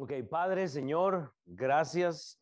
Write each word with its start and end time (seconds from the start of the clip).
Ok, 0.00 0.12
Padre, 0.30 0.68
Señor, 0.68 1.32
gracias. 1.44 2.38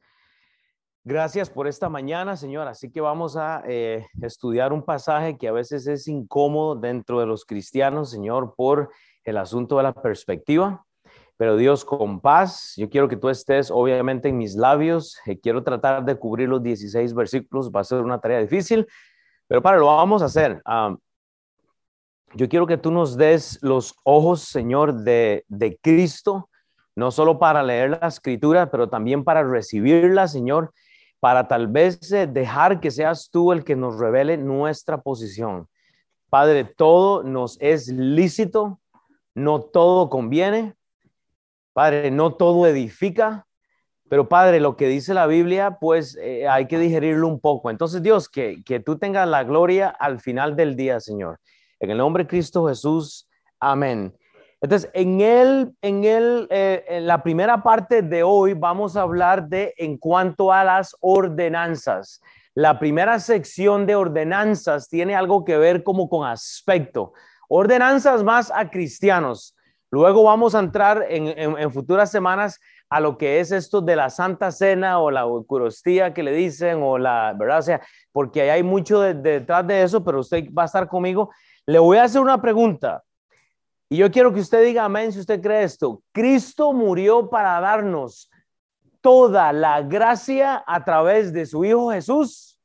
Gracias 1.04 1.48
por 1.48 1.66
esta 1.66 1.88
mañana, 1.88 2.36
Señor. 2.36 2.68
Así 2.68 2.92
que 2.92 3.00
vamos 3.00 3.34
a 3.38 3.62
eh, 3.66 4.06
estudiar 4.20 4.74
un 4.74 4.82
pasaje 4.82 5.38
que 5.38 5.48
a 5.48 5.52
veces 5.52 5.86
es 5.86 6.06
incómodo 6.06 6.74
dentro 6.74 7.18
de 7.18 7.24
los 7.24 7.46
cristianos, 7.46 8.10
Señor, 8.10 8.54
por 8.54 8.90
el 9.24 9.38
asunto 9.38 9.78
de 9.78 9.84
la 9.84 9.94
perspectiva. 9.94 10.84
Pero 11.38 11.56
Dios, 11.56 11.86
con 11.86 12.20
paz, 12.20 12.74
yo 12.76 12.90
quiero 12.90 13.08
que 13.08 13.16
tú 13.16 13.30
estés 13.30 13.70
obviamente 13.70 14.28
en 14.28 14.36
mis 14.36 14.54
labios. 14.54 15.18
Eh, 15.24 15.40
quiero 15.40 15.64
tratar 15.64 16.04
de 16.04 16.14
cubrir 16.16 16.50
los 16.50 16.62
16 16.62 17.14
versículos. 17.14 17.70
Va 17.70 17.80
a 17.80 17.84
ser 17.84 18.02
una 18.02 18.20
tarea 18.20 18.40
difícil, 18.40 18.86
pero 19.48 19.62
para 19.62 19.78
lo 19.78 19.86
vamos 19.86 20.20
a 20.20 20.26
hacer. 20.26 20.60
Ah, 20.66 20.94
yo 22.34 22.50
quiero 22.50 22.66
que 22.66 22.76
tú 22.76 22.90
nos 22.90 23.16
des 23.16 23.58
los 23.62 23.94
ojos, 24.04 24.42
Señor, 24.42 24.92
de, 24.92 25.46
de 25.48 25.78
Cristo 25.78 26.50
no 26.96 27.10
solo 27.10 27.38
para 27.38 27.62
leer 27.62 27.90
la 27.90 28.08
escritura, 28.08 28.70
pero 28.70 28.88
también 28.88 29.22
para 29.22 29.44
recibirla, 29.44 30.26
Señor, 30.26 30.72
para 31.20 31.46
tal 31.46 31.68
vez 31.68 32.10
eh, 32.10 32.26
dejar 32.26 32.80
que 32.80 32.90
seas 32.90 33.28
tú 33.30 33.52
el 33.52 33.64
que 33.64 33.76
nos 33.76 33.98
revele 33.98 34.38
nuestra 34.38 35.02
posición. 35.02 35.68
Padre, 36.30 36.64
todo 36.64 37.22
nos 37.22 37.58
es 37.60 37.88
lícito, 37.88 38.80
no 39.34 39.60
todo 39.60 40.08
conviene. 40.08 40.74
Padre, 41.72 42.10
no 42.10 42.34
todo 42.34 42.66
edifica, 42.66 43.46
pero 44.08 44.28
Padre, 44.28 44.60
lo 44.60 44.76
que 44.76 44.88
dice 44.88 45.12
la 45.12 45.26
Biblia, 45.26 45.78
pues 45.78 46.16
eh, 46.16 46.48
hay 46.48 46.66
que 46.66 46.78
digerirlo 46.78 47.28
un 47.28 47.40
poco. 47.40 47.70
Entonces, 47.70 48.02
Dios, 48.02 48.30
que, 48.30 48.62
que 48.64 48.80
tú 48.80 48.96
tengas 48.98 49.28
la 49.28 49.44
gloria 49.44 49.88
al 49.88 50.20
final 50.20 50.56
del 50.56 50.76
día, 50.76 51.00
Señor. 51.00 51.38
En 51.80 51.90
el 51.90 51.98
nombre 51.98 52.24
de 52.24 52.28
Cristo 52.28 52.66
Jesús, 52.66 53.28
amén. 53.60 54.16
Entonces, 54.66 54.90
en, 54.94 55.20
el, 55.20 55.76
en, 55.80 56.02
el, 56.02 56.48
eh, 56.50 56.84
en 56.88 57.06
la 57.06 57.22
primera 57.22 57.62
parte 57.62 58.02
de 58.02 58.24
hoy 58.24 58.52
vamos 58.52 58.96
a 58.96 59.02
hablar 59.02 59.46
de 59.46 59.72
en 59.76 59.96
cuanto 59.96 60.52
a 60.52 60.64
las 60.64 60.96
ordenanzas. 60.98 62.20
La 62.52 62.80
primera 62.80 63.20
sección 63.20 63.86
de 63.86 63.94
ordenanzas 63.94 64.88
tiene 64.88 65.14
algo 65.14 65.44
que 65.44 65.56
ver 65.56 65.84
como 65.84 66.08
con 66.08 66.26
aspecto. 66.26 67.12
Ordenanzas 67.48 68.24
más 68.24 68.50
a 68.52 68.68
cristianos. 68.68 69.54
Luego 69.92 70.24
vamos 70.24 70.56
a 70.56 70.58
entrar 70.58 71.06
en, 71.10 71.28
en, 71.38 71.70
futuras 71.70 72.10
semanas 72.10 72.58
a 72.90 72.98
lo 72.98 73.16
que 73.18 73.38
es 73.38 73.52
esto 73.52 73.80
de 73.80 73.94
la 73.94 74.10
Santa 74.10 74.50
Cena 74.50 74.98
o 74.98 75.12
la 75.12 75.20
Eucaristía 75.20 76.12
que 76.12 76.24
le 76.24 76.32
dicen 76.32 76.80
o 76.82 76.98
la, 76.98 77.36
¿verdad? 77.38 77.60
O 77.60 77.62
sea, 77.62 77.80
porque 78.10 78.50
hay 78.50 78.64
mucho 78.64 79.00
detrás 79.00 79.64
de 79.64 79.84
eso, 79.84 80.02
pero 80.02 80.18
usted 80.18 80.48
va 80.52 80.62
a 80.62 80.66
estar 80.66 80.88
conmigo. 80.88 81.30
Le 81.66 81.78
voy 81.78 81.98
a 81.98 82.02
hacer 82.02 82.20
una 82.20 82.42
pregunta. 82.42 83.04
Y 83.88 83.98
yo 83.98 84.10
quiero 84.10 84.32
que 84.32 84.40
usted 84.40 84.64
diga 84.64 84.84
amén 84.84 85.12
si 85.12 85.20
usted 85.20 85.40
cree 85.40 85.62
esto. 85.62 86.02
Cristo 86.12 86.72
murió 86.72 87.30
para 87.30 87.60
darnos 87.60 88.28
toda 89.00 89.52
la 89.52 89.82
gracia 89.82 90.64
a 90.66 90.84
través 90.84 91.32
de 91.32 91.46
su 91.46 91.64
Hijo 91.64 91.92
Jesús. 91.92 92.58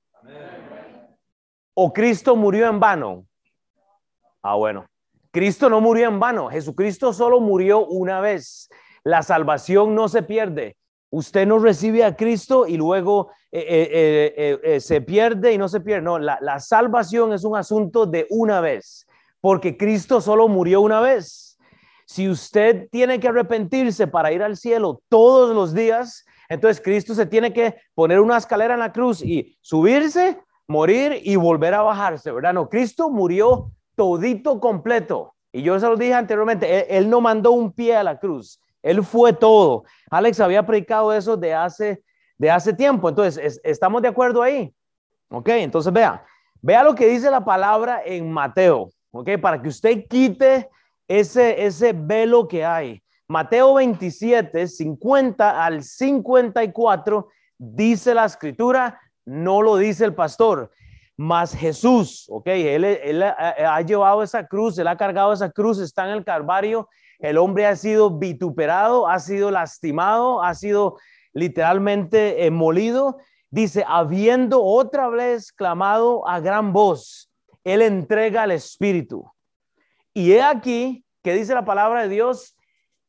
¿O 1.75 1.93
Cristo 1.93 2.35
murió 2.35 2.67
en 2.67 2.79
vano? 2.79 3.25
Ah, 4.41 4.55
bueno. 4.55 4.87
Cristo 5.29 5.69
no 5.69 5.79
murió 5.79 6.07
en 6.07 6.19
vano. 6.19 6.49
Jesucristo 6.49 7.13
solo 7.13 7.39
murió 7.39 7.85
una 7.85 8.19
vez. 8.19 8.67
La 9.03 9.21
salvación 9.21 9.93
no 9.93 10.09
se 10.09 10.23
pierde. 10.23 10.75
Usted 11.11 11.45
no 11.45 11.59
recibe 11.59 12.03
a 12.03 12.15
Cristo 12.15 12.65
y 12.65 12.77
luego 12.77 13.31
eh, 13.51 14.33
eh, 14.35 14.59
eh, 14.63 14.79
se 14.79 15.01
pierde 15.01 15.53
y 15.53 15.57
no 15.57 15.67
se 15.67 15.81
pierde. 15.81 16.01
No, 16.01 16.17
la, 16.17 16.39
la 16.41 16.59
salvación 16.59 17.33
es 17.33 17.43
un 17.43 17.55
asunto 17.55 18.07
de 18.07 18.25
una 18.29 18.59
vez 18.59 19.05
porque 19.41 19.75
Cristo 19.75 20.21
solo 20.21 20.47
murió 20.47 20.81
una 20.81 21.01
vez. 21.01 21.57
Si 22.05 22.29
usted 22.29 22.87
tiene 22.91 23.19
que 23.19 23.27
arrepentirse 23.27 24.07
para 24.07 24.31
ir 24.31 24.43
al 24.43 24.57
cielo 24.57 25.01
todos 25.09 25.55
los 25.55 25.73
días, 25.73 26.25
entonces 26.49 26.81
Cristo 26.83 27.15
se 27.15 27.25
tiene 27.25 27.53
que 27.53 27.75
poner 27.95 28.19
una 28.19 28.37
escalera 28.37 28.73
en 28.73 28.81
la 28.81 28.91
cruz 28.91 29.21
y 29.23 29.57
subirse, 29.61 30.37
morir 30.67 31.21
y 31.23 31.35
volver 31.37 31.73
a 31.73 31.81
bajarse, 31.81 32.31
¿verdad? 32.31 32.53
No, 32.53 32.69
Cristo 32.69 33.09
murió 33.09 33.71
todito 33.95 34.59
completo. 34.59 35.33
Y 35.53 35.63
yo 35.63 35.79
se 35.79 35.87
lo 35.87 35.95
dije 35.95 36.13
anteriormente, 36.13 36.97
él, 36.97 37.09
no 37.09 37.19
mandó 37.19 37.51
un 37.51 37.71
pie 37.71 37.95
a 37.95 38.03
la 38.03 38.19
cruz, 38.19 38.61
él 38.81 39.03
fue 39.03 39.33
todo. 39.33 39.83
Alex 40.09 40.39
había 40.39 40.65
predicado 40.65 41.13
eso 41.13 41.35
de 41.35 41.53
hace, 41.53 42.03
de 42.37 42.51
hace 42.51 42.73
tiempo, 42.73 43.09
entonces 43.09 43.59
estamos 43.63 44.01
de 44.01 44.07
acuerdo 44.07 44.41
ahí. 44.41 44.73
Ok, 45.29 45.47
entonces 45.49 45.91
vea, 45.91 46.25
vea 46.61 46.83
lo 46.83 46.95
que 46.95 47.07
dice 47.07 47.31
la 47.31 47.43
palabra 47.43 48.01
en 48.05 48.31
Mateo. 48.31 48.89
¿Ok? 49.11 49.29
Para 49.41 49.61
que 49.61 49.69
usted 49.69 50.05
quite 50.09 50.69
ese, 51.07 51.65
ese 51.65 51.93
velo 51.93 52.47
que 52.47 52.65
hay. 52.65 53.01
Mateo 53.27 53.75
27, 53.75 54.67
50 54.67 55.65
al 55.65 55.83
54, 55.83 57.27
dice 57.57 58.13
la 58.13 58.25
escritura, 58.25 58.99
no 59.25 59.61
lo 59.61 59.77
dice 59.77 60.03
el 60.03 60.13
pastor, 60.13 60.71
mas 61.15 61.53
Jesús, 61.53 62.27
¿ok? 62.29 62.47
Él, 62.47 62.83
él 62.83 63.23
ha, 63.23 63.75
ha, 63.75 63.81
llevado 63.81 64.23
esa 64.23 64.47
cruz, 64.47 64.77
él 64.77 64.87
ha 64.87 64.97
cargado 64.97 65.31
esa 65.31 65.49
cruz, 65.51 65.79
está 65.79 66.05
en 66.05 66.11
el 66.11 66.25
Calvario, 66.25 66.89
el 67.19 67.37
hombre 67.37 67.67
ha 67.67 67.75
sido 67.75 68.09
vituperado, 68.17 69.07
ha 69.07 69.19
sido 69.19 69.51
lastimado, 69.51 70.43
ha 70.43 70.53
sido 70.55 70.97
literalmente 71.33 72.45
eh, 72.45 72.51
molido. 72.51 73.17
Dice, 73.49 73.85
habiendo 73.87 74.63
otra 74.63 75.09
vez 75.09 75.51
clamado 75.51 76.27
a 76.27 76.39
gran 76.39 76.73
voz, 76.73 77.30
él 77.63 77.81
entrega 77.81 78.43
al 78.43 78.51
Espíritu. 78.51 79.31
Y 80.13 80.33
he 80.33 80.41
aquí 80.41 81.05
que 81.23 81.33
dice 81.33 81.53
la 81.53 81.65
palabra 81.65 82.03
de 82.03 82.09
Dios, 82.09 82.55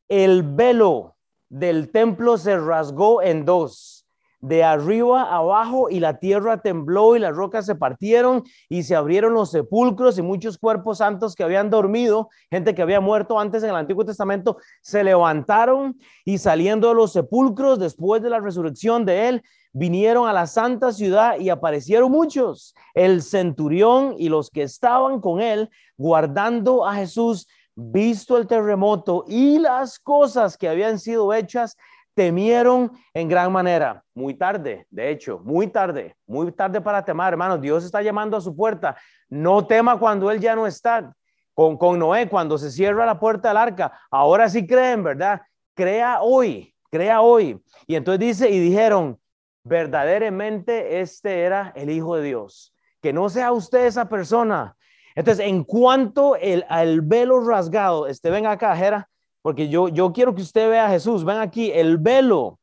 el 0.07 0.43
velo 0.43 1.15
del 1.49 1.91
templo 1.91 2.37
se 2.37 2.57
rasgó 2.57 3.21
en 3.21 3.45
dos, 3.45 4.07
de 4.39 4.63
arriba 4.63 5.33
abajo, 5.33 5.89
y 5.89 5.99
la 5.99 6.19
tierra 6.19 6.61
tembló 6.61 7.15
y 7.15 7.19
las 7.19 7.33
rocas 7.35 7.65
se 7.65 7.75
partieron 7.75 8.43
y 8.67 8.83
se 8.83 8.95
abrieron 8.95 9.33
los 9.33 9.51
sepulcros 9.51 10.17
y 10.17 10.21
muchos 10.21 10.57
cuerpos 10.57 10.97
santos 10.97 11.33
que 11.33 11.43
habían 11.43 11.69
dormido, 11.69 12.29
gente 12.51 12.75
que 12.75 12.81
había 12.81 12.99
muerto 12.99 13.39
antes 13.39 13.63
en 13.63 13.69
el 13.69 13.75
Antiguo 13.75 14.05
Testamento, 14.05 14.57
se 14.81 15.03
levantaron 15.03 15.97
y 16.25 16.37
saliendo 16.39 16.89
de 16.89 16.95
los 16.95 17.13
sepulcros 17.13 17.79
después 17.79 18.21
de 18.21 18.29
la 18.29 18.39
resurrección 18.39 19.05
de 19.05 19.29
él, 19.29 19.43
vinieron 19.73 20.27
a 20.27 20.33
la 20.33 20.47
santa 20.47 20.93
ciudad 20.93 21.39
y 21.39 21.49
aparecieron 21.49 22.11
muchos, 22.11 22.75
el 22.93 23.21
centurión 23.23 24.15
y 24.17 24.29
los 24.29 24.49
que 24.49 24.61
estaban 24.61 25.19
con 25.19 25.41
él, 25.41 25.69
guardando 25.97 26.85
a 26.85 26.95
Jesús, 26.95 27.47
visto 27.75 28.37
el 28.37 28.47
terremoto 28.47 29.25
y 29.27 29.57
las 29.57 29.99
cosas 29.99 30.57
que 30.57 30.69
habían 30.69 30.99
sido 30.99 31.33
hechas, 31.33 31.75
temieron 32.13 32.91
en 33.13 33.27
gran 33.27 33.51
manera. 33.51 34.03
Muy 34.13 34.35
tarde, 34.35 34.85
de 34.91 35.09
hecho, 35.09 35.39
muy 35.43 35.67
tarde, 35.67 36.15
muy 36.27 36.51
tarde 36.51 36.79
para 36.79 37.03
temar, 37.03 37.33
hermanos. 37.33 37.59
Dios 37.59 37.83
está 37.83 38.01
llamando 38.03 38.37
a 38.37 38.41
su 38.41 38.55
puerta. 38.55 38.95
No 39.29 39.65
tema 39.65 39.97
cuando 39.97 40.29
Él 40.29 40.39
ya 40.39 40.55
no 40.55 40.67
está. 40.67 41.13
Con, 41.55 41.77
con 41.77 41.99
Noé, 41.99 42.27
cuando 42.29 42.57
se 42.57 42.71
cierra 42.71 43.05
la 43.05 43.19
puerta 43.19 43.49
del 43.49 43.57
arca. 43.57 43.99
Ahora 44.09 44.49
sí 44.49 44.65
creen, 44.65 45.03
¿verdad? 45.03 45.41
Crea 45.75 46.21
hoy, 46.21 46.73
crea 46.89 47.21
hoy. 47.21 47.59
Y 47.85 47.95
entonces 47.95 48.19
dice, 48.19 48.49
y 48.49 48.59
dijeron, 48.59 49.19
verdaderamente 49.63 50.99
este 51.01 51.41
era 51.43 51.71
el 51.75 51.89
Hijo 51.89 52.15
de 52.15 52.23
Dios. 52.23 52.73
Que 53.01 53.13
no 53.13 53.29
sea 53.29 53.51
usted 53.51 53.85
esa 53.85 54.07
persona. 54.07 54.75
Entonces, 55.15 55.45
en 55.45 55.63
cuanto 55.63 56.35
el, 56.35 56.65
al 56.69 57.01
velo 57.01 57.39
rasgado, 57.45 58.07
este, 58.07 58.29
ven 58.29 58.47
acá, 58.47 58.75
Jera, 58.75 59.09
porque 59.41 59.69
yo, 59.69 59.89
yo 59.89 60.13
quiero 60.13 60.33
que 60.33 60.41
usted 60.41 60.69
vea 60.69 60.85
a 60.85 60.89
Jesús, 60.89 61.25
ven 61.25 61.37
aquí, 61.37 61.71
el 61.71 61.97
velo, 61.97 62.59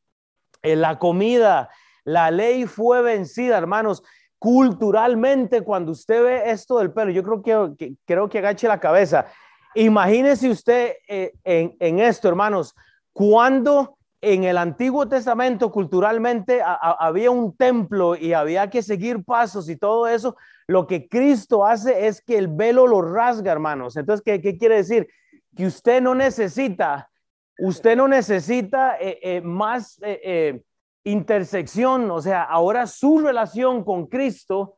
eh, 0.63 0.77
la 0.77 0.99
comida, 0.99 1.69
la 2.05 2.31
ley 2.31 2.67
fue 2.67 3.03
vencida, 3.03 3.59
hermanos. 3.59 4.03
Culturalmente, 4.39 5.61
cuando 5.61 5.93
usted 5.93 6.23
ve 6.23 6.51
esto 6.51 6.79
del 6.79 6.93
pelo, 6.93 7.11
yo 7.11 7.23
creo 7.23 7.77
que, 7.77 7.95
creo 8.07 8.29
que 8.29 8.39
agache 8.39 8.67
la 8.67 8.81
cabeza. 8.81 9.27
Imagínese 9.75 10.49
usted 10.49 10.95
eh, 11.07 11.33
en 11.45 11.99
esto, 12.01 12.27
hermanos, 12.27 12.75
cuando 13.13 13.99
en 14.23 14.45
el 14.45 14.59
Antiguo 14.59 15.09
Testamento 15.09 15.71
culturalmente 15.71 16.61
había 16.63 17.31
un 17.31 17.57
templo 17.57 18.17
y 18.17 18.35
había 18.35 18.69
que 18.69 18.83
seguir 18.83 19.25
pasos 19.25 19.69
y 19.69 19.77
todo 19.77 20.07
eso. 20.07 20.37
Lo 20.67 20.87
que 20.87 21.09
Cristo 21.09 21.65
hace 21.65 22.07
es 22.07 22.21
que 22.21 22.37
el 22.37 22.49
velo 22.49 22.87
lo 22.87 23.01
rasga, 23.01 23.51
hermanos. 23.51 23.97
Entonces, 23.97 24.23
¿qué, 24.23 24.41
qué 24.43 24.59
quiere 24.59 24.77
decir? 24.77 25.09
Que 25.57 25.67
usted 25.67 26.03
no 26.03 26.15
necesita, 26.15 27.11
usted 27.59 27.97
no 27.97 28.09
necesita 28.09 28.97
eh, 29.01 29.19
eh, 29.23 29.41
más 29.41 29.99
eh, 30.03 30.63
intersección. 31.03 32.11
O 32.11 32.21
sea, 32.21 32.43
ahora 32.43 32.87
su 32.87 33.21
relación 33.21 33.85
con 33.85 34.07
Cristo 34.07 34.77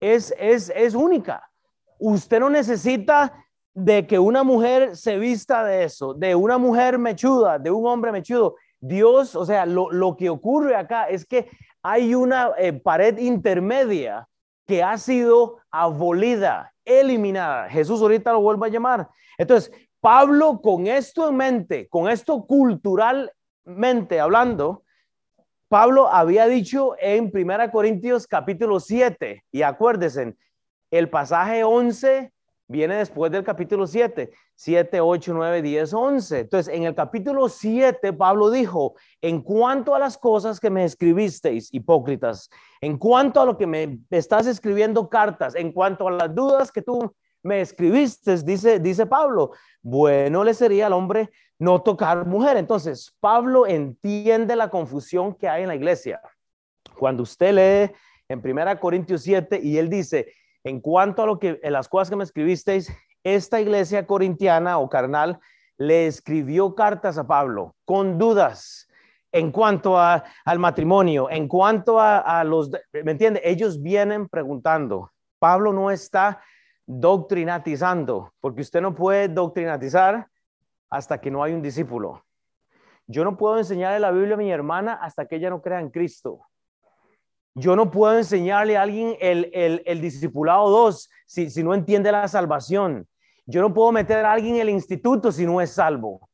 es, 0.00 0.34
es, 0.38 0.72
es 0.74 0.94
única. 0.94 1.50
Usted 1.98 2.40
no 2.40 2.48
necesita 2.48 3.44
de 3.74 4.06
que 4.06 4.18
una 4.18 4.42
mujer 4.42 4.96
se 4.96 5.18
vista 5.18 5.64
de 5.64 5.84
eso, 5.84 6.14
de 6.14 6.34
una 6.34 6.58
mujer 6.58 6.98
mechuda, 6.98 7.58
de 7.58 7.70
un 7.70 7.86
hombre 7.86 8.10
mechudo. 8.10 8.56
Dios, 8.80 9.36
o 9.36 9.44
sea, 9.44 9.66
lo, 9.66 10.16
que 10.16 10.30
ocurre 10.30 10.74
acá 10.74 11.04
es 11.04 11.24
que 11.24 11.50
hay 11.82 12.14
una 12.14 12.50
eh, 12.58 12.72
pared 12.72 13.18
intermedia 13.18 14.28
que 14.66 14.82
ha 14.82 14.96
sido 14.98 15.58
abolida, 15.70 16.72
eliminada. 16.84 17.68
Jesús 17.68 18.00
ahorita 18.00 18.32
lo 18.32 18.40
vuelve 18.40 18.66
a 18.66 18.70
llamar. 18.70 19.08
Entonces, 19.36 19.70
Pablo 20.00 20.60
con 20.62 20.86
esto 20.86 21.28
en 21.28 21.36
mente, 21.36 21.88
con 21.88 22.08
esto 22.08 22.46
cultural 22.46 23.32
Mente 23.64 24.18
hablando, 24.18 24.84
Pablo 25.68 26.08
había 26.08 26.46
dicho 26.46 26.96
en 26.98 27.30
Primera 27.30 27.70
Corintios 27.70 28.26
capítulo 28.26 28.80
7, 28.80 29.44
y 29.52 29.62
acuérdense, 29.62 30.34
el 30.90 31.08
pasaje 31.08 31.62
11 31.62 32.32
viene 32.70 32.94
después 32.94 33.32
del 33.32 33.42
capítulo 33.42 33.84
7, 33.84 34.30
7, 34.54 35.00
8, 35.00 35.32
9, 35.34 35.60
10, 35.60 35.92
11. 35.92 36.38
Entonces, 36.38 36.72
en 36.72 36.84
el 36.84 36.94
capítulo 36.94 37.48
7, 37.48 38.12
Pablo 38.12 38.48
dijo, 38.48 38.94
en 39.20 39.42
cuanto 39.42 39.92
a 39.92 39.98
las 39.98 40.16
cosas 40.16 40.60
que 40.60 40.70
me 40.70 40.84
escribisteis, 40.84 41.74
hipócritas, 41.74 42.48
en 42.80 42.96
cuanto 42.96 43.40
a 43.40 43.44
lo 43.44 43.58
que 43.58 43.66
me 43.66 43.98
estás 44.10 44.46
escribiendo 44.46 45.08
cartas, 45.08 45.56
en 45.56 45.72
cuanto 45.72 46.06
a 46.06 46.12
las 46.12 46.32
dudas 46.32 46.70
que 46.70 46.80
tú 46.80 47.12
me 47.42 47.60
escribiste, 47.60 48.36
dice, 48.44 48.78
dice 48.78 49.04
Pablo, 49.04 49.50
bueno 49.82 50.44
le 50.44 50.54
sería 50.54 50.86
al 50.86 50.92
hombre 50.92 51.30
no 51.58 51.82
tocar 51.82 52.24
mujer. 52.24 52.56
Entonces, 52.56 53.16
Pablo 53.18 53.66
entiende 53.66 54.54
la 54.54 54.70
confusión 54.70 55.34
que 55.34 55.48
hay 55.48 55.62
en 55.62 55.68
la 55.68 55.74
iglesia. 55.74 56.20
Cuando 56.96 57.24
usted 57.24 57.52
lee 57.52 57.96
en 58.28 58.40
Primera 58.40 58.78
Corintios 58.78 59.22
7 59.22 59.58
y 59.60 59.76
él 59.76 59.88
dice, 59.88 60.32
en 60.64 60.80
cuanto 60.80 61.22
a 61.22 61.26
lo 61.26 61.38
que 61.38 61.60
en 61.62 61.72
las 61.72 61.88
cosas 61.88 62.10
que 62.10 62.16
me 62.16 62.24
escribisteis, 62.24 62.92
esta 63.22 63.60
iglesia 63.60 64.06
corintiana 64.06 64.78
o 64.78 64.88
carnal 64.88 65.38
le 65.76 66.06
escribió 66.06 66.74
cartas 66.74 67.18
a 67.18 67.26
Pablo 67.26 67.74
con 67.84 68.18
dudas 68.18 68.88
en 69.32 69.52
cuanto 69.52 69.98
a, 69.98 70.24
al 70.44 70.58
matrimonio, 70.58 71.30
en 71.30 71.46
cuanto 71.46 72.00
a, 72.00 72.18
a 72.18 72.44
los, 72.44 72.70
¿me 72.92 73.12
entiende? 73.12 73.40
Ellos 73.44 73.80
vienen 73.80 74.28
preguntando. 74.28 75.12
Pablo 75.38 75.72
no 75.72 75.90
está 75.90 76.42
doctrinatizando, 76.86 78.34
porque 78.40 78.62
usted 78.62 78.80
no 78.80 78.94
puede 78.94 79.28
doctrinatizar 79.28 80.26
hasta 80.90 81.20
que 81.20 81.30
no 81.30 81.42
hay 81.42 81.52
un 81.52 81.62
discípulo. 81.62 82.24
Yo 83.06 83.24
no 83.24 83.36
puedo 83.36 83.58
enseñarle 83.58 84.00
la 84.00 84.10
Biblia 84.10 84.34
a 84.34 84.38
mi 84.38 84.50
hermana 84.50 84.94
hasta 84.94 85.26
que 85.26 85.36
ella 85.36 85.50
no 85.50 85.62
crea 85.62 85.80
en 85.80 85.90
Cristo. 85.90 86.40
Yo 87.54 87.76
no 87.76 87.90
puedo 87.90 88.16
enseñarle 88.16 88.76
a 88.76 88.82
alguien 88.82 89.16
el, 89.20 89.50
el, 89.52 89.82
el 89.86 90.00
discipulado 90.00 90.68
2 90.70 91.10
si, 91.26 91.50
si 91.50 91.62
no 91.62 91.74
entiende 91.74 92.12
la 92.12 92.28
salvación. 92.28 93.06
Yo 93.46 93.60
no 93.60 93.74
puedo 93.74 93.92
meter 93.92 94.24
a 94.24 94.32
alguien 94.32 94.56
en 94.56 94.62
el 94.62 94.70
instituto 94.70 95.32
si 95.32 95.44
no 95.44 95.60
es 95.60 95.72
salvo. 95.72 96.28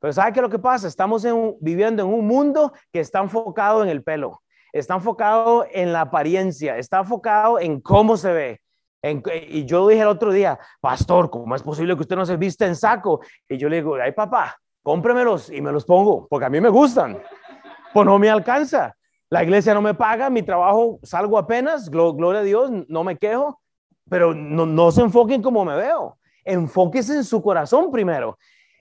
Pero 0.00 0.12
¿sabe 0.12 0.32
qué 0.32 0.40
lo 0.40 0.48
que 0.48 0.58
pasa? 0.58 0.88
Estamos 0.88 1.24
viviendo 1.60 2.02
en 2.02 2.08
un 2.08 2.26
mundo 2.26 2.72
que 2.92 3.00
está 3.00 3.20
enfocado 3.20 3.82
en 3.82 3.88
el 3.88 4.02
pelo, 4.02 4.42
está 4.72 4.94
enfocado 4.94 5.64
en 5.70 5.92
la 5.92 6.00
apariencia, 6.00 6.76
está 6.76 7.00
enfocado 7.00 7.60
en 7.60 7.80
cómo 7.80 8.16
se 8.16 8.32
ve, 8.32 8.62
y 9.50 9.64
yo 9.64 9.88
dije 9.88 10.02
el 10.02 10.08
otro 10.08 10.32
día, 10.32 10.58
pastor, 10.80 11.28
¿cómo 11.28 11.56
es 11.56 11.62
posible 11.62 11.96
que 11.96 12.02
usted 12.02 12.14
no 12.14 12.24
se 12.24 12.36
viste 12.36 12.66
en 12.66 12.76
saco? 12.76 13.20
Y 13.48 13.58
yo 13.58 13.68
le 13.68 13.76
digo, 13.76 13.96
ay 13.96 14.12
papá, 14.12 14.56
cómpremelos 14.82 15.50
y 15.50 15.60
me 15.60 15.72
los 15.72 15.84
pongo, 15.84 16.28
porque 16.28 16.46
a 16.46 16.48
mí 16.50 16.60
me 16.60 16.68
gustan. 16.68 17.20
Pues 17.92 18.06
no 18.06 18.18
me 18.18 18.30
alcanza. 18.30 18.94
La 19.32 19.42
iglesia 19.42 19.72
no 19.72 19.80
me 19.80 19.94
paga, 19.94 20.28
mi 20.28 20.42
trabajo 20.42 21.00
salgo 21.02 21.38
apenas, 21.38 21.88
gloria 21.88 22.40
a 22.40 22.44
Dios, 22.44 22.70
no 22.86 23.02
me 23.02 23.16
quejo, 23.16 23.62
pero 24.10 24.34
no, 24.34 24.66
no 24.66 24.92
se 24.92 25.00
enfoquen 25.00 25.40
como 25.40 25.64
me 25.64 25.74
veo. 25.74 26.18
Enfóquese 26.44 27.16
en 27.16 27.24
su 27.24 27.40
corazón 27.40 27.90
primero. 27.90 28.36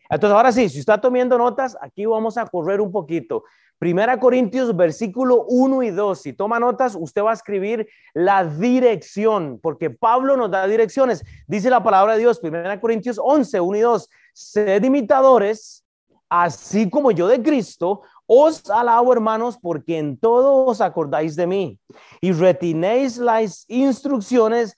Entonces, 0.10 0.36
ahora 0.36 0.52
sí, 0.52 0.68
si 0.68 0.80
está 0.80 1.00
tomando 1.00 1.38
notas, 1.38 1.78
aquí 1.80 2.06
vamos 2.06 2.38
a 2.38 2.46
correr 2.46 2.82
un 2.82 2.92
poquito. 2.92 3.46
Primera 3.80 4.20
Corintios, 4.20 4.76
versículo 4.76 5.46
1 5.48 5.84
y 5.84 5.92
2. 5.92 6.22
Si 6.22 6.34
toma 6.34 6.60
notas, 6.60 6.98
usted 7.00 7.24
va 7.24 7.32
a 7.32 7.36
escribir 7.36 7.88
la 8.14 8.44
dirección, 8.44 9.58
porque 9.64 9.90
Pablo 9.90 10.36
nos 10.36 10.52
da 10.52 10.68
direcciones. 10.68 11.24
Dice 11.48 11.70
la 11.70 11.82
palabra 11.82 12.16
de 12.16 12.20
Dios, 12.20 12.42
Primera 12.42 12.78
Corintios 12.82 13.18
11, 13.24 13.62
1 13.62 13.78
y 13.78 13.82
2. 13.82 14.10
Sed 14.34 14.84
imitadores, 14.84 15.86
así 16.28 16.90
como 16.90 17.12
yo 17.12 17.30
de 17.30 17.42
Cristo. 17.42 18.02
Os 18.34 18.70
alabo, 18.70 19.12
hermanos, 19.12 19.58
porque 19.62 19.98
en 19.98 20.18
todo 20.18 20.66
os 20.66 20.80
acordáis 20.80 21.36
de 21.36 21.48
mí 21.48 21.80
y 22.22 22.32
retinéis 22.32 23.18
las 23.18 23.66
instrucciones 23.68 24.78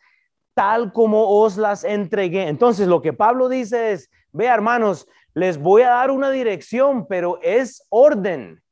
tal 0.56 0.92
como 0.92 1.42
os 1.42 1.58
las 1.58 1.84
entregué. 1.84 2.48
Entonces, 2.48 2.88
lo 2.88 3.02
que 3.02 3.14
Pablo 3.14 3.50
dice 3.50 3.92
es, 3.92 4.10
vea, 4.32 4.56
hermanos, 4.56 5.08
les 5.36 5.60
voy 5.60 5.84
a 5.84 5.90
dar 5.90 6.10
una 6.10 6.32
dirección, 6.32 7.06
pero 7.08 7.40
es 7.44 7.86
orden 7.90 8.64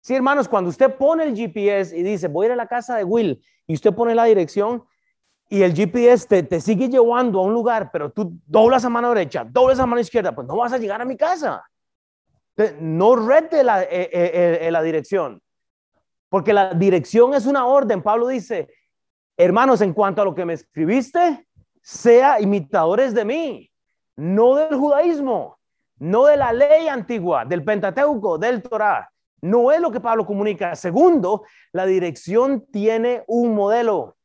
Sí, 0.00 0.14
hermanos, 0.14 0.48
cuando 0.48 0.70
usted 0.70 0.94
pone 0.94 1.24
el 1.24 1.36
GPS 1.36 1.94
y 1.94 2.02
dice, 2.02 2.28
voy 2.28 2.44
a 2.44 2.46
ir 2.46 2.52
a 2.52 2.56
la 2.56 2.66
casa 2.66 2.96
de 2.96 3.04
Will, 3.04 3.44
y 3.66 3.74
usted 3.74 3.92
pone 3.92 4.14
la 4.14 4.24
dirección 4.24 4.84
y 5.50 5.60
el 5.60 5.74
GPS 5.74 6.26
te, 6.26 6.42
te 6.42 6.62
sigue 6.62 6.88
llevando 6.88 7.40
a 7.40 7.42
un 7.42 7.52
lugar, 7.52 7.90
pero 7.92 8.10
tú 8.10 8.38
doblas 8.46 8.84
a 8.84 8.88
mano 8.88 9.10
derecha, 9.10 9.44
doblas 9.44 9.78
a 9.78 9.84
mano 9.86 10.00
izquierda, 10.00 10.34
pues 10.34 10.46
no 10.46 10.56
vas 10.56 10.72
a 10.72 10.78
llegar 10.78 11.02
a 11.02 11.04
mi 11.04 11.14
casa. 11.14 11.62
No 12.80 13.16
rete 13.16 13.62
la, 13.62 13.82
eh, 13.82 13.88
eh, 14.12 14.58
eh, 14.62 14.70
la 14.70 14.82
dirección, 14.82 15.40
porque 16.28 16.52
la 16.52 16.74
dirección 16.74 17.34
es 17.34 17.46
una 17.46 17.66
orden. 17.66 18.02
Pablo 18.02 18.28
dice, 18.28 18.68
hermanos, 19.36 19.80
en 19.80 19.92
cuanto 19.92 20.22
a 20.22 20.24
lo 20.24 20.34
que 20.34 20.44
me 20.44 20.54
escribiste, 20.54 21.46
sea 21.82 22.40
imitadores 22.40 23.14
de 23.14 23.24
mí, 23.24 23.70
no 24.16 24.56
del 24.56 24.76
judaísmo, 24.76 25.58
no 25.98 26.26
de 26.26 26.36
la 26.36 26.52
ley 26.52 26.88
antigua, 26.88 27.44
del 27.44 27.64
Pentateuco, 27.64 28.38
del 28.38 28.62
Torah 28.62 29.08
no 29.40 29.70
es 29.70 29.80
lo 29.80 29.90
que 29.90 30.00
Pablo 30.00 30.26
comunica. 30.26 30.74
Segundo, 30.74 31.44
la 31.72 31.86
dirección 31.86 32.66
tiene 32.70 33.24
un 33.26 33.54
modelo. 33.54 34.16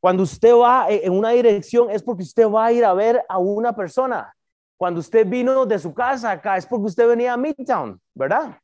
Cuando 0.00 0.22
usted 0.22 0.54
va 0.54 0.86
en 0.88 1.12
una 1.12 1.30
dirección 1.30 1.90
es 1.90 2.02
porque 2.02 2.22
usted 2.22 2.48
va 2.48 2.66
a 2.66 2.72
ir 2.72 2.84
a 2.84 2.94
ver 2.94 3.24
a 3.28 3.38
una 3.38 3.74
persona. 3.74 4.34
Cuando 4.76 5.00
usted 5.00 5.26
vino 5.26 5.66
de 5.66 5.78
su 5.78 5.94
casa 5.94 6.32
acá 6.32 6.56
es 6.56 6.66
porque 6.66 6.86
usted 6.86 7.08
venía 7.08 7.32
a 7.32 7.36
Midtown, 7.36 8.00
¿verdad? 8.14 8.58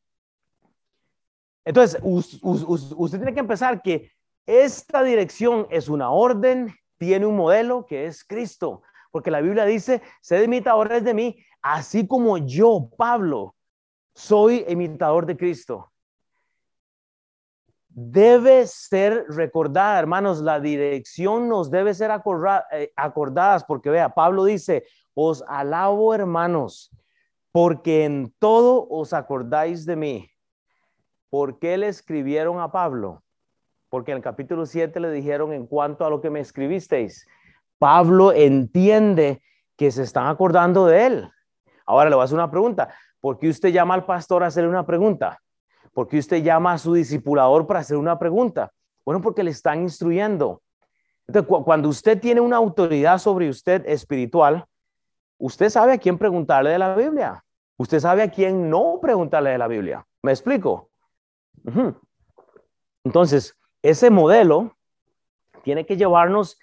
Entonces, 1.64 2.00
usted 2.02 3.18
tiene 3.18 3.34
que 3.34 3.40
empezar 3.40 3.80
que 3.82 4.10
esta 4.46 5.02
dirección 5.02 5.66
es 5.70 5.88
una 5.88 6.10
orden, 6.10 6.74
tiene 6.98 7.26
un 7.26 7.36
modelo 7.36 7.86
que 7.86 8.06
es 8.06 8.24
Cristo, 8.24 8.82
porque 9.10 9.30
la 9.30 9.40
Biblia 9.40 9.64
dice, 9.64 10.02
sed 10.20 10.42
imitadores 10.42 11.04
de 11.04 11.14
mí, 11.14 11.44
así 11.62 12.06
como 12.06 12.38
yo, 12.38 12.90
Pablo, 12.96 13.54
soy 14.14 14.64
imitador 14.68 15.26
de 15.26 15.36
Cristo. 15.36 15.92
Debe 17.88 18.66
ser 18.66 19.26
recordada, 19.28 19.98
hermanos, 19.98 20.40
la 20.40 20.60
dirección 20.60 21.48
nos 21.48 21.70
debe 21.70 21.92
ser 21.92 22.10
eh, 22.72 22.92
acordadas, 22.96 23.64
porque 23.64 23.90
vea, 23.90 24.08
Pablo 24.08 24.44
dice, 24.44 24.84
os 25.14 25.42
alabo, 25.48 26.14
hermanos, 26.14 26.90
porque 27.52 28.04
en 28.04 28.34
todo 28.38 28.86
os 28.88 29.12
acordáis 29.12 29.84
de 29.86 29.96
mí. 29.96 30.30
¿Por 31.30 31.58
qué 31.58 31.78
le 31.78 31.88
escribieron 31.88 32.60
a 32.60 32.72
Pablo? 32.72 33.22
Porque 33.88 34.12
en 34.12 34.18
el 34.18 34.22
capítulo 34.22 34.66
7 34.66 34.98
le 35.00 35.10
dijeron 35.10 35.52
en 35.52 35.66
cuanto 35.66 36.04
a 36.04 36.10
lo 36.10 36.20
que 36.20 36.30
me 36.30 36.40
escribisteis. 36.40 37.26
Pablo 37.78 38.32
entiende 38.32 39.42
que 39.76 39.90
se 39.90 40.02
están 40.02 40.26
acordando 40.26 40.86
de 40.86 41.06
él. 41.06 41.30
Ahora 41.86 42.10
le 42.10 42.16
voy 42.16 42.22
a 42.22 42.24
hacer 42.24 42.36
una 42.36 42.50
pregunta. 42.50 42.94
¿Por 43.20 43.38
qué 43.38 43.48
usted 43.48 43.70
llama 43.70 43.94
al 43.94 44.04
pastor 44.04 44.42
a 44.42 44.46
hacerle 44.46 44.70
una 44.70 44.86
pregunta? 44.86 45.40
¿Por 45.92 46.06
qué 46.06 46.18
usted 46.18 46.42
llama 46.42 46.72
a 46.72 46.78
su 46.78 46.94
discipulador 46.94 47.66
para 47.66 47.80
hacer 47.80 47.96
una 47.96 48.18
pregunta? 48.18 48.70
Bueno, 49.04 49.20
porque 49.20 49.42
le 49.42 49.50
están 49.50 49.82
instruyendo. 49.82 50.62
Entonces, 51.26 51.62
cuando 51.64 51.88
usted 51.88 52.20
tiene 52.20 52.40
una 52.40 52.56
autoridad 52.56 53.18
sobre 53.18 53.48
usted 53.48 53.86
espiritual, 53.86 54.64
usted 55.40 55.70
sabe 55.70 55.94
a 55.94 55.98
quién 55.98 56.18
preguntarle 56.18 56.70
de 56.70 56.78
la 56.78 56.94
Biblia. 56.94 57.44
Usted 57.76 57.98
sabe 57.98 58.22
a 58.22 58.30
quién 58.30 58.70
no 58.70 58.98
preguntarle 59.00 59.50
de 59.50 59.58
la 59.58 59.66
Biblia. 59.66 60.06
¿Me 60.22 60.32
explico? 60.32 60.90
Entonces, 63.04 63.58
ese 63.82 64.10
modelo 64.10 64.76
tiene 65.62 65.86
que 65.86 65.96
llevarnos 65.96 66.58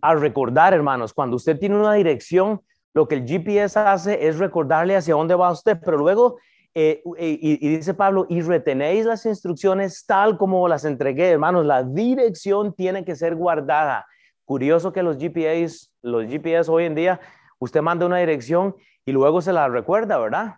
a 0.00 0.14
recordar, 0.14 0.72
hermanos, 0.72 1.12
cuando 1.12 1.36
usted 1.36 1.58
tiene 1.58 1.76
una 1.76 1.94
dirección, 1.94 2.62
lo 2.94 3.06
que 3.06 3.16
el 3.16 3.26
GPS 3.26 3.78
hace 3.78 4.26
es 4.26 4.38
recordarle 4.38 4.96
hacia 4.96 5.14
dónde 5.14 5.34
va 5.34 5.50
usted, 5.50 5.78
pero 5.84 5.98
luego, 5.98 6.38
eh, 6.74 7.02
y, 7.18 7.68
dice 7.68 7.94
Pablo, 7.94 8.26
y 8.28 8.40
retenéis 8.40 9.04
las 9.04 9.26
instrucciones 9.26 10.06
tal 10.06 10.38
como 10.38 10.66
las 10.68 10.84
entregué, 10.84 11.30
hermanos, 11.30 11.66
la 11.66 11.82
dirección 11.82 12.74
tiene 12.74 13.04
que 13.04 13.16
ser 13.16 13.34
guardada. 13.34 14.06
Curioso 14.44 14.92
que 14.92 15.02
los 15.02 15.18
GPS, 15.18 15.90
los 16.02 16.26
GPS 16.26 16.70
hoy 16.70 16.84
en 16.84 16.94
día, 16.94 17.20
usted 17.60 17.82
manda 17.82 18.06
una 18.06 18.18
dirección 18.18 18.74
y 19.04 19.12
luego 19.12 19.40
se 19.40 19.52
la 19.52 19.68
recuerda, 19.68 20.18
¿verdad? 20.18 20.56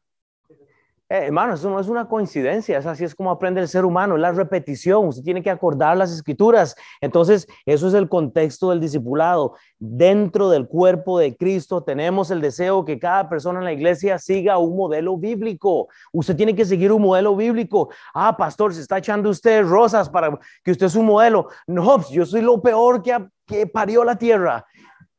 Eh, 1.12 1.26
hermano, 1.26 1.52
eso 1.52 1.68
no 1.68 1.78
es 1.78 1.88
una 1.88 2.08
coincidencia, 2.08 2.78
es 2.78 2.86
así 2.86 3.04
es 3.04 3.14
como 3.14 3.30
aprende 3.30 3.60
el 3.60 3.68
ser 3.68 3.84
humano, 3.84 4.14
es 4.14 4.22
la 4.22 4.32
repetición, 4.32 5.08
usted 5.08 5.22
tiene 5.22 5.42
que 5.42 5.50
acordar 5.50 5.94
las 5.94 6.10
escrituras. 6.10 6.74
Entonces, 7.02 7.46
eso 7.66 7.88
es 7.88 7.92
el 7.92 8.08
contexto 8.08 8.70
del 8.70 8.80
discipulado. 8.80 9.54
Dentro 9.78 10.48
del 10.48 10.66
cuerpo 10.66 11.18
de 11.18 11.36
Cristo 11.36 11.82
tenemos 11.82 12.30
el 12.30 12.40
deseo 12.40 12.86
que 12.86 12.98
cada 12.98 13.28
persona 13.28 13.58
en 13.58 13.66
la 13.66 13.74
iglesia 13.74 14.18
siga 14.18 14.56
un 14.56 14.74
modelo 14.74 15.18
bíblico. 15.18 15.88
Usted 16.14 16.34
tiene 16.34 16.54
que 16.54 16.64
seguir 16.64 16.90
un 16.90 17.02
modelo 17.02 17.36
bíblico. 17.36 17.90
Ah, 18.14 18.34
pastor, 18.34 18.72
se 18.72 18.80
está 18.80 18.96
echando 18.96 19.28
usted 19.28 19.66
rosas 19.66 20.08
para 20.08 20.38
que 20.64 20.70
usted 20.70 20.86
es 20.86 20.94
un 20.94 21.04
modelo. 21.04 21.48
No, 21.66 21.96
pues, 21.96 22.08
yo 22.08 22.24
soy 22.24 22.40
lo 22.40 22.62
peor 22.62 23.02
que, 23.02 23.14
que 23.46 23.66
parió 23.66 24.02
la 24.02 24.16
tierra. 24.16 24.64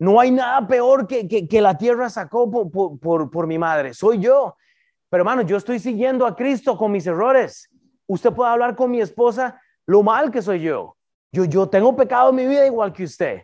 No 0.03 0.19
hay 0.19 0.31
nada 0.31 0.67
peor 0.67 1.07
que, 1.07 1.29
que, 1.47 1.61
la 1.61 1.77
tierra 1.77 2.09
sacó 2.09 2.51
por, 2.51 2.99
por, 2.99 3.31
por 3.31 3.47
mi 3.47 3.57
madre. 3.57 3.93
Soy 3.93 4.19
yo. 4.19 4.57
Pero 5.09 5.21
hermano, 5.21 5.43
yo 5.43 5.55
estoy 5.55 5.79
siguiendo 5.79 6.25
a 6.25 6.35
Cristo 6.35 6.77
con 6.77 6.91
mis 6.91 7.07
errores. 7.07 7.69
Usted 8.05 8.33
puede 8.33 8.51
hablar 8.51 8.75
con 8.75 8.91
mi 8.91 8.99
esposa 8.99 9.61
lo 9.85 10.03
mal 10.03 10.29
que 10.29 10.41
soy 10.41 10.59
yo. 10.59 10.97
Yo, 11.31 11.45
yo 11.45 11.69
tengo 11.69 11.95
pecado 11.95 12.31
en 12.31 12.35
mi 12.35 12.45
vida 12.45 12.65
igual 12.65 12.91
que 12.91 13.05
usted. 13.05 13.43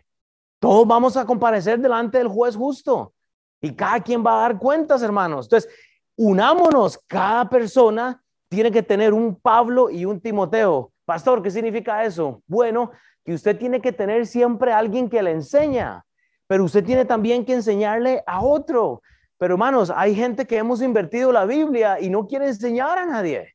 Todos 0.58 0.86
vamos 0.86 1.16
a 1.16 1.24
comparecer 1.24 1.78
delante 1.78 2.18
del 2.18 2.28
juez 2.28 2.54
justo. 2.54 3.14
Y 3.62 3.74
cada 3.74 3.98
quien 4.00 4.22
va 4.22 4.34
a 4.34 4.42
dar 4.42 4.58
cuentas, 4.58 5.00
hermanos. 5.00 5.46
Entonces, 5.46 5.72
unámonos. 6.14 6.98
Cada 7.06 7.48
persona 7.48 8.22
tiene 8.50 8.70
que 8.70 8.82
tener 8.82 9.14
un 9.14 9.34
Pablo 9.34 9.88
y 9.88 10.04
un 10.04 10.20
Timoteo. 10.20 10.92
Pastor, 11.06 11.42
¿qué 11.42 11.50
significa 11.50 12.04
eso? 12.04 12.42
Bueno, 12.46 12.90
que 13.24 13.32
usted 13.32 13.56
tiene 13.56 13.80
que 13.80 13.92
tener 13.92 14.26
siempre 14.26 14.74
alguien 14.74 15.08
que 15.08 15.22
le 15.22 15.30
enseña, 15.30 16.04
pero 16.50 16.64
usted 16.64 16.84
tiene 16.84 17.04
también 17.04 17.44
que 17.44 17.52
enseñarle 17.52 18.24
a 18.26 18.42
otro. 18.42 19.02
Pero 19.38 19.54
hermanos, 19.54 19.88
hay 19.94 20.16
gente 20.16 20.44
que 20.48 20.56
hemos 20.56 20.82
invertido 20.82 21.30
la 21.30 21.44
Biblia 21.44 22.00
y 22.00 22.10
no 22.10 22.26
quiere 22.26 22.48
enseñar 22.48 22.98
a 22.98 23.06
nadie. 23.06 23.54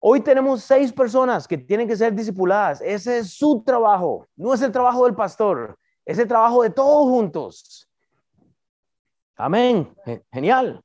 Hoy 0.00 0.20
tenemos 0.20 0.64
seis 0.64 0.92
personas 0.92 1.46
que 1.46 1.56
tienen 1.56 1.86
que 1.86 1.94
ser 1.94 2.12
discipuladas. 2.12 2.80
Ese 2.80 3.18
es 3.18 3.34
su 3.34 3.62
trabajo. 3.64 4.26
No 4.34 4.52
es 4.52 4.62
el 4.62 4.72
trabajo 4.72 5.04
del 5.04 5.14
pastor. 5.14 5.78
Es 6.04 6.18
el 6.18 6.26
trabajo 6.26 6.64
de 6.64 6.70
todos 6.70 7.04
juntos. 7.08 7.88
Amén. 9.36 9.94
Genial. 10.32 10.82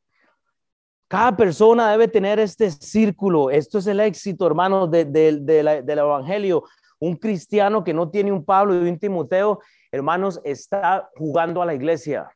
Cada 1.07 1.35
persona 1.35 1.89
debe 1.89 2.07
tener 2.07 2.37
este 2.37 2.69
círculo. 2.69 3.49
Esto 3.49 3.79
es 3.79 3.87
el 3.87 3.99
éxito, 4.01 4.45
hermanos, 4.45 4.91
del 4.91 5.87
Evangelio. 5.87 6.63
Un 6.99 7.15
cristiano 7.15 7.83
que 7.83 7.91
no 7.91 8.07
tiene 8.11 8.31
un 8.31 8.45
Pablo 8.45 8.85
y 8.85 8.87
un 8.87 8.99
Timoteo, 8.99 9.61
hermanos, 9.91 10.39
está 10.43 11.09
jugando 11.15 11.61
a 11.61 11.65
la 11.65 11.73
iglesia 11.73 12.29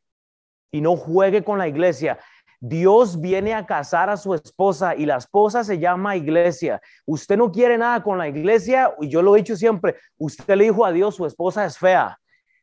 y 0.72 0.82
no 0.82 0.96
juegue 0.96 1.44
con 1.44 1.58
la 1.58 1.68
iglesia. 1.68 2.20
Dios 2.60 3.20
viene 3.20 3.54
a 3.54 3.66
casar 3.66 4.10
a 4.10 4.16
su 4.16 4.34
esposa 4.34 4.96
y 4.96 5.06
la 5.06 5.18
esposa 5.18 5.64
se 5.64 5.80
llama 5.80 6.16
iglesia. 6.16 6.82
Usted 7.06 7.38
no 7.38 7.52
quiere 7.52 7.78
nada 7.78 8.02
con 8.02 8.18
la 8.18 8.28
iglesia 8.28 8.96
y 9.02 9.10
yo 9.10 9.22
lo 9.22 9.36
he 9.36 9.40
dicho 9.40 9.56
siempre, 9.56 9.98
usted 10.18 10.56
le 10.56 10.66
dijo 10.66 10.86
a 10.86 10.92
Dios, 10.92 11.16
su 11.16 11.26
esposa 11.26 11.66
es 11.66 11.78
fea. 11.78 12.18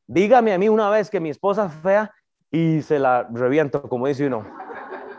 Dígame 0.06 0.54
a 0.54 0.58
mí 0.58 0.68
una 0.68 0.88
vez 0.90 1.10
que 1.10 1.20
mi 1.20 1.28
esposa 1.28 1.66
es 1.66 1.74
fea 1.82 2.14
y 2.50 2.82
se 2.82 2.98
la 2.98 3.28
reviento, 3.30 3.82
como 3.82 4.06
dice 4.06 4.26
uno. 4.26 4.46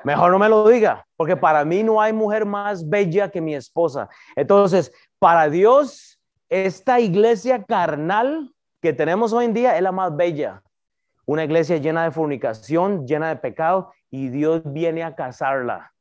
Mejor 0.04 0.32
no 0.32 0.40
me 0.40 0.50
lo 0.50 0.68
diga, 0.68 1.06
porque 1.16 1.38
para 1.38 1.64
mí 1.64 1.84
no 1.84 2.02
hay 2.02 2.12
mujer 2.12 2.46
más 2.46 2.90
bella 2.90 3.30
que 3.30 3.40
mi 3.40 3.54
esposa. 3.54 4.10
Entonces, 4.36 4.92
para 5.20 5.48
Dios, 5.48 6.20
esta 6.50 7.00
iglesia 7.00 7.64
carnal 7.64 8.51
que 8.82 8.94
tenemos 8.94 9.32
hoy 9.32 9.46
en 9.46 9.54
día 9.54 9.78
es 9.78 9.82
la 9.82 9.92
más 9.92 10.16
bella. 10.16 10.64
Una 11.26 11.44
iglesia 11.44 11.78
llena 11.78 12.04
de 12.04 12.12
fornicación, 12.12 13.06
llena 13.06 13.30
de 13.30 13.36
pecado, 13.36 13.92
y 14.10 14.30
Dios 14.30 14.62
viene 14.66 15.04
a 15.04 15.16
casarla. 15.16 15.94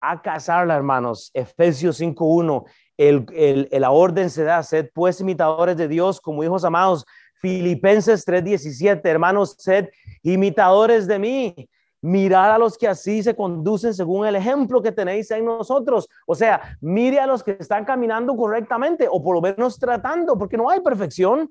A 0.00 0.22
casarla, 0.22 0.76
hermanos. 0.76 1.30
Efesios 1.34 2.00
5.1. 2.00 2.64
El, 2.96 3.26
el, 3.34 3.68
la 3.72 3.90
orden 3.90 4.30
se 4.30 4.44
da, 4.44 4.62
sed 4.62 4.90
pues 4.94 5.20
imitadores 5.20 5.76
de 5.76 5.88
Dios 5.88 6.20
como 6.20 6.44
hijos 6.44 6.64
amados. 6.64 7.04
Filipenses 7.40 8.26
3.17, 8.26 9.00
hermanos, 9.04 9.56
sed 9.58 9.88
imitadores 10.22 11.06
de 11.06 11.18
mí. 11.18 11.68
Mirad 12.00 12.52
a 12.52 12.58
los 12.58 12.78
que 12.78 12.86
así 12.86 13.22
se 13.22 13.34
conducen 13.34 13.94
según 13.94 14.26
el 14.26 14.36
ejemplo 14.36 14.82
que 14.82 14.92
tenéis 14.92 15.30
en 15.30 15.44
nosotros. 15.44 16.08
O 16.26 16.34
sea, 16.34 16.76
mire 16.80 17.18
a 17.18 17.26
los 17.26 17.42
que 17.42 17.56
están 17.58 17.84
caminando 17.84 18.36
correctamente 18.36 19.08
o 19.10 19.22
por 19.22 19.34
lo 19.34 19.40
menos 19.40 19.78
tratando, 19.78 20.38
porque 20.38 20.56
no 20.56 20.70
hay 20.70 20.80
perfección. 20.80 21.50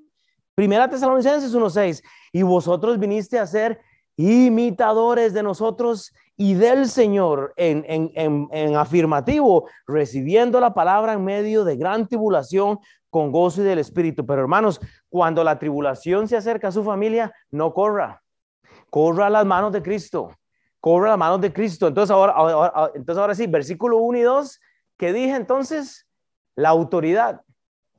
Primera 0.54 0.88
Tesalonicenses 0.88 1.54
1.6, 1.54 2.02
y 2.32 2.42
vosotros 2.42 2.98
viniste 2.98 3.38
a 3.38 3.46
ser 3.46 3.80
imitadores 4.16 5.34
de 5.34 5.42
nosotros 5.42 6.12
y 6.36 6.54
del 6.54 6.88
Señor 6.88 7.52
en, 7.56 7.84
en, 7.88 8.48
en, 8.52 8.76
afirmativo, 8.76 9.68
recibiendo 9.86 10.60
la 10.60 10.74
palabra 10.74 11.12
en 11.12 11.24
medio 11.24 11.64
de 11.64 11.76
gran 11.76 12.06
tribulación 12.06 12.78
con 13.10 13.32
gozo 13.32 13.62
y 13.62 13.64
del 13.64 13.78
Espíritu. 13.78 14.26
Pero 14.26 14.42
hermanos, 14.42 14.80
cuando 15.08 15.42
la 15.44 15.58
tribulación 15.58 16.28
se 16.28 16.36
acerca 16.36 16.68
a 16.68 16.72
su 16.72 16.84
familia, 16.84 17.32
no 17.50 17.72
corra, 17.72 18.22
corra 18.90 19.26
a 19.26 19.30
las 19.30 19.46
manos 19.46 19.72
de 19.72 19.82
Cristo, 19.82 20.32
corra 20.80 21.06
a 21.06 21.10
las 21.10 21.18
manos 21.18 21.40
de 21.40 21.52
Cristo. 21.52 21.88
Entonces 21.88 22.10
ahora, 22.10 22.90
entonces 22.94 23.20
ahora 23.20 23.34
sí, 23.34 23.46
versículo 23.46 23.98
1 23.98 24.18
y 24.18 24.22
2, 24.22 24.60
¿qué 24.96 25.12
dije 25.12 25.34
entonces? 25.34 26.06
La 26.56 26.70
autoridad. 26.70 27.42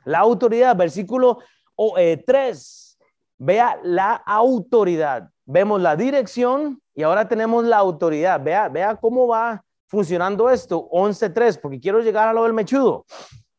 La 0.05 0.19
autoridad, 0.19 0.75
versículo 0.75 1.39
o, 1.75 1.97
eh, 1.97 2.23
tres, 2.25 2.97
vea 3.37 3.79
la 3.83 4.13
autoridad. 4.13 5.29
Vemos 5.45 5.81
la 5.81 5.95
dirección 5.95 6.81
y 6.93 7.03
ahora 7.03 7.27
tenemos 7.27 7.63
la 7.65 7.77
autoridad. 7.77 8.41
Vea, 8.41 8.69
vea 8.69 8.95
cómo 8.95 9.27
va 9.27 9.63
funcionando 9.87 10.49
esto. 10.49 10.89
11.3, 10.89 11.59
porque 11.61 11.79
quiero 11.79 11.99
llegar 12.01 12.27
a 12.27 12.33
lo 12.33 12.43
del 12.43 12.53
mechudo. 12.53 13.05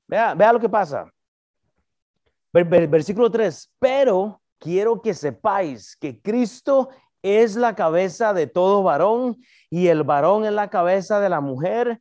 Vea, 0.06 0.34
vea 0.34 0.52
lo 0.52 0.60
que 0.60 0.68
pasa. 0.68 1.10
versículo 2.52 3.30
3, 3.30 3.70
pero 3.78 4.40
quiero 4.58 5.00
que 5.00 5.14
sepáis 5.14 5.96
que 5.96 6.20
Cristo 6.20 6.88
es 7.22 7.56
la 7.56 7.74
cabeza 7.74 8.32
de 8.32 8.46
todo 8.46 8.82
varón 8.82 9.36
y 9.68 9.88
el 9.88 10.04
varón 10.04 10.44
es 10.44 10.52
la 10.52 10.70
cabeza 10.70 11.20
de 11.20 11.28
la 11.28 11.40
mujer 11.40 12.00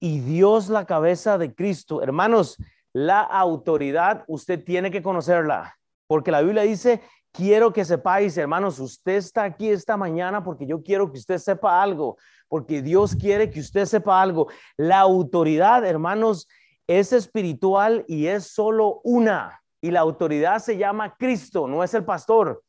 y 0.00 0.20
Dios 0.20 0.68
la 0.68 0.84
cabeza 0.84 1.36
de 1.38 1.54
Cristo. 1.54 2.02
Hermanos, 2.02 2.56
la 2.92 3.20
autoridad 3.20 4.24
usted 4.26 4.62
tiene 4.64 4.90
que 4.90 5.02
conocerla, 5.02 5.76
porque 6.06 6.30
la 6.30 6.42
Biblia 6.42 6.62
dice, 6.62 7.02
quiero 7.32 7.72
que 7.72 7.84
sepáis, 7.84 8.36
hermanos, 8.36 8.78
usted 8.78 9.16
está 9.16 9.44
aquí 9.44 9.70
esta 9.70 9.96
mañana 9.96 10.44
porque 10.44 10.66
yo 10.66 10.82
quiero 10.82 11.10
que 11.10 11.18
usted 11.18 11.38
sepa 11.38 11.82
algo, 11.82 12.18
porque 12.48 12.82
Dios 12.82 13.16
quiere 13.16 13.50
que 13.50 13.60
usted 13.60 13.86
sepa 13.86 14.20
algo. 14.20 14.48
La 14.76 15.00
autoridad, 15.00 15.84
hermanos, 15.86 16.48
es 16.86 17.12
espiritual 17.12 18.04
y 18.06 18.26
es 18.26 18.46
solo 18.46 19.00
una. 19.04 19.62
Y 19.80 19.90
la 19.90 20.00
autoridad 20.00 20.58
se 20.58 20.76
llama 20.76 21.16
Cristo, 21.16 21.66
no 21.66 21.82
es 21.82 21.94
el 21.94 22.04
pastor. 22.04 22.62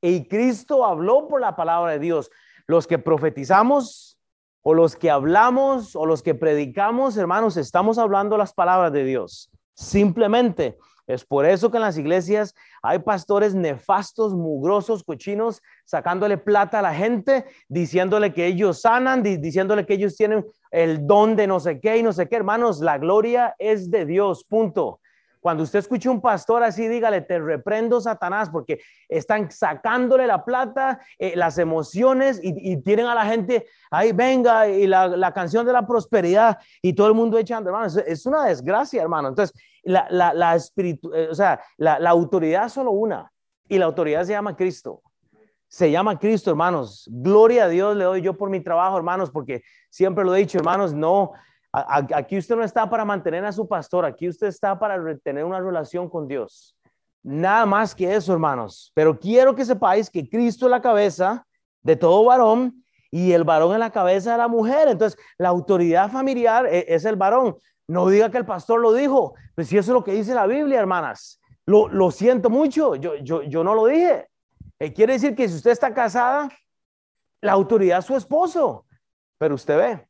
Y 0.00 0.26
Cristo 0.28 0.84
habló 0.84 1.28
por 1.28 1.40
la 1.40 1.56
palabra 1.56 1.92
de 1.92 1.98
Dios. 1.98 2.30
Los 2.66 2.86
que 2.86 2.98
profetizamos 2.98 4.18
o 4.62 4.74
los 4.74 4.96
que 4.96 5.10
hablamos 5.10 5.96
o 5.96 6.04
los 6.04 6.22
que 6.22 6.34
predicamos, 6.34 7.16
hermanos, 7.16 7.56
estamos 7.56 7.96
hablando 7.96 8.36
las 8.36 8.52
palabras 8.52 8.92
de 8.92 9.04
Dios. 9.04 9.50
Simplemente 9.78 10.76
es 11.06 11.24
por 11.24 11.46
eso 11.46 11.70
que 11.70 11.76
en 11.76 11.84
las 11.84 11.96
iglesias 11.96 12.52
hay 12.82 12.98
pastores 12.98 13.54
nefastos, 13.54 14.34
mugrosos, 14.34 15.04
cochinos, 15.04 15.62
sacándole 15.84 16.36
plata 16.36 16.80
a 16.80 16.82
la 16.82 16.92
gente, 16.92 17.44
diciéndole 17.68 18.32
que 18.32 18.46
ellos 18.46 18.80
sanan, 18.80 19.22
diciéndole 19.22 19.86
que 19.86 19.94
ellos 19.94 20.16
tienen 20.16 20.44
el 20.72 21.06
don 21.06 21.36
de 21.36 21.46
no 21.46 21.60
sé 21.60 21.78
qué 21.78 21.96
y 21.96 22.02
no 22.02 22.12
sé 22.12 22.28
qué. 22.28 22.34
Hermanos, 22.34 22.80
la 22.80 22.98
gloria 22.98 23.54
es 23.60 23.88
de 23.88 24.04
Dios, 24.04 24.42
punto. 24.42 25.00
Cuando 25.48 25.62
usted 25.62 25.78
escuche 25.78 26.10
un 26.10 26.20
pastor 26.20 26.62
así, 26.62 26.88
dígale, 26.88 27.22
te 27.22 27.38
reprendo 27.38 28.02
Satanás, 28.02 28.50
porque 28.50 28.82
están 29.08 29.50
sacándole 29.50 30.26
la 30.26 30.44
plata, 30.44 31.00
eh, 31.18 31.32
las 31.36 31.56
emociones 31.56 32.38
y, 32.42 32.76
tienen 32.82 33.06
a 33.06 33.14
la 33.14 33.24
gente 33.24 33.64
ahí, 33.90 34.12
venga, 34.12 34.68
y 34.68 34.86
la, 34.86 35.32
canción 35.32 35.64
de 35.64 35.72
la 35.72 35.86
prosperidad 35.86 36.58
y 36.82 36.92
todo 36.92 37.06
el 37.06 37.14
mundo 37.14 37.38
echando, 37.38 37.70
hermano, 37.70 37.86
es, 37.86 38.26
una 38.26 38.44
desgracia, 38.44 39.00
hermano. 39.00 39.28
Entonces, 39.28 39.58
la, 39.84 40.06
la, 40.10 40.54
espíritu, 40.54 41.14
eh, 41.14 41.28
o 41.30 41.34
sea, 41.34 41.58
la, 41.78 41.98
la 41.98 42.10
autoridad 42.10 42.66
es 42.66 42.74
solo 42.74 42.90
una 42.90 43.32
y 43.70 43.78
la 43.78 43.86
autoridad 43.86 44.24
se 44.24 44.32
llama 44.32 44.54
Cristo. 44.54 45.00
Se 45.66 45.90
llama 45.90 46.18
Cristo, 46.18 46.50
hermanos. 46.50 47.08
Gloria 47.10 47.64
a 47.64 47.68
Dios 47.68 47.96
le 47.96 48.04
doy 48.04 48.20
yo 48.20 48.34
por 48.34 48.50
mi 48.50 48.60
trabajo, 48.60 48.98
hermanos, 48.98 49.30
porque 49.30 49.62
siempre 49.88 50.26
lo 50.26 50.36
he 50.36 50.40
dicho, 50.40 50.58
hermanos, 50.58 50.92
no, 50.92 51.32
Aquí 52.14 52.38
usted 52.38 52.56
no 52.56 52.64
está 52.64 52.88
para 52.88 53.04
mantener 53.04 53.44
a 53.44 53.52
su 53.52 53.66
pastor, 53.66 54.04
aquí 54.04 54.28
usted 54.28 54.46
está 54.48 54.78
para 54.78 55.16
tener 55.18 55.44
una 55.44 55.60
relación 55.60 56.08
con 56.08 56.26
Dios. 56.26 56.76
Nada 57.22 57.66
más 57.66 57.94
que 57.94 58.14
eso, 58.14 58.32
hermanos. 58.32 58.92
Pero 58.94 59.18
quiero 59.18 59.54
que 59.54 59.64
sepáis 59.64 60.08
que 60.08 60.28
Cristo 60.28 60.66
es 60.66 60.70
la 60.70 60.80
cabeza 60.80 61.44
de 61.82 61.96
todo 61.96 62.24
varón 62.24 62.84
y 63.10 63.32
el 63.32 63.44
varón 63.44 63.72
es 63.72 63.78
la 63.78 63.90
cabeza 63.90 64.32
de 64.32 64.38
la 64.38 64.48
mujer. 64.48 64.88
Entonces, 64.88 65.18
la 65.36 65.48
autoridad 65.48 66.10
familiar 66.10 66.66
e, 66.66 66.86
es 66.88 67.04
el 67.04 67.16
varón. 67.16 67.56
No 67.86 68.08
diga 68.08 68.30
que 68.30 68.38
el 68.38 68.46
pastor 68.46 68.80
lo 68.80 68.92
dijo. 68.92 69.34
Pues 69.54 69.68
si 69.68 69.78
eso 69.78 69.92
es 69.92 69.94
lo 69.94 70.04
que 70.04 70.12
dice 70.12 70.34
la 70.34 70.46
Biblia, 70.46 70.78
hermanas. 70.78 71.40
Lo, 71.66 72.10
siento 72.10 72.48
mucho, 72.48 72.94
yo, 72.94 73.64
no 73.64 73.74
lo 73.74 73.86
dije. 73.86 74.26
Eh, 74.78 74.92
quiere 74.94 75.14
decir 75.14 75.34
que 75.34 75.46
si 75.48 75.56
usted 75.56 75.72
está 75.72 75.92
casada, 75.92 76.48
la 77.42 77.52
autoridad 77.52 77.98
es 77.98 78.06
su 78.06 78.16
esposo. 78.16 78.86
Pero 79.36 79.54
usted 79.54 79.76
ve, 79.76 80.07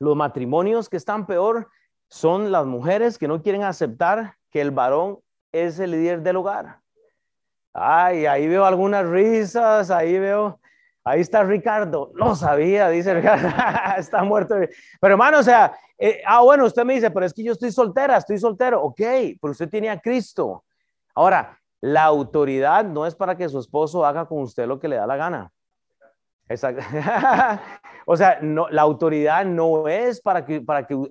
los 0.00 0.16
matrimonios 0.16 0.88
que 0.88 0.96
están 0.96 1.26
peor 1.26 1.68
son 2.08 2.50
las 2.50 2.66
mujeres 2.66 3.18
que 3.18 3.28
no 3.28 3.42
quieren 3.42 3.62
aceptar 3.62 4.34
que 4.50 4.60
el 4.60 4.72
varón 4.72 5.20
es 5.52 5.78
el 5.78 5.92
líder 5.92 6.22
del 6.22 6.36
hogar. 6.36 6.80
Ay, 7.72 8.26
ahí 8.26 8.48
veo 8.48 8.64
algunas 8.64 9.06
risas, 9.06 9.90
ahí 9.90 10.18
veo, 10.18 10.58
ahí 11.04 11.20
está 11.20 11.44
Ricardo, 11.44 12.10
no 12.14 12.34
sabía, 12.34 12.88
dice 12.88 13.14
Ricardo, 13.14 13.48
está 13.98 14.24
muerto. 14.24 14.56
Pero 15.00 15.14
hermano, 15.14 15.38
o 15.38 15.42
sea, 15.42 15.72
eh, 15.96 16.22
ah, 16.26 16.40
bueno, 16.40 16.64
usted 16.64 16.84
me 16.84 16.94
dice, 16.94 17.10
pero 17.10 17.26
es 17.26 17.34
que 17.34 17.44
yo 17.44 17.52
estoy 17.52 17.70
soltera, 17.70 18.16
estoy 18.16 18.38
soltero, 18.38 18.82
ok, 18.82 19.00
pero 19.40 19.52
usted 19.52 19.68
tiene 19.68 19.90
a 19.90 20.00
Cristo. 20.00 20.64
Ahora, 21.14 21.60
la 21.80 22.04
autoridad 22.04 22.84
no 22.84 23.06
es 23.06 23.14
para 23.14 23.36
que 23.36 23.48
su 23.48 23.58
esposo 23.58 24.04
haga 24.04 24.26
con 24.26 24.42
usted 24.42 24.66
lo 24.66 24.80
que 24.80 24.88
le 24.88 24.96
da 24.96 25.06
la 25.06 25.16
gana. 25.16 25.52
Exacto. 26.50 26.82
o 28.06 28.16
sea, 28.16 28.40
la 28.42 28.82
autoridad 28.82 29.44
no 29.44 29.86
es 29.86 30.20
para 30.20 30.44
que, 30.44 30.62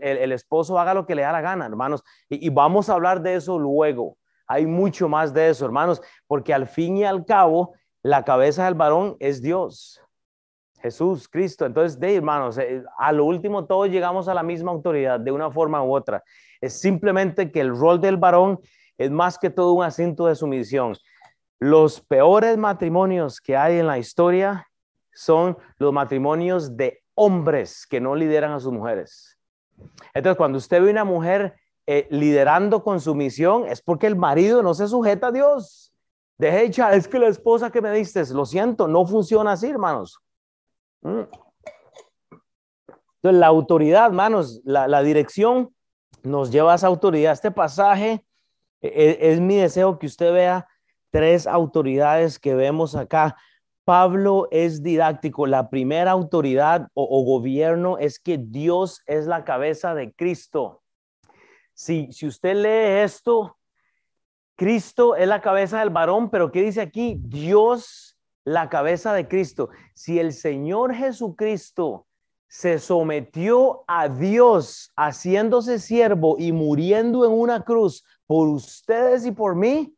el, 0.01 0.31
esposo 0.33 0.77
haga 0.77 0.93
lo 0.93 1.05
que 1.05 1.15
le 1.15 1.21
da 1.21 1.31
la 1.31 1.39
gana, 1.39 1.65
hermanos. 1.65 2.03
Y, 2.27 2.45
y, 2.45 2.49
vamos 2.49 2.89
a 2.89 2.93
hablar 2.93 3.21
de 3.21 3.35
eso 3.35 3.57
luego. 3.57 4.17
Hay 4.47 4.65
mucho 4.65 5.07
más 5.07 5.33
de 5.33 5.49
eso, 5.49 5.65
hermanos, 5.65 6.01
porque 6.27 6.53
al 6.53 6.67
fin 6.67 6.97
y 6.97 7.05
al 7.05 7.23
cabo, 7.23 7.73
la 8.03 8.25
cabeza 8.25 8.65
del 8.65 8.73
varón 8.73 9.15
es 9.19 9.41
Dios. 9.41 10.01
Jesús, 10.81 11.29
Cristo. 11.29 11.65
Entonces, 11.65 11.97
de 11.97 12.15
hermanos, 12.15 12.57
eh, 12.57 12.83
a 12.97 13.11
lo 13.13 13.23
último 13.23 13.65
todos 13.65 13.89
llegamos 13.89 14.27
a 14.27 14.33
la 14.33 14.43
misma 14.43 14.71
autoridad 14.71 15.21
de 15.21 15.31
una 15.31 15.49
forma 15.51 15.81
u 15.83 15.95
otra. 15.95 16.21
Es 16.59 16.81
simplemente 16.81 17.49
que 17.49 17.61
el 17.61 17.77
rol 17.77 18.01
del 18.01 18.17
varón 18.17 18.59
es 18.97 19.09
más 19.09 19.37
que 19.37 19.49
todo 19.49 19.71
un 19.71 19.85
asunto 19.85 20.27
de 20.27 20.35
sumisión. 20.35 20.97
Los 21.59 22.01
peores 22.01 22.57
matrimonios 22.57 23.39
que 23.39 23.55
hay 23.55 23.79
en 23.79 23.87
la 23.87 23.97
historia 23.97 24.68
son 25.19 25.57
los 25.79 25.91
matrimonios 25.91 26.77
de 26.77 27.03
hombres 27.13 27.85
que 27.85 27.99
no 27.99 28.15
lideran 28.15 28.53
a 28.53 28.59
sus 28.61 28.71
mujeres. 28.71 29.37
Entonces, 30.13 30.37
cuando 30.37 30.57
usted 30.57 30.81
ve 30.81 30.89
una 30.89 31.03
mujer 31.03 31.55
eh, 31.85 32.07
liderando 32.09 32.81
con 32.81 33.01
sumisión, 33.01 33.67
es 33.67 33.81
porque 33.81 34.07
el 34.07 34.15
marido 34.15 34.63
no 34.63 34.73
se 34.73 34.87
sujeta 34.87 35.27
a 35.27 35.31
Dios. 35.33 35.93
De 36.37 36.61
hecho, 36.61 36.87
es 36.87 37.09
que 37.09 37.19
la 37.19 37.27
esposa 37.27 37.69
que 37.69 37.81
me 37.81 37.91
diste, 37.91 38.23
lo 38.33 38.45
siento, 38.45 38.87
no 38.87 39.05
funciona 39.05 39.51
así, 39.51 39.67
hermanos. 39.67 40.21
Mm. 41.01 41.23
Entonces, 43.17 43.39
la 43.41 43.47
autoridad, 43.47 44.05
hermanos, 44.05 44.61
la, 44.63 45.03
dirección 45.03 45.75
nos 46.23 46.49
lleva 46.49 46.71
a 46.71 46.75
esa 46.75 46.87
autoridad. 46.87 47.33
Este 47.33 47.51
pasaje 47.51 48.23
e, 48.79 48.87
e, 48.87 49.31
es, 49.33 49.41
mi 49.41 49.57
deseo 49.57 49.99
que 49.99 50.07
usted 50.07 50.31
vea 50.31 50.65
tres 51.11 51.45
autoridades 51.45 52.39
que 52.39 52.55
vemos 52.55 52.95
acá. 52.95 53.35
Pablo 53.89 54.47
es 54.51 54.83
didáctico. 54.83 55.47
La 55.47 55.71
primera 55.71 56.11
autoridad 56.11 56.89
o, 56.93 57.23
gobierno 57.25 57.97
es 57.97 58.19
que 58.19 58.37
Dios 58.37 59.01
es 59.07 59.25
la 59.25 59.43
cabeza 59.43 59.95
de 59.95 60.13
Cristo. 60.13 60.83
Si, 61.73 62.11
si 62.11 62.27
usted 62.27 62.53
lee 62.53 63.03
esto, 63.03 63.57
Cristo 64.55 65.15
es 65.15 65.27
la 65.27 65.41
cabeza 65.41 65.79
del 65.79 65.89
varón, 65.89 66.29
pero 66.29 66.51
¿qué 66.51 66.61
dice 66.61 66.81
aquí? 66.81 67.17
Dios 67.19 68.15
la 68.43 68.69
cabeza 68.69 69.11
de 69.11 69.27
Cristo. 69.27 69.71
Si 69.95 70.19
el 70.19 70.33
Señor 70.33 70.93
Jesucristo 70.93 72.05
se 72.47 72.77
sometió 72.77 73.85
a 73.87 74.07
Dios 74.07 74.91
haciéndose 74.95 75.79
siervo 75.79 76.35
y 76.37 76.51
muriendo 76.51 77.25
en 77.25 77.31
una 77.31 77.63
cruz 77.63 78.05
por 78.27 78.49
ustedes 78.49 79.25
y 79.25 79.31
por 79.31 79.55
mí, 79.55 79.95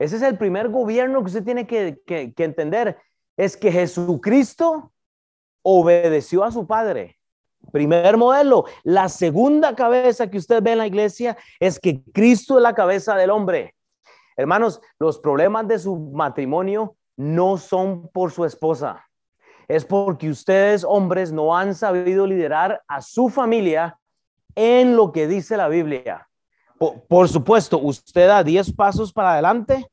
ese 0.00 0.16
es 0.16 0.22
el 0.22 0.38
primer 0.38 0.70
gobierno 0.70 1.20
que 1.20 1.26
usted 1.26 1.44
tiene 1.44 1.66
que, 1.66 2.32
entender, 2.38 2.96
es 3.36 3.56
que 3.56 3.72
Jesucristo 3.72 4.92
obedeció 5.62 6.44
a 6.44 6.52
su 6.52 6.66
Padre. 6.66 7.18
Primer 7.72 8.16
modelo. 8.16 8.64
La 8.82 9.08
segunda 9.08 9.74
cabeza 9.74 10.30
que 10.30 10.38
usted 10.38 10.62
ve 10.62 10.72
en 10.72 10.78
la 10.78 10.86
iglesia 10.86 11.36
es 11.58 11.78
que 11.78 12.02
Cristo 12.12 12.56
es 12.56 12.62
la 12.62 12.74
cabeza 12.74 13.14
del 13.14 13.30
hombre. 13.30 13.74
Hermanos, 14.36 14.80
los 14.98 15.18
problemas 15.18 15.68
de 15.68 15.78
su 15.78 15.96
matrimonio 15.96 16.96
no 17.16 17.58
son 17.58 18.08
por 18.08 18.32
su 18.32 18.44
esposa. 18.44 19.04
Es 19.68 19.84
porque 19.84 20.30
ustedes, 20.30 20.84
hombres, 20.84 21.30
no 21.30 21.56
han 21.56 21.74
sabido 21.74 22.26
liderar 22.26 22.82
a 22.88 23.02
su 23.02 23.28
familia 23.28 23.98
en 24.54 24.96
lo 24.96 25.12
que 25.12 25.28
dice 25.28 25.56
la 25.56 25.68
Biblia. 25.68 26.28
Por, 27.08 27.28
supuesto, 27.28 27.78
usted 27.78 28.26
da 28.26 28.42
10 28.42 28.72
pasos 28.74 29.12
para 29.12 29.34
adelante 29.34 29.86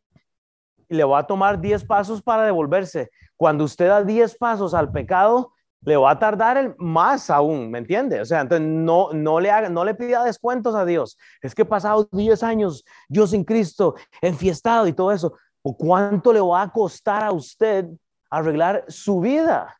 y 0.89 0.95
le 0.95 1.03
va 1.03 1.19
a 1.19 1.27
tomar 1.27 1.59
10 1.59 1.85
pasos 1.85 2.21
para 2.21 2.43
devolverse. 2.43 3.09
Cuando 3.35 3.63
usted 3.63 3.87
da 3.87 4.03
10 4.03 4.37
pasos 4.37 4.73
al 4.73 4.91
pecado, 4.91 5.53
le 5.81 5.95
va 5.95 6.11
a 6.11 6.19
tardar 6.19 6.75
más 6.77 7.29
aún, 7.29 7.69
¿me 7.69 7.77
entiende? 7.77 8.19
O 8.19 8.25
sea, 8.25 8.41
entonces 8.41 8.67
no, 8.67 9.13
no, 9.13 9.39
le 9.39 9.51
haga, 9.51 9.69
no 9.69 9.85
le 9.85 9.93
pida 9.93 10.23
descuentos 10.23 10.75
a 10.75 10.85
Dios. 10.85 11.17
Es 11.41 11.53
que 11.53 11.61
he 11.61 11.65
pasado 11.65 12.09
10 12.11 12.43
años 12.43 12.83
yo 13.07 13.27
sin 13.27 13.43
Cristo, 13.43 13.95
enfiestado 14.21 14.87
y 14.87 14.93
todo 14.93 15.11
eso 15.11 15.33
cuánto 15.73 16.31
le 16.31 16.39
va 16.39 16.61
a 16.61 16.71
costar 16.71 17.23
a 17.23 17.31
usted 17.31 17.87
arreglar 18.29 18.85
su 18.87 19.19
vida. 19.19 19.75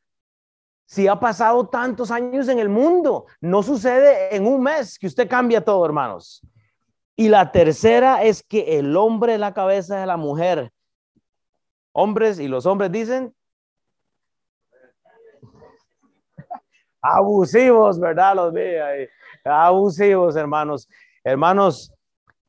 Si 0.86 1.08
ha 1.08 1.20
pasado 1.20 1.68
tantos 1.68 2.12
años 2.12 2.48
en 2.48 2.60
el 2.60 2.70
mundo, 2.70 3.26
no 3.42 3.62
sucede 3.62 4.36
en 4.36 4.48
un 4.48 4.62
mes 4.64 4.98
que 4.98 5.08
usted 5.08 5.28
cambia 5.28 5.64
todo, 5.64 5.86
hermanos. 5.86 6.42
Y 7.16 7.30
la 7.30 7.52
tercera 7.52 8.24
es 8.24 8.42
que 8.44 8.80
el 8.80 8.96
hombre 8.96 9.34
es 9.34 9.40
la 9.40 9.54
cabeza 9.54 10.00
de 10.00 10.06
la 10.06 10.18
mujer. 10.18 10.72
Hombres 12.00 12.40
y 12.40 12.48
los 12.48 12.68
hombres 12.68 12.92
dicen 12.92 13.34
abusivos, 17.02 18.00
¿verdad? 18.00 18.36
Los 18.36 18.54
ve 18.54 19.10
Abusivos, 19.44 20.36
hermanos. 20.36 20.88
Hermanos, 21.24 21.92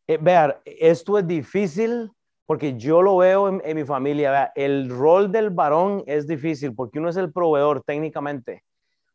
eh, 0.07 0.19
vean, 0.21 0.55
esto 0.67 1.19
es 1.19 1.27
difícil 1.27 2.11
porque 2.45 2.77
yo 2.77 3.01
lo 3.01 3.17
veo 3.17 3.49
en, 3.49 3.75
mi 3.75 3.85
familia, 3.85 4.53
el 4.55 4.91
rol 4.91 5.33
del 5.33 5.49
varón 5.49 6.05
es 6.07 6.27
difícil 6.27 6.75
porque 6.75 6.99
uno 6.99 7.09
es 7.09 7.17
el 7.17 7.33
proveedor 7.33 7.83
técnicamente. 7.83 8.65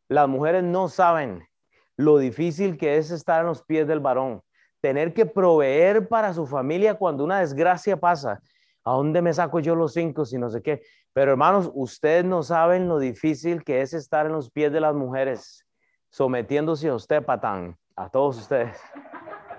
Las 0.08 0.28
mujeres 0.28 0.64
no 0.64 0.88
saben 0.88 1.48
lo 1.96 2.18
difícil 2.18 2.76
que 2.76 2.98
es 2.98 3.12
estar 3.12 3.42
en 3.42 3.48
los 3.48 3.62
pies 3.62 3.88
del 3.88 4.00
varón, 4.00 4.42
tener 4.82 5.14
que 5.14 5.28
proveer 5.28 6.08
para 6.08 6.34
su 6.34 6.48
familia 6.48 6.96
cuando 6.96 7.24
una 7.24 7.40
desgracia 7.40 8.00
pasa. 8.00 8.42
¿A 8.86 8.92
dónde 8.92 9.22
me 9.22 9.34
saco 9.34 9.60
yo 9.60 9.76
los 9.76 9.94
cinco 9.94 10.26
si 10.26 10.38
no 10.38 10.50
sé 10.50 10.62
qué? 10.62 10.82
Pero 11.14 11.32
hermanos, 11.32 11.72
ustedes 11.74 12.26
no 12.26 12.44
saben 12.44 12.88
lo 12.88 13.00
difícil 13.00 13.64
que 13.64 13.82
es 13.82 13.94
estar 13.94 14.26
en 14.26 14.34
los 14.34 14.50
pies 14.52 14.72
de 14.74 14.82
las 14.82 14.94
mujeres, 14.94 15.66
sometiéndose 16.10 16.90
a 16.90 16.96
usted, 16.96 17.24
patán, 17.24 17.78
a 17.96 18.10
todos 18.10 18.38
ustedes. 18.40 18.78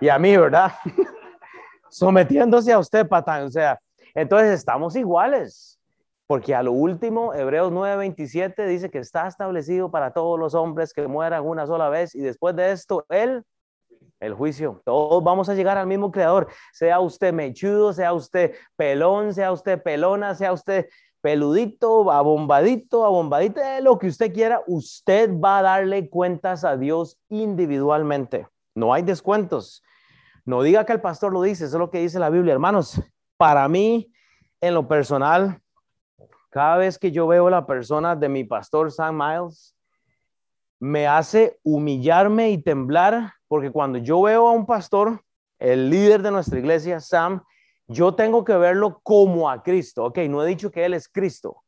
Y 0.01 0.09
a 0.09 0.19
mí, 0.19 0.37
¿verdad? 0.37 0.73
sometiéndose 1.91 2.73
a 2.73 2.79
usted, 2.79 3.09
patán. 3.09 3.45
O 3.45 3.51
sea, 3.51 3.79
entonces 4.15 4.53
estamos 4.53 4.97
iguales. 4.97 5.79
Porque 6.27 6.55
a 6.55 6.63
lo 6.63 6.73
último, 6.73 7.35
Hebreos 7.35 7.71
9:27 7.71 8.67
dice 8.67 8.91
que 8.91 8.99
está 8.99 9.27
establecido 9.27 9.91
para 9.91 10.13
todos 10.13 10.39
los 10.39 10.55
hombres 10.55 10.95
que 10.95 11.07
mueran 11.07 11.47
una 11.47 11.67
sola 11.67 11.91
vez 11.91 12.15
y 12.15 12.21
después 12.21 12.57
de 12.57 12.73
esto, 12.73 13.05
él, 13.11 13.45
el 14.21 14.35
juicio. 14.35 14.83
Todos 14.85 15.23
vamos 15.23 15.49
a 15.49 15.55
llegar 15.55 15.79
al 15.79 15.87
mismo 15.87 16.11
creador, 16.11 16.49
sea 16.73 17.01
usted 17.01 17.33
mechudo, 17.33 17.93
sea 17.93 18.13
usted 18.13 18.55
pelón, 18.77 19.35
sea 19.35 19.53
usted 19.53 19.83
pelona, 19.83 20.35
sea 20.35 20.53
usted 20.53 20.87
peludito, 21.21 22.11
abombadito, 22.11 23.05
abombadito, 23.05 23.61
lo 23.81 23.99
que 23.99 24.09
usted 24.09 24.33
quiera, 24.33 24.61
usted 24.67 25.31
va 25.41 25.59
a 25.59 25.63
darle 25.63 26.11
cuentas 26.11 26.65
a 26.65 26.77
Dios 26.77 27.19
individualmente. 27.31 28.47
No 28.75 28.93
hay 28.93 29.03
descuentos. 29.03 29.83
No 30.45 30.63
diga 30.63 30.85
que 30.85 30.93
el 30.93 31.01
pastor 31.01 31.33
lo 31.33 31.41
dice, 31.41 31.65
eso 31.65 31.77
es 31.77 31.81
lo 31.81 31.91
que 31.91 32.01
dice 32.01 32.19
la 32.19 32.29
Biblia, 32.29 32.53
hermanos. 32.53 33.01
Para 33.39 33.67
mí, 33.69 34.13
en 34.61 34.75
lo 34.75 34.87
personal, 34.87 35.61
cada 36.51 36.77
vez 36.77 36.99
que 36.99 37.11
yo 37.11 37.27
veo 37.27 37.49
la 37.49 37.67
persona 37.67 38.15
de 38.15 38.29
mi 38.29 38.45
pastor 38.45 38.93
Sam 38.93 39.17
Miles, 39.17 39.75
me 40.79 41.07
hace 41.07 41.59
humillarme 41.63 42.51
y 42.51 42.59
temblar, 42.59 43.33
porque 43.55 43.71
cuando 43.71 43.99
yo 43.99 44.21
veo 44.21 44.49
a 44.49 44.51
un 44.51 44.67
pastor, 44.67 45.23
el 45.61 45.89
líder 45.89 46.23
de 46.23 46.33
nuestra 46.33 46.59
iglesia, 46.59 46.99
Sam, 46.99 47.41
yo 47.87 48.13
tengo 48.13 48.43
que 48.43 48.57
verlo 48.57 48.99
como 49.05 49.49
a 49.49 49.63
Cristo. 49.63 50.07
Ok, 50.07 50.19
no 50.29 50.43
he 50.43 50.49
dicho 50.49 50.73
que 50.73 50.85
Él 50.85 50.93
es 50.93 51.09
Cristo. 51.09 51.63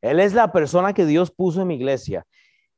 Él 0.00 0.20
es 0.20 0.34
la 0.34 0.52
persona 0.52 0.94
que 0.94 1.04
Dios 1.04 1.32
puso 1.32 1.60
en 1.60 1.66
mi 1.66 1.74
iglesia. 1.74 2.24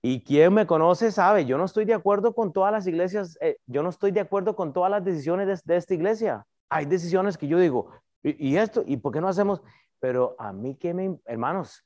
Y 0.00 0.24
quien 0.24 0.54
me 0.54 0.66
conoce 0.66 1.12
sabe, 1.12 1.44
yo 1.44 1.58
no 1.58 1.66
estoy 1.66 1.84
de 1.84 1.92
acuerdo 1.92 2.34
con 2.34 2.54
todas 2.54 2.72
las 2.72 2.86
iglesias, 2.86 3.36
eh, 3.42 3.58
yo 3.66 3.82
no 3.82 3.90
estoy 3.90 4.12
de 4.12 4.20
acuerdo 4.20 4.56
con 4.56 4.72
todas 4.72 4.90
las 4.90 5.04
decisiones 5.04 5.62
de, 5.62 5.76
esta 5.76 5.92
iglesia. 5.92 6.46
Hay 6.70 6.86
decisiones 6.86 7.36
que 7.36 7.46
yo 7.46 7.58
digo, 7.58 7.90
¿y, 8.22 8.56
esto? 8.56 8.82
¿Y 8.86 8.96
por 8.96 9.12
qué 9.12 9.20
no 9.20 9.28
hacemos? 9.28 9.60
Pero 10.00 10.36
a 10.38 10.54
mí 10.54 10.74
que 10.74 10.94
me, 10.94 11.18
hermanos, 11.26 11.84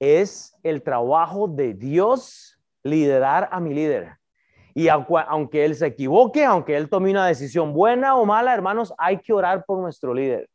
es 0.00 0.56
el 0.64 0.82
trabajo 0.82 1.46
de 1.46 1.72
Dios 1.72 2.58
liderar 2.82 3.48
a 3.52 3.60
mi 3.60 3.74
líder. 3.74 4.19
Y 4.74 4.88
aunque 4.88 5.64
él 5.64 5.74
se 5.74 5.86
equivoque, 5.86 6.44
aunque 6.44 6.76
él 6.76 6.88
tome 6.88 7.10
una 7.10 7.26
decisión 7.26 7.72
buena 7.72 8.16
o 8.16 8.24
mala, 8.24 8.54
hermanos, 8.54 8.94
hay 8.98 9.18
que 9.18 9.32
orar 9.32 9.64
por 9.64 9.78
nuestro 9.78 10.14
líder. 10.14 10.48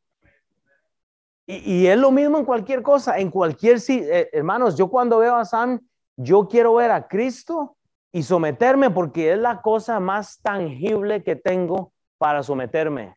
Y, 1.47 1.55
y 1.73 1.87
es 1.87 1.97
lo 1.97 2.11
mismo 2.11 2.37
en 2.37 2.45
cualquier 2.45 2.81
cosa, 2.81 3.19
en 3.19 3.29
cualquier, 3.29 3.77
eh, 3.87 4.29
hermanos, 4.33 4.75
yo 4.77 4.87
cuando 4.89 5.19
veo 5.19 5.35
a 5.35 5.45
Sam, 5.45 5.79
yo 6.17 6.47
quiero 6.47 6.75
ver 6.75 6.91
a 6.91 7.07
Cristo 7.07 7.75
y 8.11 8.23
someterme 8.23 8.89
porque 8.89 9.33
es 9.33 9.37
la 9.37 9.61
cosa 9.61 9.99
más 9.99 10.39
tangible 10.41 11.23
que 11.23 11.35
tengo 11.35 11.91
para 12.17 12.41
someterme. 12.43 13.15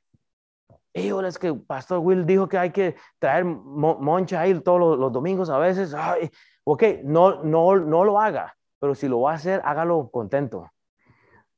Y 0.92 1.12
es 1.24 1.38
que 1.38 1.54
Pastor 1.54 2.00
Will 2.00 2.26
dijo 2.26 2.48
que 2.48 2.58
hay 2.58 2.70
que 2.70 2.96
traer 3.18 3.44
moncha 3.44 4.40
ahí 4.40 4.58
todos 4.60 4.98
los, 4.98 5.12
domingos 5.12 5.50
a 5.50 5.58
veces. 5.58 5.94
Ay, 5.94 6.30
ok, 6.64 6.82
no, 7.04 7.44
no, 7.44 7.76
no 7.76 8.04
lo 8.04 8.18
haga, 8.18 8.56
pero 8.80 8.94
si 8.94 9.06
lo 9.06 9.20
va 9.20 9.32
a 9.32 9.34
hacer, 9.34 9.60
hágalo 9.64 10.10
contento. 10.10 10.68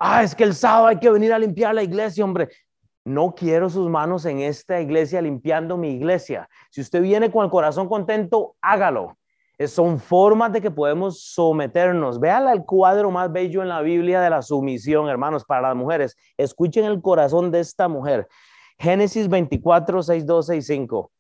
Ah, 0.02 0.22
es 0.22 0.34
que 0.34 0.44
el 0.44 0.54
sábado 0.54 0.86
hay 0.86 0.98
que 0.98 1.10
venir 1.10 1.30
a 1.30 1.38
limpiar 1.38 1.74
la 1.74 1.82
iglesia, 1.82 2.24
hombre. 2.24 2.48
No 3.04 3.34
quiero 3.34 3.68
sus 3.68 3.90
manos 3.90 4.24
en 4.24 4.40
esta 4.40 4.80
iglesia 4.80 5.20
limpiando 5.20 5.76
mi 5.76 5.90
iglesia. 5.90 6.48
Si 6.70 6.80
usted 6.80 7.02
viene 7.02 7.30
con 7.30 7.44
el 7.44 7.50
corazón 7.50 7.86
contento, 7.86 8.56
hágalo. 8.62 9.18
son 9.66 10.00
formas 10.00 10.52
de 10.54 10.62
que 10.62 10.70
podemos 10.70 11.22
someternos. 11.22 12.18
Vean 12.18 12.48
el 12.48 12.64
cuadro 12.64 13.10
más 13.10 13.30
bello 13.30 13.60
en 13.60 13.68
la 13.68 13.82
Biblia 13.82 14.22
de 14.22 14.30
la 14.30 14.40
sumisión, 14.40 15.06
hermanos, 15.10 15.44
para 15.44 15.68
las 15.68 15.76
mujeres. 15.76 16.16
Escuchen 16.38 16.86
el 16.86 17.02
corazón 17.02 17.50
de 17.50 17.60
esta 17.60 17.86
mujer. 17.86 18.26
Génesis 18.78 19.28
24, 19.28 20.02
6, 20.02 20.24
2, 20.24 20.46
6, 20.46 20.66
5. 20.66 21.12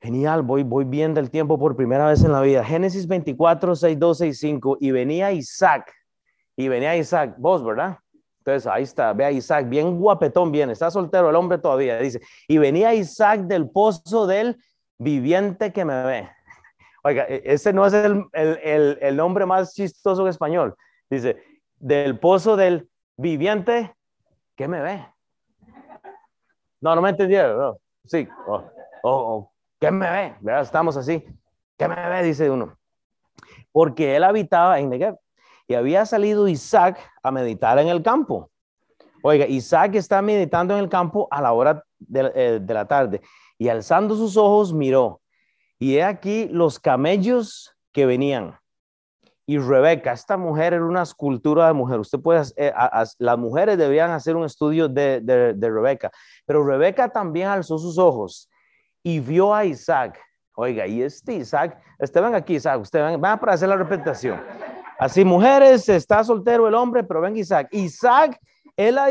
Genial, 0.00 0.42
voy, 0.42 0.64
voy 0.64 0.84
bien 0.84 1.14
del 1.14 1.30
tiempo 1.30 1.56
por 1.56 1.76
primera 1.76 2.08
vez 2.08 2.24
en 2.24 2.32
la 2.32 2.40
vida. 2.40 2.64
Génesis 2.64 3.06
24, 3.06 3.76
6, 3.76 3.96
2, 3.96 4.18
6, 4.18 4.38
5. 4.40 4.78
Y 4.80 4.90
venía 4.90 5.30
Isaac, 5.30 5.92
y 6.60 6.68
venía 6.68 6.94
Isaac, 6.94 7.36
vos, 7.38 7.64
¿verdad? 7.64 7.96
Entonces 8.40 8.70
ahí 8.70 8.82
está, 8.82 9.14
ve 9.14 9.24
a 9.24 9.30
Isaac, 9.30 9.66
bien 9.66 9.98
guapetón, 9.98 10.52
bien, 10.52 10.68
está 10.68 10.90
soltero 10.90 11.30
el 11.30 11.36
hombre 11.36 11.56
todavía, 11.56 11.98
dice. 11.98 12.20
Y 12.48 12.58
venía 12.58 12.92
Isaac 12.92 13.40
del 13.42 13.70
pozo 13.70 14.26
del 14.26 14.62
viviente 14.98 15.72
que 15.72 15.86
me 15.86 16.04
ve. 16.04 16.28
Oiga, 17.02 17.24
e, 17.28 17.40
ese 17.46 17.72
no 17.72 17.86
es 17.86 17.94
el, 17.94 18.26
el, 18.34 18.98
el, 19.00 19.16
nombre 19.16 19.46
más 19.46 19.72
chistoso 19.72 20.20
en 20.20 20.28
español. 20.28 20.76
Dice, 21.08 21.42
del 21.78 22.18
pozo 22.18 22.56
del 22.56 22.90
viviente 23.16 23.94
que 24.54 24.68
me 24.68 24.82
ve. 24.82 25.06
No, 26.82 26.94
no 26.94 27.00
me 27.00 27.08
entendieron. 27.08 27.78
Sí, 28.04 28.28
oh, 28.46 28.64
oh, 29.02 29.34
oh, 29.34 29.52
¿qué 29.80 29.90
me 29.90 30.10
ve? 30.10 30.34
¿Verdad? 30.40 30.62
Estamos 30.62 30.94
así. 30.98 31.24
¿Qué 31.78 31.88
me 31.88 32.08
ve? 32.10 32.22
Dice 32.22 32.50
uno. 32.50 32.76
Porque 33.72 34.14
él 34.14 34.24
habitaba 34.24 34.78
en 34.78 34.90
Negev 34.90 35.16
y 35.70 35.74
había 35.76 36.04
salido 36.04 36.48
Isaac 36.48 36.98
a 37.22 37.30
meditar 37.30 37.78
en 37.78 37.86
el 37.86 38.02
campo. 38.02 38.50
Oiga, 39.22 39.46
Isaac 39.46 39.94
está 39.94 40.20
meditando 40.20 40.74
en 40.74 40.80
el 40.80 40.88
campo 40.88 41.28
a 41.30 41.40
la 41.40 41.52
hora 41.52 41.84
de, 42.00 42.32
eh, 42.34 42.58
de 42.60 42.74
la 42.74 42.88
tarde 42.88 43.20
y 43.56 43.68
alzando 43.68 44.16
sus 44.16 44.36
ojos 44.36 44.72
miró 44.72 45.20
y 45.78 45.94
he 45.94 46.02
aquí 46.02 46.48
los 46.50 46.80
camellos 46.80 47.72
que 47.92 48.04
venían. 48.04 48.58
Y 49.46 49.58
Rebeca, 49.58 50.12
esta 50.12 50.36
mujer 50.36 50.74
era 50.74 50.84
una 50.84 51.02
escultura 51.02 51.68
de 51.68 51.72
mujer. 51.72 52.00
Usted 52.00 52.18
puede, 52.18 52.42
eh, 52.56 52.72
las 53.18 53.38
mujeres 53.38 53.78
debían 53.78 54.10
hacer 54.10 54.34
un 54.34 54.46
estudio 54.46 54.88
de, 54.88 55.20
de, 55.20 55.70
Rebeca, 55.70 56.10
pero 56.46 56.66
Rebeca 56.66 57.08
también 57.10 57.46
alzó 57.46 57.78
sus 57.78 57.96
ojos 57.96 58.50
y 59.04 59.20
vio 59.20 59.54
a 59.54 59.64
Isaac. 59.64 60.20
Oiga, 60.56 60.84
y 60.88 61.00
este 61.00 61.34
Isaac, 61.34 61.80
este 62.00 62.20
ven 62.20 62.34
aquí, 62.34 62.56
Isaac, 62.56 62.80
usted 62.80 63.04
ven, 63.04 63.20
van 63.20 63.38
para 63.38 63.52
hacer 63.52 63.68
la 63.68 63.76
repetición. 63.76 64.40
Así, 65.00 65.24
mujeres, 65.24 65.88
está 65.88 66.22
soltero 66.22 66.68
el 66.68 66.74
hombre, 66.74 67.02
pero 67.02 67.22
ven 67.22 67.34
Isaac. 67.34 67.68
Isaac 67.72 68.38
es 68.76 68.92
la, 68.92 69.08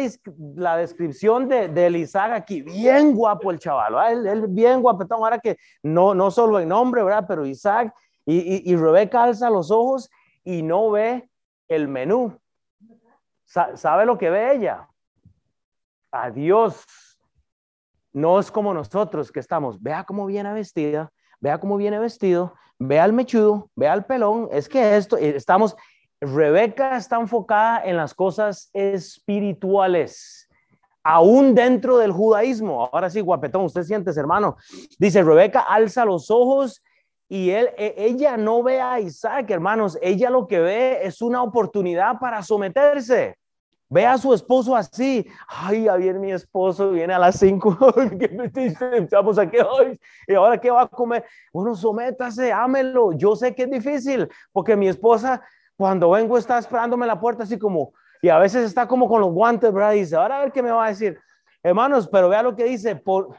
la 0.53 0.77
descripción 0.77 1.49
de, 1.49 1.67
del 1.67 1.95
Isaac 1.95 2.31
aquí, 2.31 2.61
bien 2.61 3.15
guapo 3.15 3.49
el 3.49 3.57
chaval, 3.57 4.27
él, 4.27 4.45
bien 4.49 4.83
guapetón, 4.83 5.23
ahora 5.23 5.39
que 5.39 5.57
no, 5.81 6.13
no 6.13 6.29
solo 6.29 6.59
en 6.59 6.69
nombre, 6.69 7.01
¿verdad? 7.01 7.25
Pero 7.27 7.43
Isaac 7.43 7.91
y, 8.23 8.71
y, 8.71 8.75
Rebeca 8.75 9.23
alza 9.23 9.49
los 9.49 9.71
ojos 9.71 10.11
y 10.43 10.61
no 10.61 10.91
ve 10.91 11.27
el 11.67 11.87
menú. 11.87 12.39
¿Sabe 13.45 14.05
lo 14.05 14.15
que 14.15 14.29
ve 14.29 14.53
ella? 14.57 14.87
Adiós. 16.11 16.85
No 18.13 18.39
es 18.39 18.51
como 18.51 18.75
nosotros 18.75 19.31
que 19.31 19.39
estamos, 19.39 19.81
vea 19.81 20.03
cómo 20.03 20.27
viene 20.27 20.53
vestida, 20.53 21.11
vea 21.39 21.59
cómo 21.59 21.77
viene 21.77 21.97
vestido, 21.97 22.53
vea 22.79 23.05
el 23.05 23.13
mechudo, 23.13 23.69
vea 23.75 23.93
el 23.93 24.05
pelón. 24.05 24.47
Es 24.51 24.67
que 24.69 24.97
esto, 24.97 25.17
eh, 25.17 25.35
estamos, 25.35 25.75
Rebeca 26.21 26.97
está 26.97 27.19
enfocada 27.19 27.83
en 27.83 27.97
las 27.97 28.13
cosas 28.13 28.69
espirituales, 28.73 30.49
aún 31.03 31.53
dentro 31.53 31.97
del 31.97 32.11
judaísmo. 32.11 32.89
Ahora 32.91 33.09
sí, 33.09 33.21
guapetón, 33.21 33.65
usted 33.65 33.83
siente, 33.83 34.11
hermano. 34.15 34.57
Dice, 34.97 35.23
Rebeca 35.23 35.61
alza 35.61 36.05
los 36.05 36.31
ojos 36.31 36.81
y 37.27 37.51
él, 37.51 37.69
e, 37.77 37.93
ella 37.97 38.37
no 38.37 38.63
ve 38.63 38.81
a 38.81 38.99
Isaac, 38.99 39.49
hermanos. 39.51 39.97
Ella 40.01 40.29
lo 40.29 40.47
que 40.47 40.59
ve 40.59 40.99
es 41.03 41.21
una 41.21 41.43
oportunidad 41.43 42.19
para 42.19 42.41
someterse. 42.41 43.37
Ve 43.91 44.05
a 44.05 44.17
su 44.19 44.33
esposo 44.33 44.75
así. 44.75 45.25
Ay, 45.47 45.87
a 45.87 45.95
ver, 45.95 46.19
mi 46.19 46.31
esposo 46.31 46.91
viene 46.91 47.13
a 47.13 47.19
las 47.19 47.39
cinco. 47.39 47.75
Estamos 48.93 49.39
aquí 49.39 49.57
hoy. 49.57 49.99
¿Y 50.27 50.35
ahora 50.35 50.59
qué 50.59 50.69
va 50.69 50.83
a 50.83 50.87
comer? 50.87 51.25
Bueno, 51.51 51.75
sométase, 51.75 52.51
ámelo. 52.51 53.13
Yo 53.13 53.35
sé 53.35 53.55
que 53.55 53.63
es 53.63 53.71
difícil 53.71 54.29
porque 54.51 54.75
mi 54.75 54.87
esposa 54.87 55.41
cuando 55.75 56.11
vengo 56.11 56.37
está 56.37 56.59
esperándome 56.59 57.07
la 57.07 57.19
puerta 57.19 57.43
así 57.43 57.57
como, 57.57 57.93
y 58.21 58.27
a 58.27 58.37
veces 58.37 58.65
está 58.65 58.85
como 58.85 59.07
con 59.07 59.21
los 59.21 59.31
guantes, 59.31 59.71
¿verdad? 59.71 59.93
dice, 59.93 60.15
ahora 60.15 60.37
a 60.37 60.39
ver 60.41 60.51
qué 60.51 60.61
me 60.61 60.71
va 60.71 60.85
a 60.85 60.89
decir. 60.89 61.17
Hermanos, 61.63 62.09
pero 62.11 62.27
vea 62.27 62.43
lo 62.43 62.53
que 62.53 62.65
dice, 62.65 62.97
por, 62.97 63.29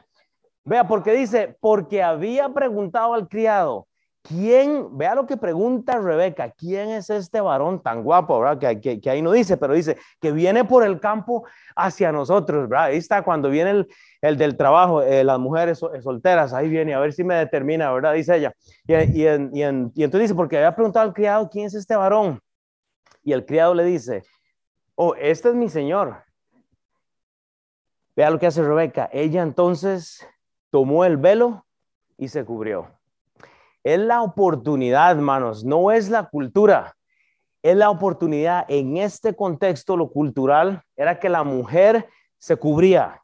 vea, 0.65 0.87
porque 0.87 1.11
dice, 1.13 1.55
porque 1.61 2.01
había 2.01 2.49
preguntado 2.49 3.13
al 3.13 3.27
criado, 3.27 3.87
¿quién, 4.21 4.97
vea 4.97 5.15
lo 5.15 5.25
que 5.25 5.37
pregunta 5.37 5.97
Rebeca, 5.97 6.51
quién 6.51 6.89
es 6.89 7.09
este 7.09 7.41
varón 7.41 7.81
tan 7.81 8.03
guapo, 8.03 8.39
¿verdad? 8.39 8.79
Que, 8.79 9.09
ahí 9.09 9.21
no 9.21 9.31
dice, 9.31 9.57
pero 9.57 9.73
dice, 9.73 9.97
que 10.19 10.31
viene 10.31 10.63
por 10.65 10.83
el 10.83 10.99
campo 10.99 11.45
hacia 11.75 12.11
nosotros, 12.11 12.69
¿verdad? 12.69 12.85
Ahí 12.85 12.97
está 12.97 13.23
cuando 13.23 13.49
viene 13.49 13.71
el, 13.71 13.87
el 14.21 14.37
del 14.37 14.57
trabajo, 14.57 15.01
eh, 15.01 15.23
las 15.23 15.39
mujeres 15.39 15.79
solteras, 16.01 16.53
ahí 16.53 16.69
viene, 16.69 16.93
a 16.93 16.99
ver 16.99 17.13
si 17.13 17.23
me 17.23 17.35
determina, 17.35 17.91
¿verdad? 17.91 18.13
Dice 18.13 18.37
ella. 18.37 18.53
Y, 18.87 18.93
y, 18.93 19.27
y, 19.27 19.61
y, 19.61 20.03
entonces 20.03 20.21
dice, 20.21 20.35
porque 20.35 20.57
había 20.57 20.75
preguntado 20.75 21.07
al 21.07 21.13
criado, 21.13 21.49
¿quién 21.49 21.65
es 21.65 21.73
este 21.73 21.95
varón? 21.95 22.39
Y 23.23 23.33
el 23.33 23.45
criado 23.45 23.73
le 23.73 23.83
dice, 23.85 24.23
oh, 24.95 25.15
este 25.15 25.49
es 25.49 25.55
mi 25.55 25.69
señor. 25.69 26.23
Vea 28.15 28.29
lo 28.29 28.39
que 28.39 28.47
hace 28.47 28.61
Rebeca. 28.61 29.09
Ella 29.13 29.41
entonces 29.41 30.27
tomó 30.69 31.05
el 31.05 31.17
velo 31.17 31.65
y 32.17 32.27
se 32.27 32.43
cubrió. 32.43 33.00
Es 33.83 33.99
la 33.99 34.21
oportunidad, 34.21 35.11
hermanos, 35.11 35.65
no 35.65 35.91
es 35.91 36.09
la 36.09 36.29
cultura. 36.29 36.95
Es 37.63 37.75
la 37.75 37.89
oportunidad. 37.89 38.65
En 38.67 38.97
este 38.97 39.35
contexto, 39.35 39.97
lo 39.97 40.09
cultural 40.09 40.83
era 40.95 41.19
que 41.19 41.29
la 41.29 41.43
mujer 41.43 42.07
se 42.37 42.55
cubría. 42.55 43.21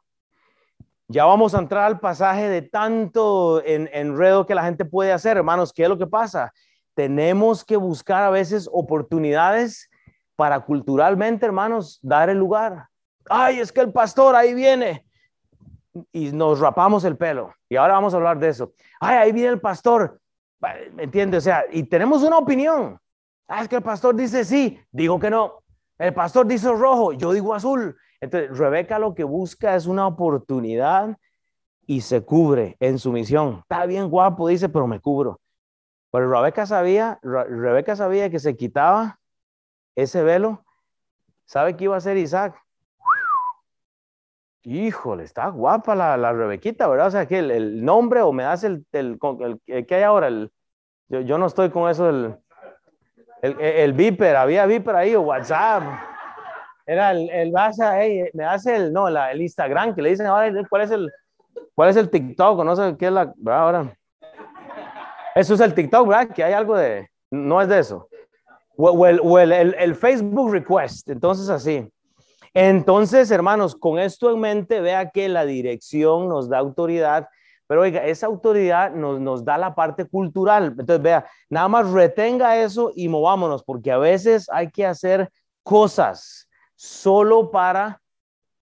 Ya 1.08 1.24
vamos 1.24 1.54
a 1.54 1.58
entrar 1.58 1.84
al 1.84 2.00
pasaje 2.00 2.48
de 2.48 2.62
tanto 2.62 3.62
en, 3.64 3.88
enredo 3.92 4.46
que 4.46 4.54
la 4.54 4.64
gente 4.64 4.84
puede 4.84 5.12
hacer, 5.12 5.36
hermanos. 5.36 5.72
¿Qué 5.72 5.84
es 5.84 5.88
lo 5.88 5.98
que 5.98 6.06
pasa? 6.06 6.52
Tenemos 6.94 7.64
que 7.64 7.76
buscar 7.76 8.24
a 8.24 8.30
veces 8.30 8.68
oportunidades 8.72 9.88
para 10.36 10.60
culturalmente, 10.60 11.46
hermanos, 11.46 11.98
dar 12.02 12.28
el 12.28 12.38
lugar. 12.38 12.88
Ay, 13.28 13.58
es 13.60 13.72
que 13.72 13.80
el 13.80 13.92
pastor 13.92 14.36
ahí 14.36 14.54
viene 14.54 15.04
y 16.12 16.30
nos 16.32 16.60
rapamos 16.60 17.04
el 17.04 17.16
pelo. 17.16 17.54
Y 17.68 17.76
ahora 17.76 17.94
vamos 17.94 18.12
a 18.12 18.18
hablar 18.18 18.38
de 18.38 18.48
eso. 18.48 18.72
Ay, 19.00 19.16
ahí 19.16 19.32
viene 19.32 19.50
el 19.50 19.60
pastor. 19.60 20.20
¿Me 20.60 21.04
entiendes? 21.04 21.38
O 21.38 21.44
sea, 21.44 21.64
y 21.70 21.84
tenemos 21.84 22.22
una 22.22 22.38
opinión. 22.38 22.98
Ah, 23.46 23.62
es 23.62 23.68
que 23.68 23.76
el 23.76 23.82
pastor 23.82 24.14
dice 24.14 24.44
sí, 24.44 24.78
digo 24.90 25.18
que 25.18 25.30
no. 25.30 25.62
El 25.98 26.12
pastor 26.14 26.46
dice 26.46 26.70
rojo, 26.70 27.12
yo 27.12 27.32
digo 27.32 27.54
azul. 27.54 27.96
Entonces, 28.20 28.56
Rebeca 28.56 28.98
lo 28.98 29.14
que 29.14 29.24
busca 29.24 29.74
es 29.74 29.86
una 29.86 30.06
oportunidad 30.06 31.16
y 31.86 32.02
se 32.02 32.22
cubre 32.24 32.76
en 32.80 32.98
su 32.98 33.12
misión. 33.12 33.60
Está 33.62 33.86
bien 33.86 34.08
guapo, 34.08 34.48
dice, 34.48 34.68
pero 34.68 34.86
me 34.86 35.00
cubro. 35.00 35.40
Pero 36.10 36.30
Rebeca 36.30 36.66
sabía, 36.66 37.18
Rebeca 37.22 37.96
sabía 37.96 38.30
que 38.30 38.38
se 38.38 38.56
quitaba 38.56 39.18
ese 39.96 40.22
velo. 40.22 40.64
¿Sabe 41.44 41.76
qué 41.76 41.84
iba 41.84 41.94
a 41.94 41.98
hacer 41.98 42.16
Isaac? 42.16 42.60
Híjole, 44.70 45.24
está 45.24 45.48
guapa 45.48 45.94
la, 45.94 46.18
la 46.18 46.30
Rebequita, 46.30 46.86
¿verdad? 46.88 47.06
O 47.06 47.10
sea, 47.10 47.24
que 47.24 47.38
el, 47.38 47.82
nombre 47.82 48.20
o 48.20 48.32
me 48.32 48.42
das 48.42 48.64
el, 48.64 48.84
el, 48.92 49.18
el, 49.66 49.86
que 49.86 49.94
hay 49.94 50.02
ahora, 50.02 50.26
el, 50.26 50.52
yo, 51.08 51.22
yo, 51.22 51.38
no 51.38 51.46
estoy 51.46 51.70
con 51.70 51.90
eso, 51.90 52.10
el, 52.10 52.36
el, 53.40 53.58
el 53.58 53.92
Viper, 53.94 54.36
había 54.36 54.66
Viper 54.66 54.94
ahí 54.94 55.14
o 55.14 55.22
WhatsApp. 55.22 55.84
Era 56.84 57.12
el, 57.12 57.30
el 57.30 57.54
hey, 57.78 58.28
me 58.34 58.44
hace 58.44 58.76
el, 58.76 58.92
no, 58.92 59.08
la, 59.08 59.32
el 59.32 59.40
Instagram, 59.40 59.94
que 59.94 60.02
le 60.02 60.10
dicen 60.10 60.26
ahora, 60.26 60.52
¿cuál 60.68 60.82
es 60.82 60.90
el, 60.90 61.10
cuál 61.74 61.88
es 61.88 61.96
el 61.96 62.10
TikTok? 62.10 62.62
No 62.62 62.76
sé 62.76 62.94
qué 62.98 63.06
es 63.06 63.12
la, 63.12 63.32
ahora. 63.46 63.96
Eso 65.34 65.54
es 65.54 65.60
el 65.60 65.72
TikTok, 65.72 66.06
¿verdad? 66.06 66.28
Que 66.28 66.44
hay 66.44 66.52
algo 66.52 66.76
de, 66.76 67.08
no 67.30 67.62
es 67.62 67.68
de 67.68 67.78
eso. 67.78 68.06
O, 68.76 69.06
el, 69.06 69.18
o 69.24 69.38
el, 69.38 69.50
el, 69.52 69.94
Facebook 69.94 70.52
request, 70.52 71.08
entonces 71.08 71.48
así. 71.48 71.90
Entonces, 72.60 73.30
hermanos, 73.30 73.76
con 73.76 74.00
esto 74.00 74.32
en 74.32 74.40
mente, 74.40 74.80
vea 74.80 75.10
que 75.10 75.28
la 75.28 75.46
dirección 75.46 76.28
nos 76.28 76.48
da 76.48 76.58
autoridad, 76.58 77.28
pero 77.68 77.82
oiga, 77.82 78.04
esa 78.04 78.26
autoridad 78.26 78.90
nos, 78.90 79.20
nos 79.20 79.44
da 79.44 79.56
la 79.58 79.76
parte 79.76 80.06
cultural. 80.06 80.74
Entonces, 80.76 81.00
vea, 81.00 81.24
nada 81.48 81.68
más 81.68 81.88
retenga 81.88 82.60
eso 82.60 82.90
y 82.96 83.06
movámonos, 83.06 83.62
porque 83.62 83.92
a 83.92 83.98
veces 83.98 84.48
hay 84.50 84.72
que 84.72 84.84
hacer 84.84 85.30
cosas 85.62 86.48
solo 86.74 87.52
para 87.52 88.02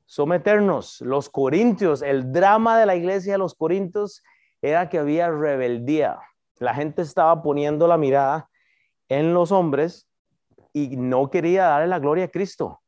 someternos. 0.06 1.02
Los 1.02 1.30
corintios, 1.30 2.02
el 2.02 2.32
drama 2.32 2.80
de 2.80 2.86
la 2.86 2.96
iglesia 2.96 3.34
de 3.34 3.40
los 3.40 3.56
corintios 3.56 4.24
era 4.62 4.88
que 4.88 5.00
había 5.00 5.30
rebeldía. 5.32 6.18
La 6.60 6.74
gente 6.74 7.02
estaba 7.02 7.44
poniendo 7.44 7.90
la 7.90 7.98
mirada 7.98 8.50
en 9.10 9.34
los 9.34 9.52
hombres 9.52 10.08
y 10.72 10.96
no 10.96 11.30
quería 11.30 11.66
darle 11.66 11.88
la 11.88 12.00
gloria 12.00 12.24
a 12.24 12.30
Cristo. 12.30 12.81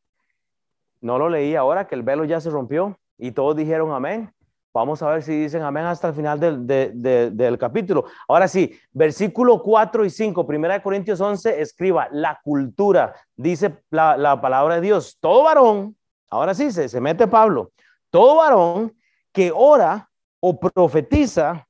No 1.04 1.20
lo 1.20 1.28
leí 1.28 1.54
ahora 1.56 1.86
que 1.86 1.96
el 1.96 2.02
velo 2.02 2.24
ya 2.24 2.40
se 2.40 2.50
rompió 2.50 2.98
y 3.18 3.32
todos 3.32 3.58
dijeron 3.58 3.92
amén. 3.92 4.34
Vamos 4.74 5.04
a 5.04 5.10
ver 5.10 5.22
si 5.22 5.38
dicen 5.38 5.62
amén 5.62 5.84
hasta 5.84 6.08
el 6.08 6.14
final 6.14 6.40
del, 6.40 6.66
del 6.66 7.58
capítulo. 7.58 8.06
Ahora 8.28 8.48
sí, 8.48 8.80
versículo 8.94 9.62
4 9.62 10.06
y 10.06 10.10
5, 10.10 10.48
primera 10.48 10.76
de 10.76 10.82
Corintios 10.82 11.20
11, 11.20 11.62
escriba 11.62 12.08
la 12.12 12.40
cultura, 12.42 13.14
dice 13.36 13.84
la, 13.90 14.16
la 14.16 14.40
palabra 14.40 14.76
de 14.76 14.82
Dios, 14.82 15.18
todo 15.20 15.44
varón, 15.44 15.96
ahora 16.30 16.56
sí, 16.56 16.72
se, 16.72 16.88
se 16.88 17.02
mete 17.02 17.28
Pablo, 17.28 17.72
todo 18.10 18.38
varón 18.38 18.96
que 19.34 19.52
ora 19.54 20.10
o 20.40 20.58
profetiza, 20.58 21.68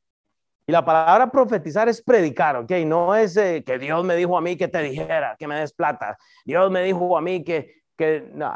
y 0.67 0.71
la 0.71 0.85
palabra 0.85 1.29
profetizar 1.29 1.89
es 1.89 2.01
predicar, 2.01 2.55
¿ok? 2.55 2.71
No 2.85 3.15
es 3.15 3.35
eh, 3.35 3.63
que 3.65 3.79
Dios 3.79 4.05
me 4.05 4.15
dijo 4.15 4.37
a 4.37 4.41
mí 4.41 4.55
que 4.55 4.67
te 4.69 4.79
dijera, 4.81 5.35
que 5.37 5.47
me 5.47 5.59
des 5.59 5.73
plata. 5.73 6.17
Dios 6.45 6.71
me 6.71 6.83
dijo 6.83 7.17
a 7.17 7.21
mí 7.21 7.43
que, 7.43 7.81
que, 7.97 8.29
no. 8.33 8.55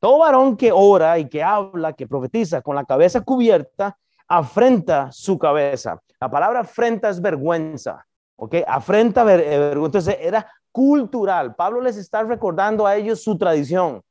Todo 0.00 0.18
varón 0.18 0.56
que 0.56 0.70
ora 0.72 1.18
y 1.18 1.28
que 1.28 1.42
habla, 1.42 1.92
que 1.92 2.06
profetiza 2.06 2.62
con 2.62 2.76
la 2.76 2.84
cabeza 2.84 3.20
cubierta, 3.20 3.98
afrenta 4.28 5.10
su 5.10 5.38
cabeza. 5.38 6.00
La 6.20 6.30
palabra 6.30 6.60
afrenta 6.60 7.08
es 7.08 7.20
vergüenza, 7.20 8.06
¿ok? 8.36 8.56
Afrenta 8.66 9.22
eh, 9.22 9.58
vergüenza. 9.58 9.86
Entonces 9.86 10.16
era 10.20 10.46
cultural. 10.70 11.54
Pablo 11.54 11.80
les 11.80 11.96
está 11.96 12.22
recordando 12.22 12.86
a 12.86 12.96
ellos 12.96 13.22
su 13.22 13.36
tradición. 13.36 14.02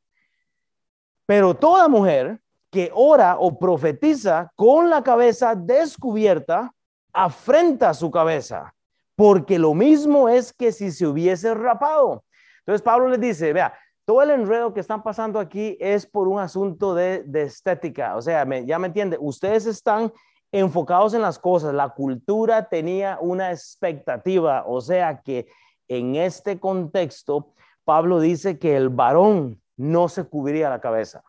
Pero 1.25 1.53
toda 1.53 1.87
mujer 1.87 2.39
que 2.69 2.91
ora 2.93 3.37
o 3.39 3.57
profetiza 3.57 4.51
con 4.55 4.89
la 4.89 5.03
cabeza 5.03 5.55
descubierta, 5.55 6.73
afrenta 7.13 7.93
su 7.93 8.11
cabeza, 8.11 8.73
porque 9.15 9.57
lo 9.57 9.73
mismo 9.73 10.29
es 10.29 10.53
que 10.53 10.71
si 10.71 10.91
se 10.91 11.07
hubiese 11.07 11.53
rapado. 11.53 12.23
Entonces 12.59 12.81
Pablo 12.81 13.07
les 13.07 13.19
dice, 13.19 13.53
vea, 13.53 13.73
todo 14.07 14.21
el 14.21 14.29
enredo 14.29 14.73
que 14.73 14.79
están 14.79 15.03
pasando 15.03 15.37
aquí 15.37 15.77
es 15.81 16.05
por 16.07 16.29
un 16.29 16.39
asunto 16.39 16.95
de, 16.95 17.25
estética. 17.33 18.15
O 18.15 18.21
sea, 18.21 18.47
ya 18.63 18.79
me 18.79 18.87
entiende, 18.87 19.17
ustedes 19.19 19.65
están 19.65 20.13
enfocados 20.49 21.13
en 21.13 21.21
las 21.21 21.37
cosas. 21.37 21.73
La 21.73 21.89
cultura 21.89 22.69
tenía 22.69 23.17
una 23.19 23.51
expectativa. 23.51 24.63
O 24.65 24.79
sea 24.79 25.21
que 25.21 25.49
en 25.89 26.15
este 26.15 26.57
contexto, 26.57 27.51
Pablo 27.83 28.21
dice 28.21 28.57
que 28.57 28.77
el 28.77 28.87
varón 28.87 29.61
no 29.75 30.07
se 30.07 30.23
cubriría 30.23 30.69
la 30.69 30.79
cabeza. 30.79 31.21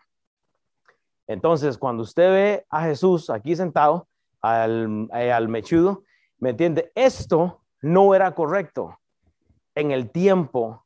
Entonces, 1.26 1.78
cuando 1.78 2.04
usted 2.04 2.30
ve 2.30 2.66
a 2.70 2.84
Jesús 2.84 3.28
aquí 3.28 3.56
sentado, 3.56 4.06
al, 4.40 5.08
eh, 5.14 5.32
al 5.32 5.48
mechudo, 5.48 6.04
¿me 6.38 6.50
entiende? 6.50 6.92
Esto 6.94 7.60
no 7.82 8.14
era 8.14 8.36
correcto 8.36 9.00
en 9.74 9.90
el 9.90 10.12
tiempo 10.12 10.84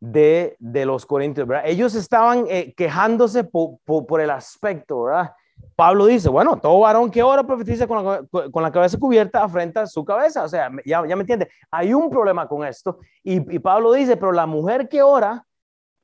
de, 0.00 0.56
los 0.60 1.06
corintios, 1.06 1.46
¿verdad? 1.46 1.64
Ellos 1.66 1.94
estaban 1.94 2.46
eh, 2.48 2.72
quejándose 2.76 3.44
por, 3.44 4.20
el 4.20 4.30
aspecto, 4.30 5.04
¿verdad? 5.04 5.32
Pablo 5.74 6.06
dice, 6.06 6.28
bueno, 6.28 6.56
todo 6.56 6.80
varón 6.80 7.10
que 7.10 7.22
ora 7.22 7.44
profetiza 7.44 7.86
con 7.86 8.62
la, 8.62 8.70
cabeza 8.72 8.98
cubierta 8.98 9.42
afrenta 9.42 9.86
su 9.86 10.04
cabeza, 10.04 10.44
o 10.44 10.48
sea, 10.48 10.70
ya, 10.84 11.04
ya 11.06 11.16
me 11.16 11.22
entiende, 11.22 11.48
hay 11.70 11.92
un 11.94 12.10
problema 12.10 12.46
con 12.46 12.64
esto. 12.64 12.98
Y, 13.22 13.54
y 13.54 13.58
Pablo 13.58 13.92
dice, 13.92 14.16
pero 14.16 14.32
la 14.32 14.46
mujer 14.46 14.88
que 14.88 15.02
ora 15.02 15.44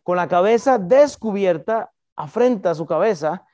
con 0.02 0.16
la 0.16 0.28
cabeza 0.28 0.78
descubierta 0.78 1.90
afrenta 2.16 2.74
su 2.74 2.86
cabeza 2.86 3.44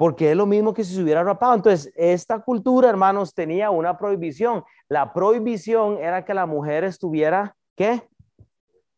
porque 0.00 0.30
es 0.30 0.36
lo 0.36 0.46
mismo 0.46 0.72
que 0.72 0.82
si 0.82 0.94
se 0.94 1.02
hubiera 1.02 1.22
rapado. 1.22 1.54
Entonces, 1.54 1.92
esta 1.94 2.38
cultura, 2.38 2.88
hermanos, 2.88 3.34
tenía 3.34 3.70
una 3.70 3.98
prohibición. 3.98 4.64
La 4.88 5.12
prohibición 5.12 5.98
era 5.98 6.24
que 6.24 6.32
la 6.32 6.46
mujer 6.46 6.84
estuviera, 6.84 7.54
¿qué? 7.76 8.08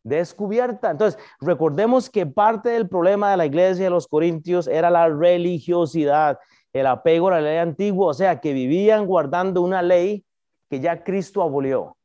Descubierta. 0.03 0.91
Entonces, 0.91 1.21
recordemos 1.41 2.11
que 2.11 2.27
parte 2.27 2.71
del 2.71 2.89
problema 2.89 3.31
de 3.31 3.37
la 3.37 3.47
iglesia 3.47 3.85
de 3.85 3.91
los 3.91 4.07
Corintios 4.07 4.67
era 4.67 4.91
la 4.91 5.09
religiosidad, 5.09 6.39
el 6.73 6.87
apego 6.87 7.29
a 7.29 7.33
la 7.33 7.41
ley 7.41 7.59
antigua, 7.59 8.09
o 8.09 8.15
sea, 8.15 8.41
que 8.41 8.53
vivían 8.53 9.07
guardando 9.07 9.63
una 9.63 9.83
ley 9.83 10.25
que 10.69 10.81
ya 10.81 11.05
Cristo 11.05 11.43
abolió. 11.43 11.97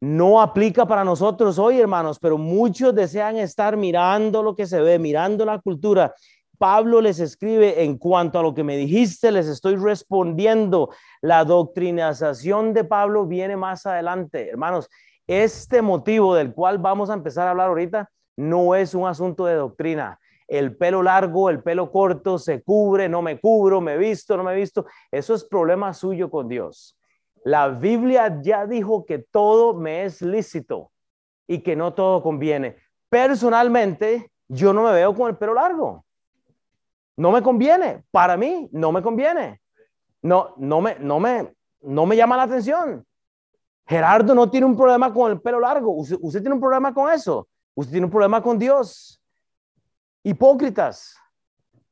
No 0.00 0.40
aplica 0.40 0.86
para 0.86 1.02
nosotros 1.02 1.58
hoy, 1.58 1.80
hermanos, 1.80 2.18
pero 2.20 2.38
muchos 2.38 2.94
desean 2.94 3.36
estar 3.36 3.76
mirando 3.76 4.42
lo 4.42 4.54
que 4.54 4.66
se 4.66 4.80
ve, 4.80 4.98
mirando 4.98 5.44
la 5.44 5.58
cultura. 5.58 6.14
Pablo 6.56 7.00
les 7.00 7.18
escribe, 7.20 7.82
en 7.82 7.98
cuanto 7.98 8.38
a 8.38 8.42
lo 8.42 8.54
que 8.54 8.64
me 8.64 8.76
dijiste, 8.76 9.32
les 9.32 9.46
estoy 9.46 9.76
respondiendo. 9.76 10.90
La 11.20 11.44
doctrinación 11.44 12.74
de 12.74 12.84
Pablo 12.84 13.26
viene 13.26 13.56
más 13.56 13.86
adelante, 13.86 14.48
hermanos. 14.48 14.88
Este 15.28 15.82
motivo 15.82 16.34
del 16.34 16.54
cual 16.54 16.78
vamos 16.78 17.10
a 17.10 17.14
empezar 17.14 17.46
a 17.46 17.50
hablar 17.50 17.68
ahorita 17.68 18.10
no 18.36 18.74
es 18.74 18.94
un 18.94 19.06
asunto 19.06 19.44
de 19.44 19.54
doctrina. 19.56 20.18
El 20.46 20.74
pelo 20.74 21.02
largo, 21.02 21.50
el 21.50 21.62
pelo 21.62 21.92
corto, 21.92 22.38
se 22.38 22.62
cubre, 22.62 23.10
no 23.10 23.20
me 23.20 23.38
cubro, 23.38 23.82
me 23.82 23.98
visto, 23.98 24.38
no 24.38 24.42
me 24.42 24.54
visto. 24.54 24.86
Eso 25.10 25.34
es 25.34 25.44
problema 25.44 25.92
suyo 25.92 26.30
con 26.30 26.48
Dios. 26.48 26.98
La 27.44 27.68
Biblia 27.68 28.40
ya 28.40 28.66
dijo 28.66 29.04
que 29.04 29.18
todo 29.18 29.74
me 29.74 30.04
es 30.04 30.22
lícito 30.22 30.90
y 31.46 31.58
que 31.58 31.76
no 31.76 31.92
todo 31.92 32.22
conviene. 32.22 32.76
Personalmente, 33.10 34.30
yo 34.48 34.72
no 34.72 34.84
me 34.84 34.92
veo 34.92 35.14
con 35.14 35.28
el 35.28 35.36
pelo 35.36 35.52
largo. 35.52 36.06
No 37.16 37.32
me 37.32 37.42
conviene. 37.42 38.04
Para 38.10 38.38
mí, 38.38 38.68
no 38.72 38.92
me 38.92 39.02
conviene. 39.02 39.60
No, 40.22 40.54
no 40.56 40.80
me, 40.80 40.96
no 40.98 41.20
me, 41.20 41.52
no 41.82 42.06
me 42.06 42.16
llama 42.16 42.38
la 42.38 42.44
atención. 42.44 43.04
Gerardo 43.88 44.34
no 44.34 44.50
tiene 44.50 44.66
un 44.66 44.76
problema 44.76 45.12
con 45.12 45.32
el 45.32 45.40
pelo 45.40 45.60
largo. 45.60 45.92
Usted, 45.92 46.40
tiene 46.40 46.52
un 46.52 46.60
problema 46.60 46.92
con 46.92 47.10
eso. 47.10 47.48
Usted 47.74 47.92
tiene 47.92 48.04
un 48.04 48.12
problema 48.12 48.42
con 48.42 48.58
Dios. 48.58 49.18
Hipócritas. 50.22 51.16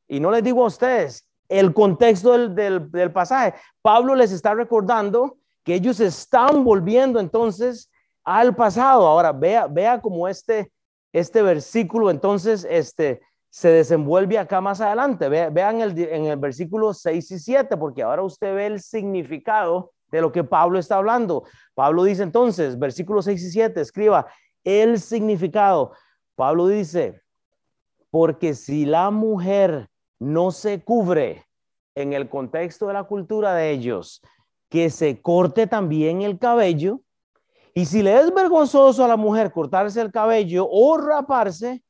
Y 0.06 0.20
no 0.20 0.30
les 0.30 0.44
digo 0.44 0.62
a 0.62 0.66
ustedes 0.66 1.26
el 1.48 1.72
contexto 1.72 2.32
del, 2.32 2.90
del, 2.90 3.12
pasaje. 3.12 3.54
Pablo 3.80 4.14
les 4.14 4.30
está 4.30 4.52
recordando 4.52 5.38
que 5.64 5.74
ellos 5.74 5.98
están 6.00 6.64
volviendo 6.64 7.18
entonces 7.18 7.90
al 8.24 8.54
pasado. 8.54 9.06
Ahora, 9.06 9.32
vea, 9.32 9.66
vea 9.66 9.98
cómo 9.98 10.28
este, 10.28 10.70
este 11.14 11.40
versículo 11.40 12.10
entonces 12.10 12.66
este, 12.68 13.22
se 13.48 13.68
desenvuelve 13.68 14.38
acá 14.38 14.60
más 14.60 14.82
adelante. 14.82 15.30
vean 15.30 15.80
el, 15.80 15.98
en 15.98 16.26
el 16.26 16.36
versículo 16.36 16.92
6 16.92 17.30
y 17.30 17.38
7, 17.38 17.74
porque 17.78 18.02
ahora 18.02 18.22
usted 18.22 18.54
ve 18.54 18.66
el 18.66 18.82
significado 18.82 19.94
de 20.10 20.20
lo 20.20 20.32
que 20.32 20.44
Pablo 20.44 20.78
está 20.78 20.96
hablando. 20.96 21.44
Pablo 21.74 22.04
dice 22.04 22.22
entonces, 22.22 22.78
versículos 22.78 23.24
6 23.24 23.42
y 23.42 23.50
7, 23.50 23.80
escriba 23.80 24.26
el 24.64 25.00
significado. 25.00 25.92
Pablo 26.34 26.66
dice, 26.66 27.22
porque 28.10 28.54
si 28.54 28.86
la 28.86 29.10
mujer 29.10 29.88
no 30.18 30.50
se 30.50 30.82
cubre 30.82 31.46
en 31.94 32.12
el 32.12 32.28
contexto 32.28 32.86
de 32.86 32.94
la 32.94 33.04
cultura 33.04 33.54
de 33.54 33.70
ellos, 33.70 34.22
que 34.68 34.90
se 34.90 35.20
corte 35.22 35.66
también 35.66 36.22
el 36.22 36.38
cabello, 36.38 37.00
y 37.74 37.84
si 37.84 38.02
le 38.02 38.18
es 38.18 38.32
vergonzoso 38.32 39.04
a 39.04 39.08
la 39.08 39.16
mujer 39.16 39.52
cortarse 39.52 40.00
el 40.00 40.10
cabello 40.10 40.66
o 40.70 40.96
raparse, 40.96 41.82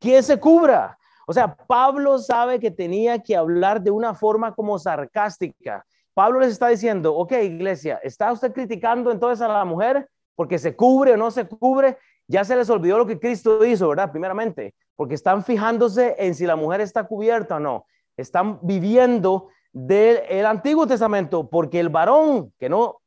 que 0.00 0.22
se 0.22 0.40
cubra. 0.40 0.98
O 1.26 1.32
sea, 1.32 1.54
Pablo 1.54 2.18
sabe 2.18 2.58
que 2.58 2.70
tenía 2.70 3.18
que 3.18 3.36
hablar 3.36 3.82
de 3.82 3.90
una 3.90 4.14
forma 4.14 4.54
como 4.54 4.78
sarcástica. 4.78 5.84
Pablo 6.16 6.40
les 6.40 6.52
está 6.52 6.68
diciendo, 6.68 7.14
ok, 7.14 7.32
iglesia, 7.42 8.00
¿está 8.02 8.32
usted 8.32 8.50
criticando 8.50 9.12
entonces 9.12 9.42
a 9.42 9.48
la 9.48 9.66
mujer 9.66 10.08
porque 10.34 10.58
se 10.58 10.74
cubre 10.74 11.12
o 11.12 11.16
no 11.18 11.30
se 11.30 11.46
cubre? 11.46 11.98
Ya 12.26 12.42
se 12.42 12.56
les 12.56 12.70
olvidó 12.70 12.96
lo 12.96 13.06
que 13.06 13.20
Cristo 13.20 13.62
hizo, 13.66 13.90
¿verdad? 13.90 14.10
Primeramente, 14.10 14.74
porque 14.94 15.14
están 15.14 15.44
fijándose 15.44 16.16
en 16.18 16.34
si 16.34 16.46
la 16.46 16.56
mujer 16.56 16.80
está 16.80 17.04
cubierta 17.04 17.56
o 17.56 17.60
no. 17.60 17.84
Están 18.16 18.58
viviendo 18.62 19.48
del 19.74 20.46
Antiguo 20.46 20.86
Testamento, 20.86 21.50
porque 21.50 21.80
el 21.80 21.90
varón, 21.90 22.50
que 22.58 22.70
no, 22.70 23.02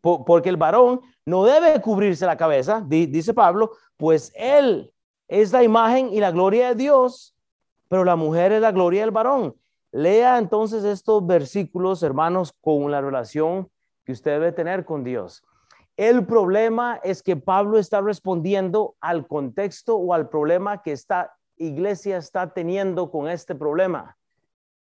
porque 0.00 0.48
el 0.48 0.56
varón 0.56 1.02
no 1.26 1.44
debe 1.44 1.82
cubrirse 1.82 2.24
la 2.24 2.38
cabeza, 2.38 2.82
dice 2.88 3.34
Pablo, 3.34 3.72
pues 3.98 4.32
él 4.36 4.90
es 5.28 5.52
la 5.52 5.62
imagen 5.62 6.10
y 6.10 6.20
la 6.20 6.30
gloria 6.30 6.68
de 6.68 6.76
Dios, 6.76 7.36
pero 7.88 8.04
la 8.04 8.16
mujer 8.16 8.52
es 8.52 8.62
la 8.62 8.72
gloria 8.72 9.02
del 9.02 9.10
varón. 9.10 9.54
Lea 9.92 10.38
entonces 10.38 10.84
estos 10.84 11.24
versículos, 11.26 12.02
hermanos, 12.02 12.54
con 12.60 12.90
la 12.90 13.00
relación 13.00 13.68
que 14.04 14.12
usted 14.12 14.32
debe 14.32 14.52
tener 14.52 14.84
con 14.84 15.04
Dios. 15.04 15.44
El 15.96 16.26
problema 16.26 16.98
es 17.04 17.22
que 17.22 17.36
Pablo 17.36 17.78
está 17.78 18.00
respondiendo 18.00 18.96
al 19.00 19.26
contexto 19.26 19.96
o 19.96 20.14
al 20.14 20.30
problema 20.30 20.82
que 20.82 20.92
esta 20.92 21.34
iglesia 21.58 22.16
está 22.16 22.52
teniendo 22.52 23.10
con 23.10 23.28
este 23.28 23.54
problema. 23.54 24.16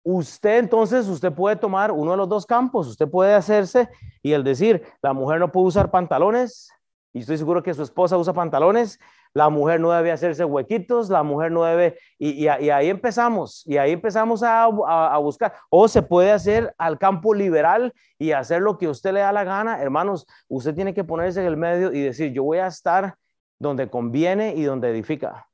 Usted 0.04 0.58
entonces, 0.58 1.08
usted 1.08 1.32
puede 1.32 1.56
tomar 1.56 1.90
uno 1.90 2.12
de 2.12 2.16
los 2.18 2.28
dos 2.28 2.46
campos, 2.46 2.86
usted 2.86 3.08
puede 3.08 3.34
hacerse 3.34 3.88
y 4.22 4.32
el 4.32 4.44
decir, 4.44 4.84
la 5.02 5.12
mujer 5.12 5.40
no 5.40 5.50
puede 5.50 5.66
usar 5.66 5.90
pantalones, 5.90 6.70
y 7.12 7.20
estoy 7.20 7.38
seguro 7.38 7.62
que 7.62 7.74
su 7.74 7.82
esposa 7.82 8.16
usa 8.16 8.32
pantalones, 8.32 9.00
la 9.34 9.50
mujer 9.50 9.80
no 9.80 9.90
debe 9.90 10.12
hacerse 10.12 10.44
huequitos, 10.44 11.10
la 11.10 11.24
mujer 11.24 11.50
no 11.50 11.64
debe, 11.64 11.98
y, 12.18 12.46
ahí 12.46 12.88
empezamos, 12.88 13.66
y 13.66 13.76
ahí 13.76 13.90
empezamos 13.90 14.44
a, 14.44 14.68
buscar, 15.18 15.54
o 15.70 15.88
se 15.88 16.02
puede 16.02 16.30
hacer 16.30 16.72
al 16.78 16.98
campo 16.98 17.34
liberal 17.34 17.92
y 18.16 18.30
hacer 18.30 18.62
lo 18.62 18.78
que 18.78 18.88
usted 18.88 19.12
le 19.12 19.20
da 19.20 19.32
la 19.32 19.42
gana, 19.42 19.82
hermanos, 19.82 20.24
usted 20.48 20.72
tiene 20.74 20.94
que 20.94 21.02
ponerse 21.02 21.40
en 21.40 21.46
el 21.46 21.56
medio 21.56 21.92
y 21.92 22.00
decir, 22.00 22.32
yo 22.32 22.44
voy 22.44 22.58
a 22.58 22.68
estar 22.68 23.16
donde 23.58 23.90
conviene 23.90 24.54
y 24.54 24.62
donde 24.62 24.90
edifica. 24.90 25.48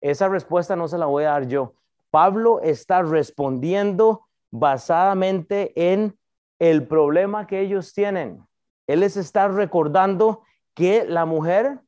Esa 0.00 0.28
respuesta 0.28 0.76
no 0.76 0.86
se 0.86 0.98
la 0.98 1.06
voy 1.06 1.24
a 1.24 1.30
dar 1.30 1.48
yo. 1.48 1.74
Pablo 2.10 2.60
está 2.62 3.02
respondiendo 3.02 4.28
basadamente 4.52 5.72
en 5.92 6.16
el 6.60 6.86
problema 6.86 7.48
que 7.48 7.60
ellos 7.60 7.92
tienen. 7.92 8.46
Él 8.86 9.00
les 9.00 9.16
está 9.16 9.48
recordando 9.48 10.42
que 10.74 11.04
la 11.04 11.24
mujer 11.24 11.80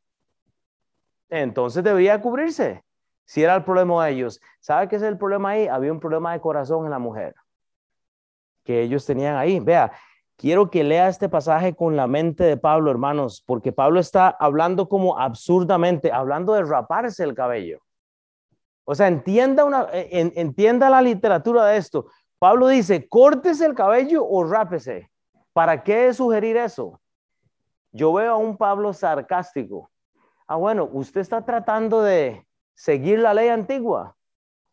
entonces 1.30 1.82
debería 1.82 2.20
cubrirse, 2.20 2.82
si 3.24 3.42
era 3.42 3.54
el 3.54 3.64
problema 3.64 4.04
de 4.04 4.12
ellos. 4.12 4.40
¿Sabe 4.60 4.88
qué 4.88 4.96
es 4.96 5.02
el 5.02 5.16
problema 5.16 5.50
ahí? 5.50 5.68
Había 5.68 5.92
un 5.92 6.00
problema 6.00 6.32
de 6.32 6.40
corazón 6.40 6.84
en 6.84 6.90
la 6.90 6.98
mujer 6.98 7.34
que 8.64 8.82
ellos 8.82 9.06
tenían 9.06 9.36
ahí. 9.36 9.60
Vea, 9.60 9.92
quiero 10.36 10.70
que 10.70 10.84
lea 10.84 11.08
este 11.08 11.28
pasaje 11.28 11.74
con 11.74 11.96
la 11.96 12.06
mente 12.06 12.44
de 12.44 12.56
Pablo, 12.56 12.90
hermanos, 12.90 13.42
porque 13.46 13.72
Pablo 13.72 14.00
está 14.00 14.28
hablando 14.28 14.88
como 14.88 15.18
absurdamente, 15.18 16.12
hablando 16.12 16.54
de 16.54 16.62
raparse 16.62 17.24
el 17.24 17.34
cabello. 17.34 17.80
O 18.84 18.94
sea, 18.94 19.06
entienda, 19.08 19.64
una, 19.64 19.86
entienda 19.92 20.90
la 20.90 21.00
literatura 21.00 21.66
de 21.66 21.76
esto. 21.76 22.06
Pablo 22.38 22.68
dice, 22.68 23.08
córtese 23.08 23.66
el 23.66 23.74
cabello 23.74 24.26
o 24.26 24.44
rápese. 24.44 25.10
¿Para 25.52 25.82
qué 25.82 26.12
sugerir 26.14 26.56
eso? 26.56 27.00
Yo 27.92 28.12
veo 28.12 28.32
a 28.32 28.36
un 28.36 28.56
Pablo 28.56 28.92
sarcástico. 28.92 29.89
Ah, 30.50 30.56
bueno, 30.56 30.88
usted 30.92 31.20
está 31.20 31.44
tratando 31.44 32.02
de 32.02 32.44
seguir 32.74 33.20
la 33.20 33.32
ley 33.32 33.50
antigua. 33.50 34.16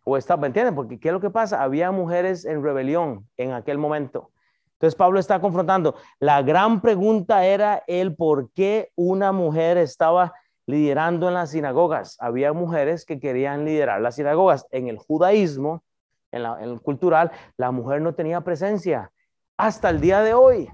O 0.04 0.18
está, 0.18 0.36
¿me 0.36 0.48
entienden? 0.48 0.74
Porque 0.74 1.00
¿qué 1.00 1.10
es 1.10 1.14
lo 1.14 1.22
que 1.22 1.30
pasa? 1.30 1.62
Había 1.62 1.92
mujeres 1.92 2.46
en 2.46 2.64
rebelión 2.64 3.30
en 3.38 3.52
aquel 3.52 3.78
momento. 3.78 4.32
Entonces 4.74 4.96
Pablo 4.96 5.20
está 5.20 5.40
confrontando. 5.40 5.94
La 6.18 6.42
gran 6.42 6.82
pregunta 6.82 7.46
era 7.46 7.84
el 7.86 8.16
por 8.16 8.50
qué 8.54 8.92
una 8.96 9.32
mujer 9.32 9.78
estaba 9.78 10.34
liderando 10.66 11.28
en 11.28 11.36
las 11.36 11.52
sinagogas. 11.52 12.18
Había 12.20 12.54
mujeres 12.54 13.06
que 13.06 13.20
querían 13.20 13.64
liderar 13.64 14.02
las 14.02 14.16
sinagogas. 14.16 14.66
En 14.72 14.88
el 14.88 14.98
judaísmo, 14.98 15.84
en, 16.32 16.44
en 16.44 16.70
el 16.72 16.82
cultural, 16.82 17.32
la 17.56 17.70
mujer 17.70 18.02
no 18.02 18.16
tenía 18.16 18.42
presencia 18.42 19.12
hasta 19.58 19.92
el 19.92 20.02
día 20.02 20.22
de 20.22 20.34
hoy. 20.34 20.72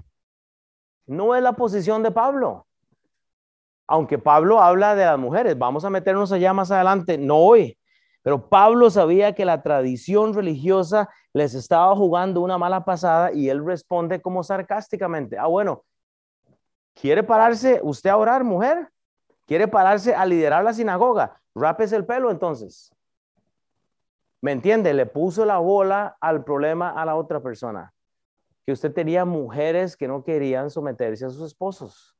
No 1.04 1.34
es 1.34 1.42
la 1.42 1.52
posición 1.52 2.02
de 2.02 2.10
Pablo. 2.10 2.66
Aunque 3.86 4.18
Pablo 4.18 4.60
habla 4.60 4.94
de 4.94 5.04
las 5.04 5.18
mujeres, 5.18 5.58
vamos 5.58 5.84
a 5.84 5.90
meternos 5.90 6.32
allá 6.32 6.52
más 6.52 6.70
adelante, 6.70 7.18
no 7.18 7.36
hoy. 7.36 7.78
Pero 8.22 8.48
Pablo 8.48 8.88
sabía 8.88 9.34
que 9.34 9.44
la 9.44 9.62
tradición 9.62 10.32
religiosa 10.32 11.10
les 11.34 11.54
estaba 11.54 11.94
jugando 11.94 12.40
una 12.40 12.56
mala 12.56 12.84
pasada 12.84 13.32
y 13.32 13.50
él 13.50 13.64
responde 13.64 14.22
como 14.22 14.42
sarcásticamente, 14.42 15.36
ah, 15.38 15.46
bueno, 15.46 15.84
¿quiere 16.94 17.22
pararse 17.22 17.80
usted 17.82 18.08
a 18.08 18.16
orar, 18.16 18.42
mujer? 18.42 18.88
¿Quiere 19.46 19.68
pararse 19.68 20.14
a 20.14 20.24
liderar 20.24 20.64
la 20.64 20.72
sinagoga? 20.72 21.38
Rápese 21.54 21.96
el 21.96 22.06
pelo 22.06 22.30
entonces. 22.30 22.90
¿Me 24.40 24.52
entiende? 24.52 24.94
Le 24.94 25.04
puso 25.04 25.44
la 25.44 25.58
bola 25.58 26.16
al 26.20 26.44
problema 26.44 26.90
a 26.90 27.04
la 27.04 27.16
otra 27.16 27.40
persona 27.42 27.92
que 28.64 28.72
usted 28.72 28.92
tenía 28.92 29.24
mujeres 29.24 29.96
que 29.96 30.08
no 30.08 30.24
querían 30.24 30.70
someterse 30.70 31.26
a 31.26 31.30
sus 31.30 31.42
esposos. 31.42 32.13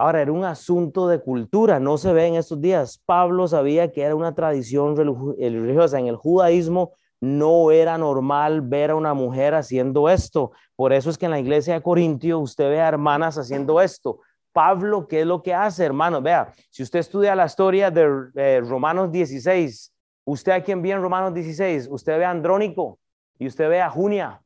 Ahora, 0.00 0.22
era 0.22 0.32
un 0.32 0.46
asunto 0.46 1.08
de 1.08 1.20
cultura, 1.20 1.78
no 1.78 1.98
se 1.98 2.14
ve 2.14 2.26
en 2.26 2.36
estos 2.36 2.58
días. 2.58 3.02
Pablo 3.04 3.46
sabía 3.46 3.92
que 3.92 4.00
era 4.00 4.14
una 4.16 4.34
tradición 4.34 4.96
religiosa. 4.96 5.98
En 5.98 6.06
el 6.06 6.16
judaísmo 6.16 6.94
no 7.20 7.70
era 7.70 7.98
normal 7.98 8.62
ver 8.62 8.92
a 8.92 8.96
una 8.96 9.12
mujer 9.12 9.54
haciendo 9.54 10.08
esto. 10.08 10.52
Por 10.74 10.94
eso 10.94 11.10
es 11.10 11.18
que 11.18 11.26
en 11.26 11.32
la 11.32 11.38
iglesia 11.38 11.74
de 11.74 11.82
Corintio 11.82 12.38
usted 12.38 12.70
ve 12.70 12.80
a 12.80 12.88
hermanas 12.88 13.36
haciendo 13.36 13.78
esto. 13.78 14.20
Pablo, 14.52 15.06
¿qué 15.06 15.20
es 15.20 15.26
lo 15.26 15.42
que 15.42 15.52
hace, 15.52 15.84
hermano? 15.84 16.22
Vea, 16.22 16.50
si 16.70 16.82
usted 16.82 17.00
estudia 17.00 17.34
la 17.34 17.44
historia 17.44 17.90
de 17.90 18.62
Romanos 18.62 19.12
16, 19.12 19.92
usted 20.24 20.52
a 20.52 20.62
quien 20.62 20.80
ve 20.80 20.92
en 20.92 21.02
Romanos 21.02 21.34
16, 21.34 21.88
usted 21.90 22.16
ve 22.16 22.24
a 22.24 22.30
Andrónico 22.30 22.98
y 23.38 23.46
usted 23.46 23.68
ve 23.68 23.82
a 23.82 23.90
Junia. 23.90 24.40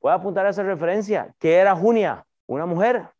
Voy 0.00 0.10
a 0.10 0.14
apuntar 0.14 0.46
esa 0.46 0.62
referencia. 0.62 1.34
¿Qué 1.38 1.56
era 1.56 1.76
Junia? 1.76 2.24
Una 2.46 2.64
mujer, 2.64 3.10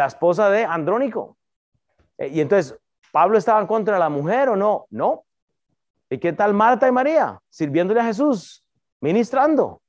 la 0.00 0.06
esposa 0.06 0.48
de 0.48 0.64
Andrónico. 0.64 1.36
Eh, 2.16 2.28
y 2.28 2.40
entonces, 2.40 2.74
¿Pablo 3.12 3.36
estaba 3.36 3.60
en 3.60 3.66
contra 3.66 3.94
de 3.94 4.00
la 4.00 4.08
mujer 4.08 4.48
o 4.48 4.56
no? 4.56 4.86
No. 4.88 5.24
¿Y 6.08 6.16
qué 6.16 6.32
tal 6.32 6.54
Marta 6.54 6.88
y 6.88 6.92
María? 6.92 7.38
Sirviéndole 7.50 8.00
a 8.00 8.04
Jesús, 8.04 8.64
ministrando. 9.00 9.82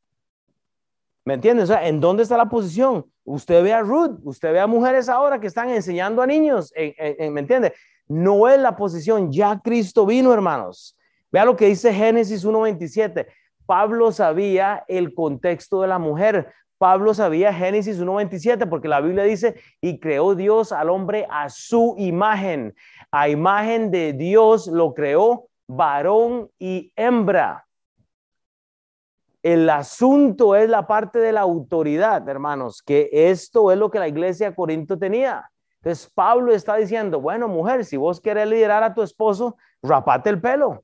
¿Me 1.24 1.36
entiendes? 1.36 1.69
O 1.69 1.74
sea, 1.74 1.88
¿en 1.88 2.02
dónde 2.02 2.24
está 2.24 2.36
la 2.36 2.50
posición? 2.50 3.06
Usted 3.24 3.63
ve 3.63 3.71
a 3.71 3.82
Ruth, 3.82 4.19
usted 4.24 4.52
ve 4.52 4.60
a 4.60 4.67
mujeres 4.67 5.08
ahora 5.08 5.39
que 5.39 5.47
están 5.47 5.69
enseñando 5.69 6.21
a 6.21 6.28
niños, 6.28 6.74
¿me 6.76 7.39
entiende? 7.39 7.74
No 8.08 8.50
es 8.50 8.60
la 8.60 8.76
posición, 8.76 9.32
ya 9.32 9.62
Cristo 9.63 10.06
vino, 10.06 10.34
hermanos. 10.34 10.97
Vea 11.32 11.45
lo 11.45 11.56
que 11.56 11.67
dice 11.67 11.93
Génesis 11.93 12.43
1.27. 12.43 13.28
Pablo 13.65 14.12
sabía 14.12 14.84
el 14.88 15.13
contexto 15.13 15.82
de 15.82 15.88
la 15.88 16.00
mujer. 16.00 16.52
Pablo 16.81 17.13
sabía 17.13 17.53
Génesis 17.53 18.01
1.27 18.01 18.67
porque 18.67 18.87
la 18.87 19.01
Biblia 19.01 19.23
dice, 19.23 19.53
y 19.81 19.99
creó 19.99 20.33
Dios 20.33 20.71
al 20.71 20.89
hombre 20.89 21.27
a 21.29 21.47
su 21.47 21.93
imagen. 21.99 22.73
A 23.11 23.29
imagen 23.29 23.91
de 23.91 24.13
Dios 24.13 24.65
lo 24.65 24.95
creó 24.95 25.47
varón 25.67 26.49
y 26.57 26.91
hembra. 26.95 27.67
El 29.43 29.69
asunto 29.69 30.55
es 30.55 30.67
la 30.71 30.87
parte 30.87 31.19
de 31.19 31.31
la 31.31 31.41
autoridad, 31.41 32.27
hermanos, 32.27 32.81
que 32.81 33.11
esto 33.11 33.71
es 33.71 33.77
lo 33.77 33.91
que 33.91 33.99
la 33.99 34.07
iglesia 34.07 34.49
de 34.49 34.55
Corinto 34.55 34.97
tenía. 34.97 35.51
Entonces 35.83 36.11
Pablo 36.11 36.51
está 36.51 36.77
diciendo, 36.77 37.21
bueno, 37.21 37.47
mujer, 37.47 37.85
si 37.85 37.95
vos 37.95 38.19
querés 38.19 38.47
liderar 38.47 38.81
a 38.81 38.95
tu 38.95 39.03
esposo, 39.03 39.55
rapate 39.83 40.31
el 40.31 40.41
pelo. 40.41 40.83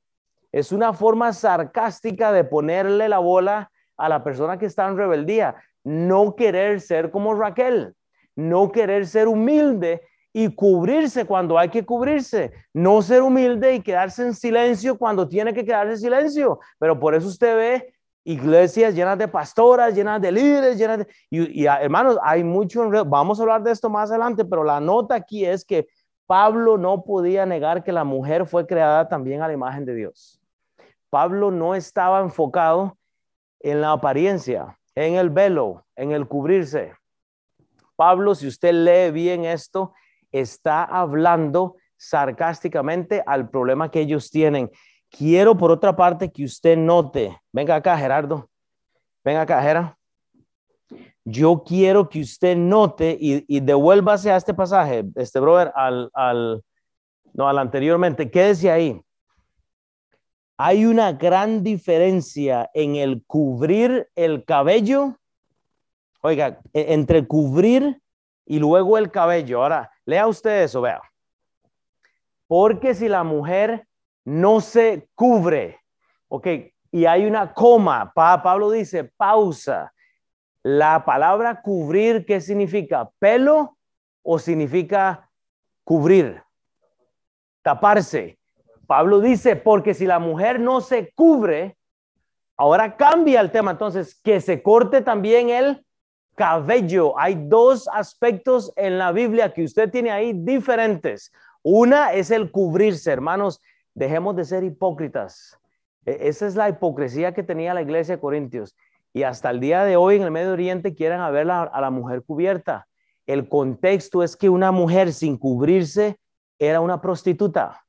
Es 0.52 0.72
una 0.72 0.94
forma 0.94 1.34
sarcástica 1.34 2.32
de 2.32 2.44
ponerle 2.44 3.10
la 3.10 3.18
bola 3.18 3.72
a 3.98 4.08
la 4.08 4.24
persona 4.24 4.60
que 4.60 4.68
está 4.68 4.88
en 4.88 4.96
rebeldía. 4.96 5.56
No 5.88 6.36
querer 6.36 6.82
ser 6.82 7.12
como 7.12 7.34
Raquel, 7.34 7.96
no 8.36 8.74
querer 8.74 9.08
ser 9.08 9.30
humilde 9.30 10.02
y 10.34 10.54
cubrirse 10.54 11.24
cuando 11.24 11.58
hay 11.58 11.70
que 11.70 11.86
cubrirse, 11.86 12.52
no 12.74 13.02
ser 13.02 13.22
humilde 13.22 13.74
y 13.74 13.82
quedarse 13.82 14.24
en 14.24 14.34
silencio 14.34 14.98
cuando 14.98 15.30
tiene 15.30 15.54
que 15.54 15.64
quedarse 15.64 15.94
en 15.94 16.00
silencio. 16.00 16.60
Pero 16.78 17.00
por 17.00 17.16
eso 17.16 17.30
usted 17.30 17.56
ve 17.56 17.94
iglesias 18.26 18.94
llenas 18.94 19.18
de 19.18 19.30
pastoras, 19.30 19.96
llenas 19.96 20.22
de 20.22 20.30
líderes, 20.34 20.78
llenas 20.78 20.98
de... 20.98 21.08
Y, 21.30 21.66
hermanos, 21.66 22.18
hay 22.22 22.44
mucho, 22.44 22.90
vamos 23.06 23.40
a 23.40 23.44
hablar 23.44 23.64
de 23.64 23.72
esto 23.72 23.90
más 23.90 24.10
adelante, 24.10 24.44
pero 24.44 24.66
la 24.66 24.82
nota 24.82 25.16
aquí 25.16 25.46
es 25.46 25.64
que 25.64 25.88
Pablo 26.26 26.78
no 26.78 27.06
podía 27.06 27.46
negar 27.46 27.86
que 27.86 27.94
la 27.94 28.04
mujer 28.04 28.46
fue 28.46 28.68
creada 28.68 29.08
también 29.08 29.42
a 29.42 29.48
la 29.48 29.54
imagen 29.54 29.86
de 29.86 29.96
Dios. 29.96 30.42
Pablo 31.10 31.50
no 31.50 31.74
estaba 31.74 32.20
enfocado 32.20 32.98
en 33.62 33.80
la 33.80 33.94
apariencia, 33.94 34.78
en 35.06 35.16
el 35.16 35.30
velo, 35.30 35.86
en 35.96 36.12
el 36.12 36.28
cubrirse. 36.28 36.94
Pablo, 37.96 38.36
si 38.36 38.48
usted 38.48 38.74
lee 38.74 39.12
bien 39.12 39.46
esto, 39.46 39.94
está 40.32 40.84
hablando 40.84 41.76
sarcásticamente 41.98 43.24
al 43.26 43.50
problema 43.50 43.90
que 43.92 44.02
ellos 44.02 44.30
tienen. 44.30 44.70
Quiero, 45.10 45.58
por 45.58 45.72
otra 45.72 45.96
parte, 45.96 46.32
que 46.32 46.44
usted 46.44 46.78
note, 46.78 47.40
venga 47.52 47.76
acá, 47.76 47.98
Gerardo, 47.98 48.50
venga 49.24 49.42
acá, 49.42 49.62
Gerardo 49.62 49.98
yo 51.30 51.62
quiero 51.66 52.08
que 52.08 52.22
usted 52.22 52.56
note 52.56 53.18
y, 53.20 53.44
y 53.54 53.60
devuélvase 53.60 54.32
a 54.32 54.38
este 54.38 54.54
pasaje, 54.54 55.04
este 55.16 55.42
brother, 55.42 55.74
al, 55.76 56.10
al, 56.14 56.64
no, 57.34 57.50
al 57.50 57.58
anteriormente, 57.58 58.32
quédese 58.32 58.72
ahí. 58.72 59.02
Hay 60.58 60.86
una 60.86 61.12
gran 61.14 61.64
diferencia 61.64 62.70
en 62.74 62.96
el 62.96 63.24
cubrir 63.26 64.10
el 64.16 64.44
cabello, 64.44 65.16
oiga, 66.22 66.60
e, 66.74 66.94
entre 66.94 67.28
cubrir 67.28 68.02
y 68.44 68.58
luego 68.58 68.98
el 68.98 69.12
cabello. 69.12 69.62
Ahora, 69.62 69.92
lea 70.06 70.26
usted 70.26 70.64
eso, 70.64 70.82
vea. 70.82 71.02
Porque 72.48 72.96
si 72.96 73.08
la 73.08 73.24
mujer 73.24 73.88
no 74.26 74.60
se 74.60 75.08
cubre, 75.14 75.80
ok, 76.28 76.48
y 76.92 77.06
hay 77.06 77.26
una 77.26 77.54
coma, 77.54 78.12
Pablo 78.16 78.72
dice 78.72 79.04
pausa, 79.04 79.94
la 80.64 81.06
palabra 81.06 81.62
cubrir, 81.62 82.26
¿qué 82.26 82.42
significa? 82.42 83.10
¿Pelo 83.20 83.78
o 84.24 84.40
significa 84.40 85.30
cubrir? 85.84 86.42
Taparse. 87.62 88.40
Pablo 88.88 89.20
dice, 89.20 89.56
porque 89.56 89.94
si 89.94 90.06
la 90.06 90.18
mujer 90.18 90.60
no 90.60 90.82
se 90.82 91.12
cubre, 91.14 91.78
ahora 92.56 92.96
cambia 92.96 93.42
el 93.42 93.52
tema, 93.52 93.72
entonces, 93.72 94.20
que 94.24 94.42
se 94.42 94.64
corte 94.64 95.02
también 95.02 95.50
el 95.50 95.86
cabello. 96.36 97.20
Hay 97.20 97.36
dos 97.36 97.88
aspectos 97.90 98.72
en 98.76 98.98
la 98.98 99.12
Biblia 99.12 99.54
que 99.54 99.64
usted 99.64 99.92
tiene 99.92 100.12
ahí 100.12 100.34
diferentes. 100.34 101.32
Una 101.62 102.14
es 102.14 102.32
el 102.32 102.50
cubrirse, 102.50 103.12
hermanos, 103.12 103.62
dejemos 103.94 104.36
de 104.36 104.46
ser 104.46 104.64
hipócritas. 104.64 105.60
E, 106.06 106.18
esa 106.22 106.48
es 106.48 106.56
la 106.56 106.70
hipocresía 106.70 107.34
que 107.34 107.44
tenía 107.44 107.74
la 107.74 107.82
iglesia 107.82 108.16
de 108.16 108.22
Corintios 108.22 108.76
y 109.14 109.24
hasta 109.24 109.50
el 109.50 109.60
día 109.60 109.84
de 109.84 109.98
hoy 109.98 110.18
en 110.18 110.24
el 110.24 110.32
Medio 110.32 110.54
Oriente 110.54 110.94
quieren 110.94 111.20
ver 111.34 111.50
a 111.50 111.82
la 111.82 111.90
mujer 111.90 112.24
cubierta. 112.24 112.88
El 113.26 113.50
contexto 113.50 114.24
es 114.24 114.38
que 114.38 114.48
una 114.48 114.72
mujer 114.72 115.12
sin 115.12 115.38
cubrirse 115.38 116.20
era 116.60 116.82
una 116.82 117.02
prostituta. 117.02 117.87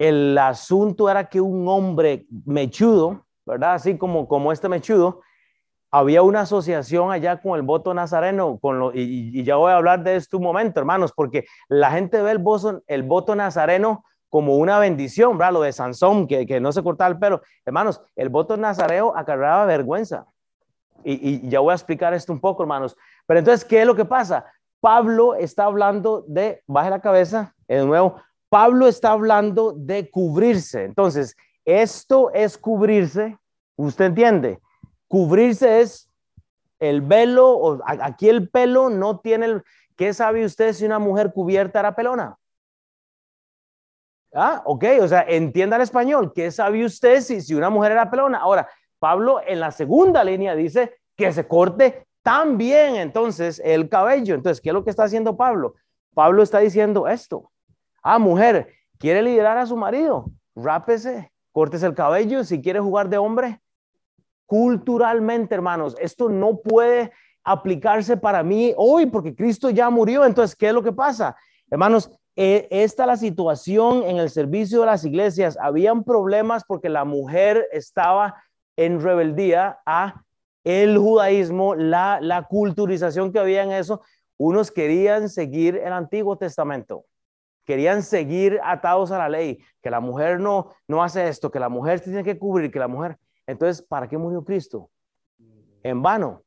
El 0.00 0.38
asunto 0.38 1.10
era 1.10 1.28
que 1.28 1.42
un 1.42 1.68
hombre 1.68 2.26
mechudo, 2.46 3.26
¿verdad? 3.44 3.74
Así 3.74 3.98
como, 3.98 4.26
como 4.26 4.50
este 4.50 4.66
mechudo, 4.66 5.20
había 5.90 6.22
una 6.22 6.40
asociación 6.40 7.12
allá 7.12 7.42
con 7.42 7.56
el 7.56 7.62
voto 7.62 7.92
nazareno, 7.92 8.58
con 8.58 8.78
lo, 8.78 8.92
y, 8.94 9.44
ya 9.44 9.56
voy 9.56 9.72
a 9.72 9.76
hablar 9.76 10.02
de 10.02 10.16
esto 10.16 10.38
un 10.38 10.44
momento, 10.44 10.80
hermanos, 10.80 11.12
porque 11.14 11.44
la 11.68 11.90
gente 11.90 12.22
ve 12.22 12.30
el 12.30 12.38
voto, 12.38 12.82
el 12.86 13.02
voto 13.02 13.36
nazareno 13.36 14.02
como 14.30 14.56
una 14.56 14.78
bendición, 14.78 15.36
¿verdad? 15.36 15.52
Lo 15.52 15.60
de 15.60 15.72
Sansón, 15.72 16.26
que, 16.26 16.46
que 16.46 16.60
no 16.60 16.72
se 16.72 16.82
cortaba 16.82 17.10
el 17.10 17.18
pelo. 17.18 17.42
Hermanos, 17.66 18.00
el 18.16 18.30
voto 18.30 18.56
nazareo 18.56 19.14
acarreaba 19.14 19.66
vergüenza. 19.66 20.24
Y, 21.04 21.44
y, 21.44 21.48
ya 21.50 21.60
voy 21.60 21.72
a 21.72 21.74
explicar 21.74 22.14
esto 22.14 22.32
un 22.32 22.40
poco, 22.40 22.62
hermanos. 22.62 22.96
Pero 23.26 23.40
entonces, 23.40 23.66
¿qué 23.66 23.82
es 23.82 23.86
lo 23.86 23.94
que 23.94 24.06
pasa? 24.06 24.46
Pablo 24.80 25.34
está 25.34 25.64
hablando 25.64 26.24
de, 26.26 26.62
baje 26.66 26.88
la 26.88 27.00
cabeza, 27.00 27.54
de 27.68 27.84
nuevo, 27.84 28.16
Pablo 28.50 28.88
está 28.88 29.12
hablando 29.12 29.72
de 29.72 30.10
cubrirse. 30.10 30.84
Entonces, 30.84 31.36
esto 31.64 32.30
es 32.34 32.58
cubrirse, 32.58 33.38
¿usted 33.76 34.06
entiende? 34.06 34.60
Cubrirse 35.08 35.80
es 35.80 36.10
el 36.80 37.00
velo, 37.00 37.52
o 37.52 37.80
aquí 37.84 38.28
el 38.28 38.50
pelo 38.50 38.90
no 38.90 39.20
tiene 39.20 39.46
el... 39.46 39.62
¿Qué 39.96 40.12
sabe 40.12 40.44
usted 40.44 40.72
si 40.72 40.84
una 40.84 40.98
mujer 40.98 41.32
cubierta 41.32 41.78
era 41.78 41.94
pelona? 41.94 42.36
Ah, 44.34 44.62
ok, 44.64 44.84
o 45.02 45.08
sea, 45.08 45.24
entienda 45.28 45.76
el 45.76 45.82
español. 45.82 46.32
¿Qué 46.34 46.50
sabe 46.50 46.84
usted 46.84 47.20
si, 47.20 47.40
si 47.40 47.54
una 47.54 47.70
mujer 47.70 47.92
era 47.92 48.10
pelona? 48.10 48.38
Ahora, 48.38 48.68
Pablo 48.98 49.40
en 49.46 49.60
la 49.60 49.70
segunda 49.70 50.24
línea 50.24 50.54
dice 50.54 50.98
que 51.16 51.32
se 51.32 51.46
corte 51.46 52.06
también 52.22 52.96
entonces 52.96 53.60
el 53.64 53.88
cabello. 53.88 54.34
Entonces, 54.34 54.60
¿qué 54.60 54.70
es 54.70 54.74
lo 54.74 54.84
que 54.84 54.90
está 54.90 55.04
haciendo 55.04 55.36
Pablo? 55.36 55.74
Pablo 56.14 56.42
está 56.42 56.58
diciendo 56.58 57.06
esto. 57.06 57.50
Ah, 58.02 58.18
mujer, 58.18 58.68
quiere 58.98 59.22
liderar 59.22 59.58
a 59.58 59.66
su 59.66 59.76
marido, 59.76 60.26
rápese, 60.54 61.32
cortes 61.52 61.82
el 61.82 61.94
cabello. 61.94 62.44
Si 62.44 62.60
quiere 62.62 62.80
jugar 62.80 63.08
de 63.08 63.18
hombre, 63.18 63.60
culturalmente, 64.46 65.54
hermanos, 65.54 65.96
esto 66.00 66.28
no 66.28 66.58
puede 66.60 67.12
aplicarse 67.44 68.16
para 68.16 68.42
mí 68.42 68.74
hoy 68.76 69.06
porque 69.06 69.34
Cristo 69.34 69.70
ya 69.70 69.90
murió. 69.90 70.24
Entonces, 70.24 70.56
¿qué 70.56 70.68
es 70.68 70.74
lo 70.74 70.82
que 70.82 70.92
pasa? 70.92 71.36
Hermanos, 71.70 72.10
eh, 72.36 72.68
esta 72.70 73.06
la 73.06 73.16
situación 73.16 74.02
en 74.04 74.16
el 74.16 74.30
servicio 74.30 74.80
de 74.80 74.86
las 74.86 75.04
iglesias. 75.04 75.58
Habían 75.60 76.04
problemas 76.04 76.64
porque 76.64 76.88
la 76.88 77.04
mujer 77.04 77.68
estaba 77.72 78.42
en 78.76 79.00
rebeldía 79.00 79.80
a 79.84 80.22
el 80.64 80.96
judaísmo, 80.96 81.74
la, 81.74 82.18
la 82.20 82.44
culturización 82.44 83.32
que 83.32 83.38
había 83.38 83.62
en 83.62 83.72
eso. 83.72 84.00
Unos 84.38 84.70
querían 84.70 85.28
seguir 85.28 85.76
el 85.76 85.92
Antiguo 85.92 86.38
Testamento, 86.38 87.04
querían 87.70 88.02
seguir 88.02 88.58
atados 88.64 89.12
a 89.12 89.18
la 89.18 89.28
ley, 89.28 89.62
que 89.80 89.90
la 89.90 90.00
mujer 90.00 90.40
no, 90.40 90.72
no 90.88 91.04
hace 91.04 91.28
esto, 91.28 91.52
que 91.52 91.60
la 91.60 91.68
mujer 91.68 92.00
tiene 92.00 92.24
que 92.24 92.36
cubrir, 92.36 92.72
que 92.72 92.80
la 92.80 92.88
mujer... 92.88 93.16
Entonces, 93.46 93.80
¿para 93.80 94.08
qué 94.08 94.18
murió 94.18 94.44
Cristo? 94.44 94.90
En 95.84 96.02
vano. 96.02 96.42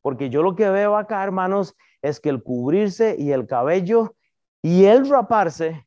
Porque 0.00 0.30
yo 0.30 0.42
lo 0.42 0.56
que 0.56 0.70
veo 0.70 0.96
acá, 0.96 1.22
hermanos, 1.22 1.76
es 2.00 2.20
que 2.20 2.30
el 2.30 2.42
cubrirse 2.42 3.16
y 3.18 3.32
el 3.32 3.46
cabello 3.46 4.16
y 4.62 4.86
el 4.86 5.10
raparse 5.10 5.86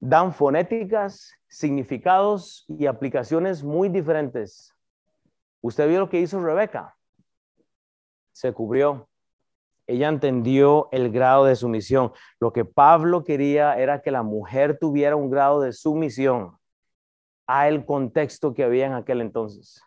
dan 0.00 0.34
fonéticas, 0.34 1.34
significados 1.46 2.64
y 2.66 2.86
aplicaciones 2.86 3.62
muy 3.62 3.88
diferentes. 3.88 4.74
Usted 5.60 5.88
vio 5.88 6.00
lo 6.00 6.08
que 6.08 6.18
hizo 6.18 6.42
Rebeca. 6.42 6.96
Se 8.32 8.52
cubrió. 8.52 9.08
Ella 9.86 10.08
entendió 10.08 10.88
el 10.90 11.10
grado 11.10 11.44
de 11.44 11.56
sumisión. 11.56 12.12
Lo 12.40 12.52
que 12.52 12.64
Pablo 12.64 13.24
quería 13.24 13.78
era 13.78 14.02
que 14.02 14.10
la 14.10 14.22
mujer 14.22 14.78
tuviera 14.78 15.16
un 15.16 15.30
grado 15.30 15.60
de 15.60 15.72
sumisión 15.72 16.56
a 17.46 17.68
el 17.68 17.84
contexto 17.84 18.52
que 18.52 18.64
había 18.64 18.86
en 18.86 18.94
aquel 18.94 19.20
entonces. 19.20 19.80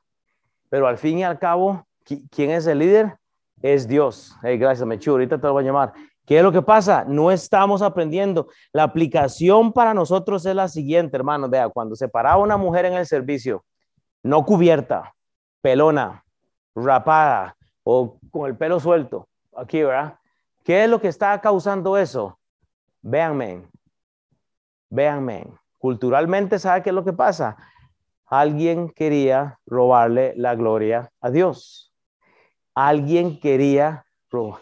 Pero 0.69 0.87
al 0.87 0.97
fin 0.97 1.19
y 1.19 1.23
al 1.23 1.39
cabo, 1.39 1.85
¿quién 2.29 2.51
es 2.51 2.65
el 2.67 2.79
líder? 2.79 3.17
Es 3.61 3.87
Dios. 3.87 4.35
Hey, 4.41 4.57
gracias, 4.57 4.87
Mechu. 4.87 5.11
Ahorita 5.11 5.37
te 5.37 5.47
lo 5.47 5.53
voy 5.53 5.63
a 5.63 5.67
llamar. 5.67 5.93
¿Qué 6.25 6.37
es 6.37 6.43
lo 6.43 6.51
que 6.51 6.61
pasa? 6.61 7.05
No 7.05 7.31
estamos 7.31 7.81
aprendiendo. 7.81 8.49
La 8.71 8.83
aplicación 8.83 9.73
para 9.73 9.93
nosotros 9.93 10.45
es 10.45 10.55
la 10.55 10.67
siguiente, 10.67 11.17
hermano. 11.17 11.49
Vea, 11.49 11.69
cuando 11.69 11.95
se 11.95 12.07
paraba 12.07 12.41
una 12.41 12.55
mujer 12.55 12.85
en 12.85 12.93
el 12.93 13.07
servicio, 13.07 13.65
no 14.21 14.45
cubierta, 14.45 15.15
pelona, 15.61 16.23
rapada 16.75 17.55
o 17.83 18.19
con 18.31 18.47
el 18.47 18.57
pelo 18.57 18.79
suelto, 18.79 19.28
aquí, 19.59 19.83
¿verdad? 19.83 20.17
¿Qué 20.63 20.83
es 20.83 20.89
lo 20.89 20.99
que 20.99 21.07
está 21.07 21.39
causando 21.41 21.97
eso? 21.97 22.39
Véanme, 23.01 23.67
véanme. 24.89 25.47
Culturalmente, 25.77 26.59
¿sabe 26.59 26.83
qué 26.83 26.89
es 26.89 26.95
lo 26.95 27.05
que 27.05 27.13
pasa? 27.13 27.55
Alguien 28.25 28.89
quería 28.89 29.59
robarle 29.65 30.33
la 30.35 30.55
gloria 30.55 31.11
a 31.21 31.31
Dios. 31.31 31.93
Alguien 32.75 33.39
quería 33.39 34.05
robar. 34.29 34.61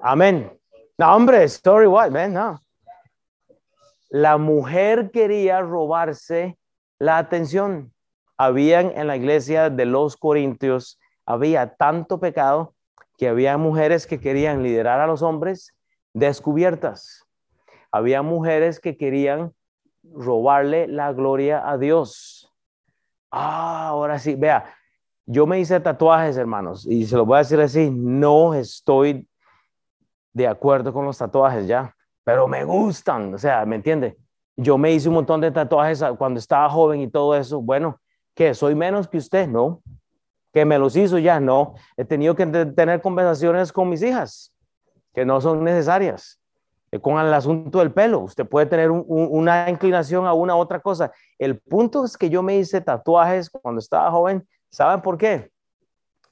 Amén. 0.00 0.58
No, 0.98 1.14
hombre, 1.14 1.44
story 1.44 1.86
what, 1.86 2.10
man, 2.10 2.32
no. 2.32 2.60
La 4.08 4.38
mujer 4.38 5.10
quería 5.10 5.60
robarse 5.60 6.58
la 6.98 7.18
atención. 7.18 7.92
Habían 8.36 8.90
en 8.98 9.06
la 9.06 9.16
iglesia 9.16 9.70
de 9.70 9.84
los 9.84 10.16
Corintios, 10.16 10.98
había 11.24 11.74
tanto 11.76 12.18
pecado 12.18 12.74
que 13.20 13.28
había 13.28 13.58
mujeres 13.58 14.06
que 14.06 14.18
querían 14.18 14.62
liderar 14.62 14.98
a 14.98 15.06
los 15.06 15.20
hombres 15.20 15.76
descubiertas. 16.14 17.26
Había 17.92 18.22
mujeres 18.22 18.80
que 18.80 18.96
querían 18.96 19.52
robarle 20.02 20.88
la 20.88 21.12
gloria 21.12 21.68
a 21.68 21.76
Dios. 21.76 22.50
Ah, 23.30 23.88
ahora 23.88 24.18
sí, 24.18 24.36
vea, 24.36 24.74
yo 25.26 25.46
me 25.46 25.60
hice 25.60 25.78
tatuajes, 25.80 26.38
hermanos, 26.38 26.86
y 26.86 27.04
se 27.04 27.14
lo 27.14 27.26
voy 27.26 27.34
a 27.34 27.38
decir 27.40 27.60
así, 27.60 27.90
no 27.90 28.54
estoy 28.54 29.28
de 30.32 30.48
acuerdo 30.48 30.90
con 30.90 31.04
los 31.04 31.18
tatuajes 31.18 31.66
ya, 31.66 31.94
pero 32.24 32.48
me 32.48 32.64
gustan, 32.64 33.34
o 33.34 33.38
sea, 33.38 33.66
¿me 33.66 33.76
entiende? 33.76 34.16
Yo 34.56 34.78
me 34.78 34.92
hice 34.92 35.10
un 35.10 35.16
montón 35.16 35.42
de 35.42 35.50
tatuajes 35.50 36.02
cuando 36.16 36.38
estaba 36.38 36.70
joven 36.70 37.02
y 37.02 37.10
todo 37.10 37.36
eso. 37.36 37.60
Bueno, 37.60 38.00
¿qué? 38.34 38.54
¿Soy 38.54 38.74
menos 38.74 39.08
que 39.08 39.18
usted? 39.18 39.46
No. 39.46 39.82
¿Que 40.52 40.64
me 40.64 40.78
los 40.78 40.96
hizo 40.96 41.18
ya? 41.18 41.40
No. 41.40 41.74
He 41.96 42.04
tenido 42.04 42.34
que 42.34 42.46
tener 42.46 43.00
conversaciones 43.00 43.72
con 43.72 43.88
mis 43.88 44.02
hijas 44.02 44.52
que 45.14 45.24
no 45.24 45.40
son 45.40 45.64
necesarias. 45.64 46.40
Eh, 46.92 46.98
con 46.98 47.18
el 47.18 47.32
asunto 47.32 47.78
del 47.78 47.92
pelo. 47.92 48.20
Usted 48.20 48.46
puede 48.46 48.66
tener 48.66 48.90
una 48.90 49.70
inclinación 49.70 50.26
a 50.26 50.32
una 50.32 50.56
u 50.56 50.58
otra 50.58 50.80
cosa. 50.80 51.12
El 51.38 51.58
punto 51.58 52.04
es 52.04 52.16
que 52.16 52.28
yo 52.28 52.42
me 52.42 52.56
hice 52.56 52.80
tatuajes 52.80 53.48
cuando 53.48 53.78
estaba 53.78 54.10
joven. 54.10 54.46
¿Saben 54.70 55.00
por 55.00 55.16
qué? 55.16 55.50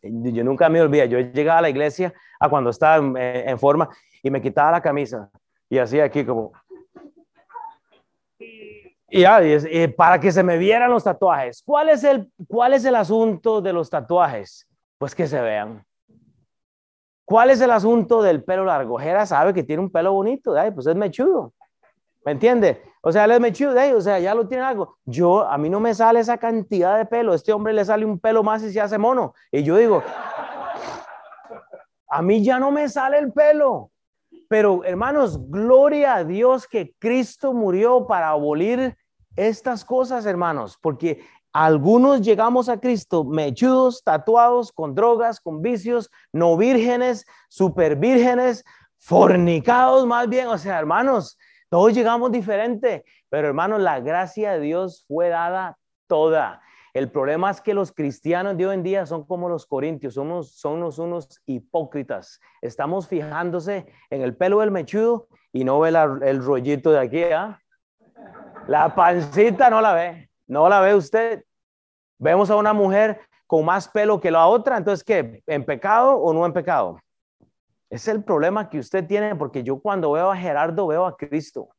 Yo 0.02 0.44
nunca 0.44 0.68
me 0.68 0.80
olvidé. 0.80 1.08
Yo 1.08 1.18
llegaba 1.18 1.58
a 1.58 1.62
la 1.62 1.70
iglesia 1.70 2.12
a 2.40 2.48
cuando 2.48 2.70
estaba 2.70 2.96
en, 3.20 3.58
forma 3.58 3.88
y 4.22 4.30
me 4.30 4.40
quitaba 4.40 4.72
la 4.72 4.80
camisa 4.80 5.30
y 5.68 5.78
hacía 5.78 6.04
aquí 6.04 6.24
como... 6.24 6.52
Y 9.10 9.22
ya, 9.22 9.40
para 9.96 10.20
que 10.20 10.30
se 10.30 10.42
me 10.42 10.58
vieran 10.58 10.90
los 10.90 11.04
tatuajes. 11.04 11.62
¿Cuál 11.64 11.88
es, 11.88 12.04
el, 12.04 12.30
¿Cuál 12.46 12.74
es 12.74 12.84
el 12.84 12.94
asunto 12.94 13.60
de 13.62 13.72
los 13.72 13.88
tatuajes? 13.88 14.68
Pues 14.98 15.14
que 15.14 15.26
se 15.26 15.40
vean. 15.40 15.82
¿Cuál 17.24 17.50
es 17.50 17.60
el 17.60 17.70
asunto 17.70 18.22
del 18.22 18.42
pelo 18.42 18.64
largo? 18.64 18.98
Jera 18.98 19.26
sabe 19.26 19.54
que 19.54 19.62
tiene 19.62 19.82
un 19.82 19.90
pelo 19.90 20.12
bonito, 20.12 20.58
ay, 20.58 20.70
pues 20.70 20.86
es 20.86 20.96
mechudo. 20.96 21.52
¿Me 22.24 22.32
entiende? 22.32 22.82
O 23.00 23.12
sea, 23.12 23.24
él 23.24 23.32
es 23.32 23.40
mechudo, 23.40 23.74
o 23.96 24.00
sea, 24.00 24.18
ya 24.18 24.34
lo 24.34 24.48
tiene 24.48 24.64
algo. 24.64 24.98
Yo, 25.04 25.46
a 25.46 25.56
mí 25.56 25.70
no 25.70 25.80
me 25.80 25.94
sale 25.94 26.20
esa 26.20 26.38
cantidad 26.38 26.98
de 26.98 27.06
pelo. 27.06 27.34
Este 27.34 27.52
hombre 27.52 27.72
le 27.72 27.84
sale 27.84 28.04
un 28.04 28.18
pelo 28.18 28.42
más 28.42 28.62
y 28.62 28.72
se 28.72 28.80
hace 28.80 28.98
mono. 28.98 29.34
Y 29.52 29.62
yo 29.62 29.76
digo, 29.76 30.02
a 32.08 32.22
mí 32.22 32.42
ya 32.42 32.58
no 32.58 32.70
me 32.70 32.88
sale 32.88 33.18
el 33.18 33.32
pelo. 33.32 33.90
Pero 34.48 34.82
hermanos, 34.84 35.38
gloria 35.50 36.16
a 36.16 36.24
Dios 36.24 36.66
que 36.66 36.94
Cristo 36.98 37.52
murió 37.52 38.06
para 38.06 38.30
abolir 38.30 38.96
estas 39.36 39.84
cosas, 39.84 40.26
hermanos, 40.26 40.78
porque 40.80 41.24
algunos 41.52 42.22
llegamos 42.22 42.68
a 42.68 42.80
Cristo 42.80 43.24
mechudos, 43.24 44.02
tatuados, 44.02 44.72
con 44.72 44.94
drogas, 44.94 45.40
con 45.40 45.62
vicios, 45.62 46.10
no 46.32 46.56
vírgenes, 46.56 47.26
super 47.48 47.96
vírgenes, 47.96 48.64
fornicados 48.98 50.06
más 50.06 50.28
bien. 50.28 50.48
O 50.48 50.58
sea, 50.58 50.78
hermanos, 50.78 51.38
todos 51.68 51.92
llegamos 51.94 52.32
diferente, 52.32 53.04
pero 53.28 53.48
hermanos, 53.48 53.80
la 53.80 54.00
gracia 54.00 54.52
de 54.52 54.60
Dios 54.60 55.04
fue 55.06 55.28
dada 55.28 55.78
toda. 56.06 56.60
El 56.94 57.10
problema 57.10 57.50
es 57.50 57.60
que 57.60 57.74
los 57.74 57.92
cristianos 57.92 58.56
de 58.56 58.66
hoy 58.66 58.74
en 58.74 58.82
día 58.82 59.06
son 59.06 59.24
como 59.24 59.48
los 59.48 59.66
corintios, 59.66 60.14
somos, 60.14 60.98
unos 60.98 61.42
hipócritas. 61.46 62.40
Estamos 62.62 63.06
fijándose 63.08 63.86
en 64.10 64.22
el 64.22 64.36
pelo 64.36 64.60
del 64.60 64.70
mechudo 64.70 65.28
y 65.52 65.64
no 65.64 65.80
ve 65.80 65.90
el 65.90 66.42
rollito 66.42 66.90
de 66.90 66.98
aquí, 66.98 67.22
¿ah? 67.24 67.60
La 68.66 68.94
pancita 68.94 69.70
no 69.70 69.80
la 69.80 69.94
ve. 69.94 70.30
¿No 70.46 70.68
la 70.68 70.80
ve 70.80 70.94
usted? 70.94 71.44
Vemos 72.18 72.50
a 72.50 72.56
una 72.56 72.72
mujer 72.72 73.20
con 73.46 73.64
más 73.64 73.88
pelo 73.88 74.20
que 74.20 74.30
la 74.30 74.46
otra, 74.46 74.76
entonces, 74.76 75.04
¿qué? 75.04 75.42
¿En 75.46 75.64
pecado 75.64 76.16
o 76.16 76.32
no 76.32 76.44
en 76.44 76.52
pecado? 76.52 76.98
Es 77.90 78.08
el 78.08 78.22
problema 78.22 78.68
que 78.68 78.78
usted 78.78 79.06
tiene, 79.06 79.34
porque 79.34 79.62
yo 79.62 79.80
cuando 79.80 80.12
veo 80.12 80.30
a 80.30 80.36
Gerardo 80.36 80.86
veo 80.86 81.06
a 81.06 81.16
Cristo. 81.16 81.70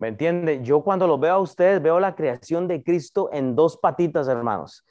¿Me 0.00 0.08
entiende? 0.08 0.60
Yo 0.62 0.82
cuando 0.82 1.06
lo 1.06 1.18
veo 1.18 1.34
a 1.34 1.38
ustedes, 1.38 1.80
veo 1.82 2.00
la 2.00 2.14
creación 2.14 2.66
de 2.66 2.82
Cristo 2.82 3.28
en 3.32 3.54
dos 3.54 3.76
patitas, 3.76 4.28
hermanos. 4.28 4.82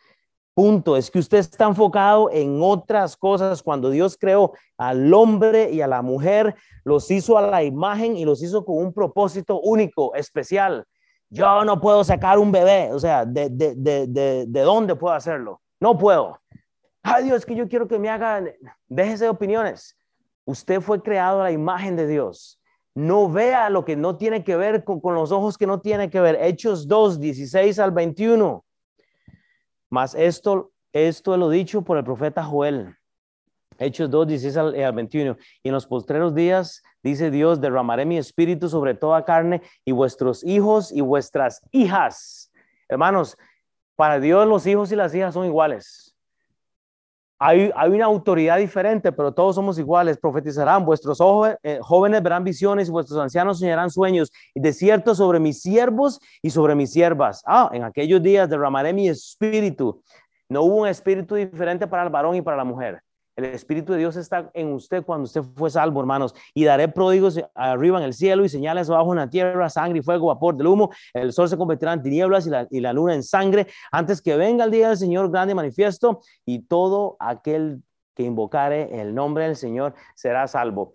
Punto. 0.53 0.95
Es 0.95 1.09
que 1.09 1.17
usted 1.17 1.39
está 1.39 1.65
enfocado 1.65 2.29
en 2.31 2.59
otras 2.61 3.17
cosas. 3.17 3.63
Cuando 3.63 3.89
Dios 3.89 4.15
creó 4.19 4.53
al 4.77 5.11
hombre 5.11 5.71
y 5.71 5.81
a 5.81 5.87
la 5.87 6.03
mujer, 6.03 6.55
los 6.83 7.09
hizo 7.09 7.39
a 7.39 7.41
la 7.41 7.63
imagen 7.63 8.17
y 8.17 8.23
los 8.23 8.43
hizo 8.43 8.63
con 8.63 8.77
un 8.77 8.93
propósito 8.93 9.59
único, 9.59 10.13
especial. 10.13 10.85
Yo 11.31 11.65
no 11.65 11.81
puedo 11.81 12.03
sacar 12.03 12.37
un 12.37 12.51
bebé. 12.51 12.93
O 12.93 12.99
sea, 12.99 13.25
¿de, 13.25 13.49
de, 13.49 13.73
de, 13.75 14.45
de 14.47 14.61
dónde 14.61 14.95
puedo 14.95 15.15
hacerlo? 15.15 15.59
No 15.79 15.97
puedo. 15.97 16.39
Ay, 17.01 17.23
Dios, 17.23 17.47
que 17.47 17.55
yo 17.55 17.67
quiero 17.67 17.87
que 17.87 17.97
me 17.97 18.09
hagan. 18.09 18.51
Déjese 18.87 19.23
de 19.23 19.31
opiniones. 19.31 19.97
Usted 20.45 20.81
fue 20.81 21.01
creado 21.01 21.41
a 21.41 21.45
la 21.45 21.51
imagen 21.51 21.95
de 21.95 22.05
Dios 22.05 22.58
no 22.95 23.29
vea 23.29 23.69
lo 23.69 23.85
que 23.85 23.95
no 23.95 24.17
tiene 24.17 24.43
que 24.43 24.55
ver 24.55 24.83
con, 24.83 25.01
los 25.13 25.31
ojos 25.31 25.57
que 25.57 25.67
no 25.67 25.79
tiene 25.79 26.09
que 26.09 26.19
ver. 26.19 26.37
Hechos 26.41 26.87
2, 26.87 27.19
16 27.19 27.79
al 27.79 27.91
21. 27.91 28.63
Más 29.89 30.15
esto, 30.15 30.71
esto 30.93 31.37
lo 31.37 31.49
dicho 31.49 31.81
por 31.83 31.97
el 31.97 32.03
profeta 32.03 32.43
Joel. 32.43 32.95
Hechos 33.77 34.09
2, 34.09 34.27
16 34.27 34.57
al, 34.57 34.93
21. 34.93 35.37
Y 35.63 35.69
en 35.69 35.73
los 35.73 35.87
postreros 35.87 36.35
días, 36.35 36.83
dice 37.01 37.31
Dios, 37.31 37.61
derramaré 37.61 38.05
mi 38.05 38.17
espíritu 38.17 38.67
sobre 38.67 38.93
toda 38.93 39.23
carne 39.23 39.61
y 39.85 39.91
vuestros 39.91 40.43
hijos 40.43 40.91
y 40.91 41.01
vuestras 41.01 41.61
hijas. 41.71 42.51
Hermanos, 42.89 43.37
para 43.95 44.19
Dios 44.19 44.47
los 44.47 44.65
hijos 44.67 44.91
y 44.91 44.95
las 44.95 45.15
hijas 45.15 45.33
son 45.33 45.45
iguales. 45.45 46.08
Hay, 47.41 47.71
una 47.87 48.05
autoridad 48.05 48.57
diferente, 48.57 49.13
pero 49.13 49.31
todos 49.33 49.55
somos 49.55 49.79
iguales. 49.79 50.17
Profetizarán, 50.17 50.85
vuestros 50.85 51.19
eh, 51.63 51.79
jóvenes 51.81 52.21
verán 52.21 52.43
visiones 52.43 52.89
y 52.89 52.91
vuestros 52.91 53.17
ancianos 53.17 53.59
soñarán 53.59 53.89
sueños. 53.89 54.29
Y 54.53 54.59
de 54.59 54.73
cierto 54.73 55.15
sobre 55.15 55.39
mis 55.39 55.61
siervos 55.61 56.19
y 56.41 56.49
sobre 56.49 56.75
mis 56.75 56.91
siervas. 56.91 57.41
Ah, 57.45 57.69
en 57.71 57.83
aquellos 57.83 58.21
días 58.21 58.49
derramaré 58.49 58.91
mi 58.91 59.07
espíritu. 59.07 60.03
No 60.49 60.63
hubo 60.63 60.81
un 60.81 60.87
espíritu 60.89 61.35
diferente 61.35 61.87
para 61.87 62.03
el 62.03 62.09
varón 62.09 62.35
y 62.35 62.41
para 62.41 62.57
la 62.57 62.65
mujer. 62.65 63.01
El 63.39 63.45
Espíritu 63.45 63.93
de 63.93 63.99
Dios 63.99 64.17
está 64.17 64.51
en 64.53 64.73
usted 64.73 65.01
cuando 65.05 65.23
usted 65.23 65.41
fue 65.55 65.69
salvo, 65.69 66.01
hermanos. 66.01 66.35
Y 66.53 66.65
daré 66.65 66.89
pródigos 66.89 67.39
arriba 67.55 67.97
en 67.97 68.03
el 68.03 68.13
cielo 68.13 68.43
y 68.43 68.49
señales 68.49 68.89
abajo 68.89 69.13
en 69.13 69.19
la 69.19 69.29
tierra, 69.29 69.69
sangre 69.69 69.99
y 69.99 70.01
fuego, 70.01 70.27
vapor 70.27 70.57
del 70.57 70.67
humo. 70.67 70.91
El 71.13 71.31
sol 71.31 71.47
se 71.47 71.55
convertirá 71.55 71.93
en 71.93 72.03
tinieblas 72.03 72.47
y 72.47 72.49
la, 72.49 72.67
y 72.69 72.81
la 72.81 72.91
luna 72.91 73.13
en 73.13 73.23
sangre 73.23 73.67
antes 73.93 74.21
que 74.21 74.35
venga 74.35 74.65
el 74.65 74.71
día 74.71 74.89
del 74.89 74.97
Señor 74.97 75.31
grande 75.31 75.53
y 75.53 75.55
manifiesto. 75.55 76.19
Y 76.45 76.63
todo 76.63 77.15
aquel 77.17 77.81
que 78.13 78.23
invocare 78.23 78.99
el 78.99 79.15
nombre 79.15 79.45
del 79.45 79.55
Señor 79.55 79.93
será 80.15 80.45
salvo. 80.45 80.93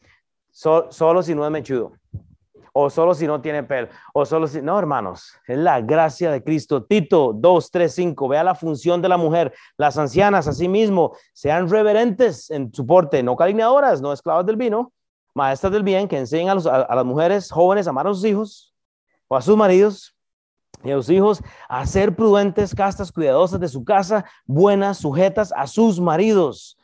solo 0.50 1.22
si 1.22 1.34
no 1.34 1.46
es 1.46 1.50
mechudo 1.50 1.94
o 2.76 2.90
solo 2.90 3.14
si 3.14 3.26
no 3.26 3.40
tiene 3.40 3.62
pelo, 3.62 3.88
o 4.12 4.26
solo 4.26 4.48
si, 4.48 4.60
no, 4.60 4.76
hermanos, 4.76 5.32
es 5.46 5.56
la 5.56 5.80
gracia 5.80 6.32
de 6.32 6.42
Cristo. 6.42 6.82
Tito 6.82 7.32
2, 7.32 7.70
3, 7.70 7.94
5, 7.94 8.28
vea 8.28 8.42
la 8.42 8.56
función 8.56 9.00
de 9.00 9.08
la 9.08 9.16
mujer. 9.16 9.54
Las 9.76 9.96
ancianas, 9.96 10.48
asimismo, 10.48 11.16
sean 11.32 11.70
reverentes 11.70 12.50
en 12.50 12.74
su 12.74 12.84
porte, 12.84 13.22
no 13.22 13.36
calinadoras, 13.36 14.02
no 14.02 14.12
esclavas 14.12 14.44
del 14.44 14.56
vino, 14.56 14.92
maestras 15.34 15.72
del 15.72 15.84
bien, 15.84 16.08
que 16.08 16.18
enseñen 16.18 16.48
a, 16.48 16.52
a, 16.52 16.94
las 16.96 17.04
mujeres 17.04 17.48
jóvenes 17.48 17.86
a 17.86 17.90
amar 17.90 18.08
a 18.08 18.12
sus 18.12 18.24
hijos 18.24 18.74
o 19.28 19.36
a 19.36 19.40
sus 19.40 19.56
maridos 19.56 20.16
y 20.82 20.90
a 20.90 20.96
sus 20.96 21.10
hijos 21.10 21.42
a 21.68 21.86
ser 21.86 22.16
prudentes, 22.16 22.74
castas, 22.74 23.12
cuidadosas 23.12 23.60
de 23.60 23.68
su 23.68 23.84
casa, 23.84 24.24
buenas, 24.46 24.98
sujetas 24.98 25.52
a 25.56 25.68
sus 25.68 26.00
maridos 26.00 26.76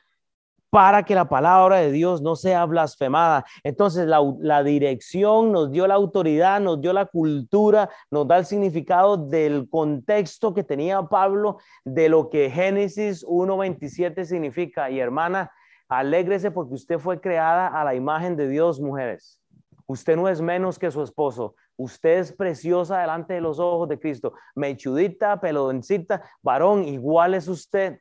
para 0.70 1.02
que 1.02 1.16
la 1.16 1.28
palabra 1.28 1.78
de 1.78 1.90
Dios 1.90 2.22
no 2.22 2.36
sea 2.36 2.64
blasfemada. 2.64 3.44
Entonces 3.64 4.06
la, 4.06 4.62
dirección 4.62 5.50
nos 5.50 5.72
dio 5.72 5.86
la 5.86 5.94
autoridad, 5.94 6.60
nos 6.60 6.80
dio 6.80 6.92
la 6.92 7.06
cultura, 7.06 7.90
nos 8.10 8.26
da 8.26 8.38
el 8.38 8.46
significado 8.46 9.16
del 9.16 9.68
contexto 9.68 10.54
que 10.54 10.62
tenía 10.62 11.02
Pablo 11.02 11.58
de 11.84 12.08
lo 12.08 12.30
que 12.30 12.50
Génesis 12.50 13.26
1.27 13.26 14.24
significa. 14.24 14.90
Y 14.90 15.00
hermana, 15.00 15.50
alégrese 15.88 16.52
porque 16.52 16.74
usted 16.74 16.98
fue 16.98 17.20
creada 17.20 17.66
a 17.66 17.84
la 17.84 17.96
imagen 17.96 18.36
de 18.36 18.48
Dios, 18.48 18.80
mujeres. 18.80 19.40
Usted 19.86 20.16
no 20.16 20.28
es 20.28 20.40
menos 20.40 20.78
que 20.78 20.92
su 20.92 21.02
esposo. 21.02 21.56
Usted 21.76 22.18
es 22.20 22.32
preciosa 22.32 23.00
delante 23.00 23.34
de 23.34 23.40
los 23.40 23.58
ojos 23.58 23.88
de 23.88 23.98
Cristo. 23.98 24.34
Mechudita, 24.54 25.40
peloncita, 25.40 26.22
varón, 26.42 26.84
igual 26.84 27.34
es 27.34 27.48
usted. 27.48 27.98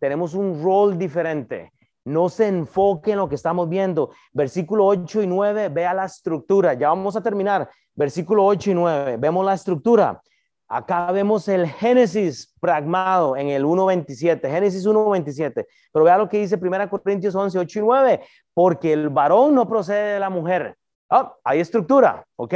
Tenemos 0.00 0.34
un 0.34 0.60
rol 0.64 0.98
diferente. 0.98 1.70
No 2.04 2.28
se 2.28 2.48
enfoque 2.48 3.12
en 3.12 3.18
lo 3.18 3.28
que 3.28 3.36
estamos 3.36 3.68
viendo. 3.68 4.10
Versículo 4.32 4.86
8 4.86 5.22
y 5.22 5.26
9, 5.26 5.68
vea 5.68 5.94
la 5.94 6.04
estructura. 6.04 6.74
Ya 6.74 6.88
vamos 6.88 7.16
a 7.16 7.22
terminar. 7.22 7.68
Versículo 7.94 8.44
8 8.44 8.70
y 8.70 8.74
9, 8.74 9.16
vemos 9.18 9.44
la 9.44 9.54
estructura. 9.54 10.20
Acá 10.68 11.12
vemos 11.12 11.46
el 11.48 11.66
Génesis 11.66 12.54
pragmado 12.58 13.36
en 13.36 13.48
el 13.48 13.64
1.27, 13.64 14.50
Génesis 14.50 14.86
1.27. 14.86 15.66
Pero 15.92 16.04
vea 16.04 16.16
lo 16.16 16.28
que 16.28 16.38
dice 16.38 16.56
1 16.56 16.88
Corintios 16.88 17.34
11, 17.34 17.58
8 17.58 17.78
y 17.78 17.82
9. 17.82 18.20
Porque 18.54 18.92
el 18.92 19.10
varón 19.10 19.54
no 19.54 19.68
procede 19.68 20.14
de 20.14 20.20
la 20.20 20.30
mujer. 20.30 20.76
Ah, 21.10 21.34
hay 21.44 21.60
estructura, 21.60 22.24
¿ok? 22.36 22.54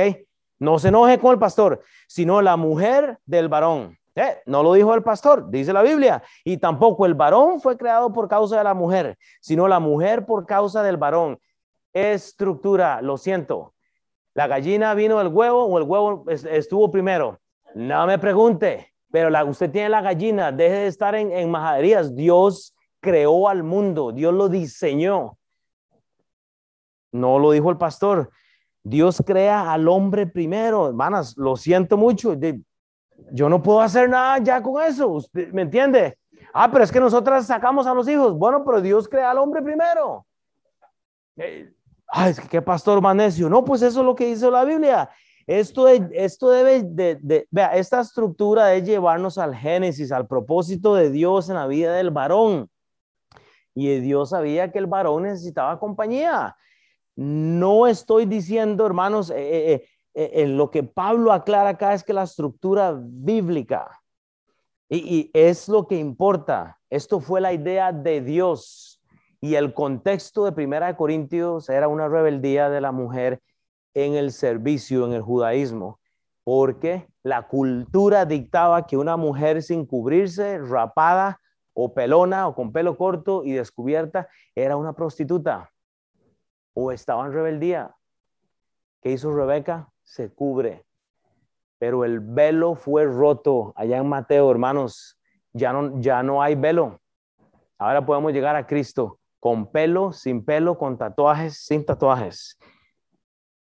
No 0.59 0.79
se 0.79 0.89
enoje 0.89 1.19
con 1.19 1.33
el 1.33 1.39
pastor, 1.39 1.83
sino 2.09 2.41
la 2.41 2.57
mujer 2.57 3.19
del 3.27 3.49
varón. 3.49 3.99
Eh, 4.17 4.43
no 4.47 4.63
lo 4.63 4.73
dijo 4.73 4.95
el 4.95 5.03
pastor, 5.03 5.51
dice 5.51 5.75
la 5.75 5.83
Biblia. 5.83 6.23
Y 6.43 6.57
tampoco 6.57 7.05
el 7.05 7.15
varón 7.15 7.61
fue 7.61 7.77
creado 7.77 8.13
por 8.13 8.29
causa 8.29 8.57
de 8.57 8.65
la 8.65 8.73
mujer, 8.73 9.17
sino 9.41 9.69
la 9.69 9.79
mujer 9.79 10.25
por 10.25 10.47
causa 10.47 10.83
del 10.83 10.97
varón. 10.97 11.39
Estructura, 11.93 13.03
lo 13.03 13.19
siento. 13.19 13.75
¿La 14.33 14.47
gallina 14.47 14.95
vino 14.95 15.19
del 15.19 15.29
huevo 15.29 15.65
o 15.65 15.79
el 15.79 15.85
huevo 15.85 16.25
estuvo 16.29 16.91
primero? 16.91 17.39
No 17.75 18.07
me 18.07 18.19
pregunte, 18.19 18.95
pero 19.11 19.29
usted 19.49 19.71
tiene 19.71 19.91
la 19.91 20.01
gallina, 20.01 20.51
deje 20.51 20.75
de 20.75 20.87
estar 20.87 21.15
en, 21.15 21.31
en 21.31 21.51
majaderías. 21.51 22.15
Dios 22.15 22.75
creó 23.01 23.49
al 23.49 23.63
mundo, 23.63 24.13
Dios 24.13 24.33
lo 24.33 24.49
diseñó. 24.49 25.39
No 27.13 27.39
lo 27.39 27.51
dijo 27.51 27.71
el 27.71 27.77
pastor. 27.77 28.31
Dios 28.83 29.23
crea 29.27 29.73
al 29.73 29.89
hombre 29.89 30.27
primero. 30.27 30.89
Hermanas, 30.89 31.37
lo 31.37 31.57
siento 31.57 31.97
mucho 31.97 32.35
yo 33.33 33.49
no 33.49 33.63
puedo 33.63 33.81
hacer 33.81 34.09
nada 34.09 34.39
ya 34.39 34.63
con 34.63 34.83
eso, 34.83 35.09
¿usted 35.09 35.53
me 35.53 35.63
entiende? 35.63 36.19
Ah, 36.53 36.71
pero 36.71 36.85
es 36.85 36.91
que 36.91 37.01
nosotras 37.01 37.47
sacamos 37.47 37.87
a 37.87 37.93
los 37.93 38.09
hijos. 38.09 38.33
Bueno, 38.33 38.65
pero 38.65 38.81
Dios 38.81 39.09
crea 39.09 39.31
al 39.31 39.39
hombre 39.39 39.61
primero. 39.63 40.27
Eh, 41.37 41.71
ay, 42.09 42.31
es 42.31 42.41
que 42.41 42.49
qué 42.49 42.63
pastor 42.63 43.03
más 43.03 43.39
No, 43.39 43.63
pues 43.63 43.83
eso 43.83 44.01
es 44.01 44.07
lo 44.07 44.15
que 44.15 44.27
dice 44.27 44.51
la 44.51 44.65
Biblia. 44.65 45.11
Esto, 45.47 45.87
esto 45.87 46.49
debe 46.49 46.83
de, 46.83 47.47
vea, 47.51 47.77
esta 47.77 48.01
estructura 48.01 48.67
de 48.67 48.83
llevarnos 48.83 49.39
al 49.39 49.55
Génesis, 49.55 50.11
al 50.11 50.27
propósito 50.27 50.95
de 50.95 51.11
Dios 51.11 51.49
en 51.51 51.57
la 51.57 51.67
vida 51.67 51.95
del 51.95 52.11
varón. 52.11 52.71
Y 53.75 54.01
Dios 54.01 54.31
sabía 54.31 54.73
que 54.73 54.79
el 54.79 54.87
varón 54.87 55.25
necesitaba 55.25 55.79
compañía. 55.79 56.57
No 57.15 57.87
estoy 57.87 58.25
diciendo, 58.25 58.87
hermanos, 58.87 59.31
eh, 59.31 59.73
eh, 59.73 59.89
eh 60.17 60.31
eh, 60.33 60.47
lo 60.47 60.71
que 60.71 60.83
Pablo 60.83 61.31
aclara 61.31 61.69
acá 61.71 61.93
es 61.93 62.03
que 62.03 62.15
la 62.15 62.23
estructura 62.23 62.99
bíblica, 62.99 64.01
y, 64.89 65.31
es 65.35 65.69
lo 65.69 65.87
que 65.87 65.99
importa, 65.99 66.81
esto 66.89 67.21
fue 67.21 67.43
la 67.43 67.53
idea 67.53 67.93
de 67.93 68.23
Dios 68.23 69.03
y 69.43 69.57
el 69.57 69.75
contexto 69.75 70.47
de 70.47 70.53
Primera 70.53 70.87
de 70.87 70.97
Corintios 70.97 71.69
era 71.69 71.89
una 71.89 72.09
rebeldía 72.09 72.71
de 72.71 72.81
la 72.81 72.93
mujer 72.93 73.43
en 73.93 74.15
el 74.15 74.33
servicio, 74.33 75.05
en 75.05 75.13
el 75.13 75.21
judaísmo, 75.21 76.01
porque 76.45 77.07
la 77.23 77.47
cultura 77.47 78.25
dictaba 78.25 78.87
que 78.87 78.97
una 78.97 79.19
mujer 79.19 79.63
sin 79.63 79.85
cubrirse, 79.85 80.59
rapada 80.61 81.41
o 81.75 81.93
pelona 81.93 82.49
o 82.49 82.55
con 82.55 82.73
pelo 82.73 82.97
corto 82.97 83.45
y 83.45 83.53
descubierta, 83.53 84.29
era 84.55 84.79
una 84.79 84.95
prostituta 84.95 85.71
o 86.73 86.91
estaba 86.91 87.27
en 87.27 87.33
rebeldía. 87.33 87.95
¿Qué 89.03 89.13
hizo 89.13 89.31
Rebeca? 89.31 89.91
Se 90.07 90.33
cubre. 90.33 90.85
Pero 91.79 92.05
el 92.05 92.21
velo 92.21 92.75
fue 92.75 93.05
roto 93.05 93.75
allá 93.77 93.99
en 93.99 94.09
Mateo, 94.09 94.51
hermanos. 94.51 95.19
Ya 95.53 95.73
no, 95.73 96.01
ya 96.01 96.23
no 96.23 96.43
hay 96.43 96.55
velo. 96.55 97.01
Ahora 97.79 98.07
podemos 98.07 98.33
llegar 98.33 98.57
a 98.57 98.67
Cristo 98.67 99.19
con 99.41 99.71
pelo, 99.71 100.13
sin 100.13 100.45
pelo, 100.45 100.79
con 100.79 100.97
tatuajes, 100.97 101.59
sin 101.59 101.85
tatuajes. 101.85 102.57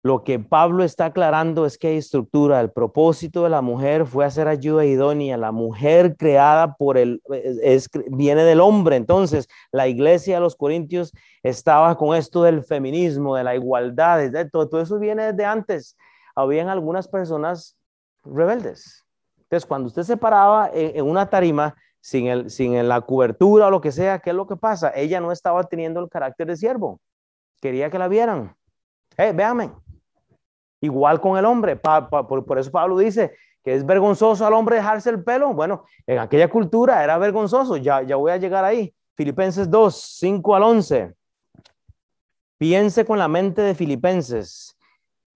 Lo 0.03 0.23
que 0.23 0.39
Pablo 0.39 0.83
está 0.83 1.05
aclarando 1.05 1.65
es 1.65 1.77
que 1.77 1.87
hay 1.87 1.97
estructura. 1.97 2.61
El 2.61 2.71
propósito 2.71 3.43
de 3.43 3.49
la 3.49 3.61
mujer 3.61 4.05
fue 4.05 4.25
hacer 4.25 4.47
ayuda 4.47 4.85
idónea. 4.85 5.35
La 5.37 5.51
mujer 5.51 6.15
creada 6.15 6.75
por 6.75 6.97
el, 6.97 7.21
es, 7.61 7.89
viene 8.11 8.43
del 8.43 8.61
hombre. 8.61 8.95
Entonces, 8.95 9.47
la 9.71 9.87
iglesia 9.87 10.35
de 10.35 10.41
los 10.41 10.55
Corintios 10.55 11.11
estaba 11.41 11.97
con 11.97 12.15
esto 12.15 12.43
del 12.43 12.63
feminismo, 12.63 13.35
de 13.35 13.43
la 13.43 13.55
igualdad, 13.55 14.31
de 14.31 14.45
todo, 14.45 14.69
todo 14.69 14.81
eso 14.81 14.99
viene 14.99 15.33
desde 15.33 15.45
antes 15.45 15.97
habían 16.37 16.69
algunas 16.69 17.07
personas 17.07 17.75
rebeldes. 18.23 19.03
Entonces, 19.39 19.65
cuando 19.65 19.87
usted 19.87 20.03
se 20.03 20.17
paraba 20.17 20.69
en, 20.71 21.03
una 21.03 21.27
tarima 21.27 21.75
sin, 21.99 22.27
el, 22.27 22.51
sin 22.51 22.87
la 22.87 23.01
cobertura 23.01 23.67
o 23.67 23.71
lo 23.71 23.81
que 23.81 23.91
sea, 23.91 24.19
¿qué 24.19 24.29
es 24.29 24.35
lo 24.35 24.45
que 24.45 24.55
pasa? 24.55 24.91
Ella 24.93 25.19
no 25.19 25.31
estaba 25.31 25.63
teniendo 25.63 25.99
el 25.99 26.09
carácter 26.09 26.45
de 26.45 26.55
siervo. 26.55 26.99
Quería 27.59 27.89
que 27.89 27.97
la 27.97 28.07
vieran. 28.07 28.55
Eh, 29.17 29.31
véanme. 29.33 29.71
Igual 30.79 31.19
con 31.19 31.39
el 31.39 31.45
hombre. 31.45 31.75
por, 31.75 32.59
eso 32.59 32.71
Pablo 32.71 32.99
dice 32.99 33.35
que 33.63 33.73
es 33.73 33.83
vergonzoso 33.83 34.45
al 34.45 34.53
hombre 34.53 34.75
dejarse 34.75 35.09
el 35.09 35.23
pelo. 35.23 35.55
Bueno, 35.55 35.85
en 36.05 36.19
aquella 36.19 36.49
cultura 36.49 37.03
era 37.03 37.17
vergonzoso. 37.17 37.77
Ya, 37.77 38.03
ya 38.03 38.15
voy 38.15 38.31
a 38.31 38.37
llegar 38.37 38.63
ahí. 38.63 38.93
Filipenses 39.15 39.71
2, 39.71 39.95
5 40.19 40.55
al 40.55 40.63
11. 40.63 41.15
Piense 42.59 43.05
con 43.05 43.17
la 43.17 43.27
mente 43.27 43.63
de 43.63 43.73
Filipenses 43.73 44.76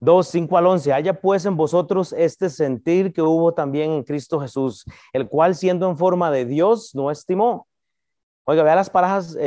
2, 0.02 0.28
5 0.28 0.58
al 0.58 0.66
11. 0.66 0.93
Haya 0.93 1.14
pues 1.14 1.45
en 1.45 1.56
vosotros 1.56 2.14
este 2.18 2.49
sentir 2.49 3.14
que 3.14 3.22
hubo 3.22 3.54
también 3.54 3.91
en 3.91 4.04
Cristo 4.04 4.39
Jesús, 4.39 4.84
el 5.14 5.28
cual 5.28 5.56
siendo 5.56 5.88
en 5.89 5.95
forma 5.95 6.32
de 6.32 6.45
Dios 6.45 6.95
no 6.95 7.12
estimó. 7.12 7.68
Oiga, 8.45 8.64
vea 8.64 8.76
las 8.76 8.89
palabras, 8.89 9.38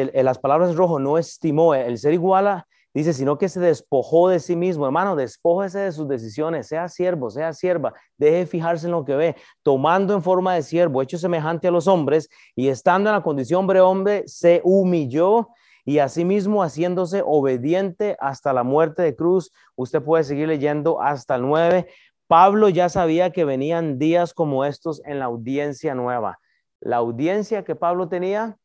palabras 0.41 0.77
rojo, 0.77 1.01
no 1.01 1.19
estimó. 1.19 1.75
El 1.75 1.99
ser 1.99 2.13
igual 2.13 2.47
a, 2.47 2.67
dice, 2.95 3.13
sino 3.13 3.37
que 3.37 3.49
se 3.49 3.59
despojó 3.59 4.29
de 4.29 4.39
sí 4.39 4.55
mismo. 4.55 4.87
Hermano, 4.87 5.17
despójese 5.17 5.81
de 5.81 5.93
sus 5.93 6.07
decisiones, 6.07 6.69
sea 6.69 6.89
siervo, 6.89 7.31
sea 7.31 7.53
sierva, 7.53 7.93
deje 8.17 8.47
fijarse 8.47 8.87
en 8.87 8.93
lo 8.93 9.05
que 9.05 9.17
ve, 9.17 9.37
tomando 9.65 10.15
en 10.15 10.23
forma 10.23 10.55
de 10.55 10.63
siervo, 10.63 11.03
hecho 11.03 11.19
semejante 11.19 11.67
a 11.67 11.73
los 11.73 11.89
hombres, 11.89 12.29
y 12.55 12.69
estando 12.69 13.11
en 13.11 13.17
la 13.17 13.23
condición 13.23 13.61
hombre-hombre, 13.61 14.23
se 14.27 14.61
humilló 14.63 15.49
y 15.85 15.99
asimismo 15.99 16.63
haciéndose 16.63 17.23
obediente 17.25 18.17
hasta 18.21 18.53
la 18.53 18.63
muerte 18.63 19.03
de 19.03 19.15
cruz. 19.15 19.53
Usted 19.77 20.03
puede 20.03 20.25
seguir 20.25 20.49
leyendo 20.49 21.01
hasta 21.01 21.37
el 21.37 21.43
9. 21.43 21.87
Pablo 22.27 22.69
ya 22.69 22.89
sabía 22.89 23.31
que 23.31 23.45
venían 23.45 23.99
días 23.99 24.33
como 24.33 24.65
estos 24.65 25.03
en 25.05 25.19
la 25.19 25.27
audiencia 25.27 25.95
nueva. 25.95 26.39
La 26.81 26.97
audiencia 26.97 27.65
que 27.65 27.75
Pablo 27.75 28.09
tenía 28.09 28.57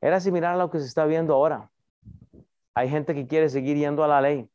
era 0.00 0.20
similar 0.20 0.54
a 0.54 0.58
lo 0.58 0.70
que 0.70 0.78
se 0.78 0.86
está 0.86 1.06
viendo 1.06 1.34
ahora. 1.34 1.70
Hay 2.74 2.90
gente 2.90 3.14
que 3.14 3.26
quiere 3.26 3.48
seguir 3.48 3.78
yendo 3.78 4.04
a 4.04 4.08
la 4.08 4.20
ley, 4.20 4.48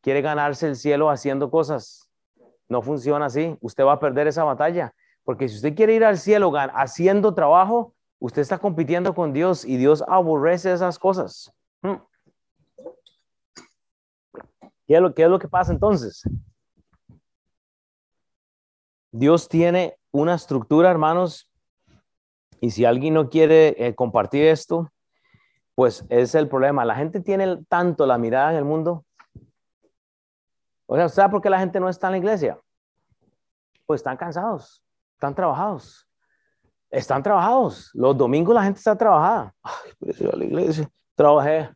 quiere 0.00 0.22
ganarse 0.22 0.66
el 0.66 0.74
cielo 0.74 1.08
haciendo 1.08 1.50
cosas. 1.50 2.10
No 2.68 2.82
funciona 2.82 3.26
así. 3.26 3.56
Usted 3.60 3.84
va 3.84 3.92
a 3.92 4.00
perder 4.00 4.26
esa 4.26 4.42
batalla. 4.42 4.92
Porque 5.22 5.48
si 5.48 5.56
usted 5.56 5.74
quiere 5.74 5.94
ir 5.94 6.04
al 6.04 6.18
cielo 6.18 6.52
haciendo 6.74 7.34
trabajo, 7.34 7.93
Usted 8.24 8.40
está 8.40 8.56
compitiendo 8.56 9.14
con 9.14 9.34
Dios 9.34 9.66
y 9.66 9.76
Dios 9.76 10.02
aborrece 10.08 10.72
esas 10.72 10.98
cosas. 10.98 11.52
Hmm. 11.82 11.96
¿Qué 14.86 14.94
es 14.94 15.00
lo, 15.02 15.12
qué 15.12 15.24
es 15.24 15.28
lo 15.28 15.38
que 15.38 15.46
pasa 15.46 15.72
entonces? 15.72 16.22
Dios 19.12 19.46
tiene 19.46 19.98
una 20.10 20.36
estructura, 20.36 20.90
hermanos, 20.90 21.52
y 22.62 22.70
si 22.70 22.86
alguien 22.86 23.12
no 23.12 23.28
quiere 23.28 23.74
eh, 23.76 23.94
compartir 23.94 24.46
esto, 24.46 24.90
pues 25.74 26.06
es 26.08 26.34
el 26.34 26.48
problema. 26.48 26.86
La 26.86 26.94
gente 26.94 27.20
tiene 27.20 27.62
tanto 27.68 28.06
la 28.06 28.16
mirada 28.16 28.52
en 28.52 28.56
el 28.56 28.64
mundo. 28.64 29.04
O 30.86 30.96
sea, 30.96 31.10
¿sabe 31.10 31.30
por 31.30 31.42
qué 31.42 31.50
la 31.50 31.58
gente 31.58 31.78
no 31.78 31.90
está 31.90 32.06
en 32.06 32.12
la 32.12 32.18
iglesia? 32.18 32.58
Pues 33.84 33.98
están 33.98 34.16
cansados, 34.16 34.82
están 35.12 35.34
trabajados. 35.34 36.08
Están 36.94 37.22
trabajados. 37.24 37.90
Los 37.92 38.16
domingos 38.16 38.54
la 38.54 38.62
gente 38.62 38.78
está 38.78 38.96
trabajada. 38.96 39.52
Ay, 39.62 40.28
a 40.32 40.36
la 40.36 40.44
iglesia. 40.44 40.88
Trabajé. 41.16 41.68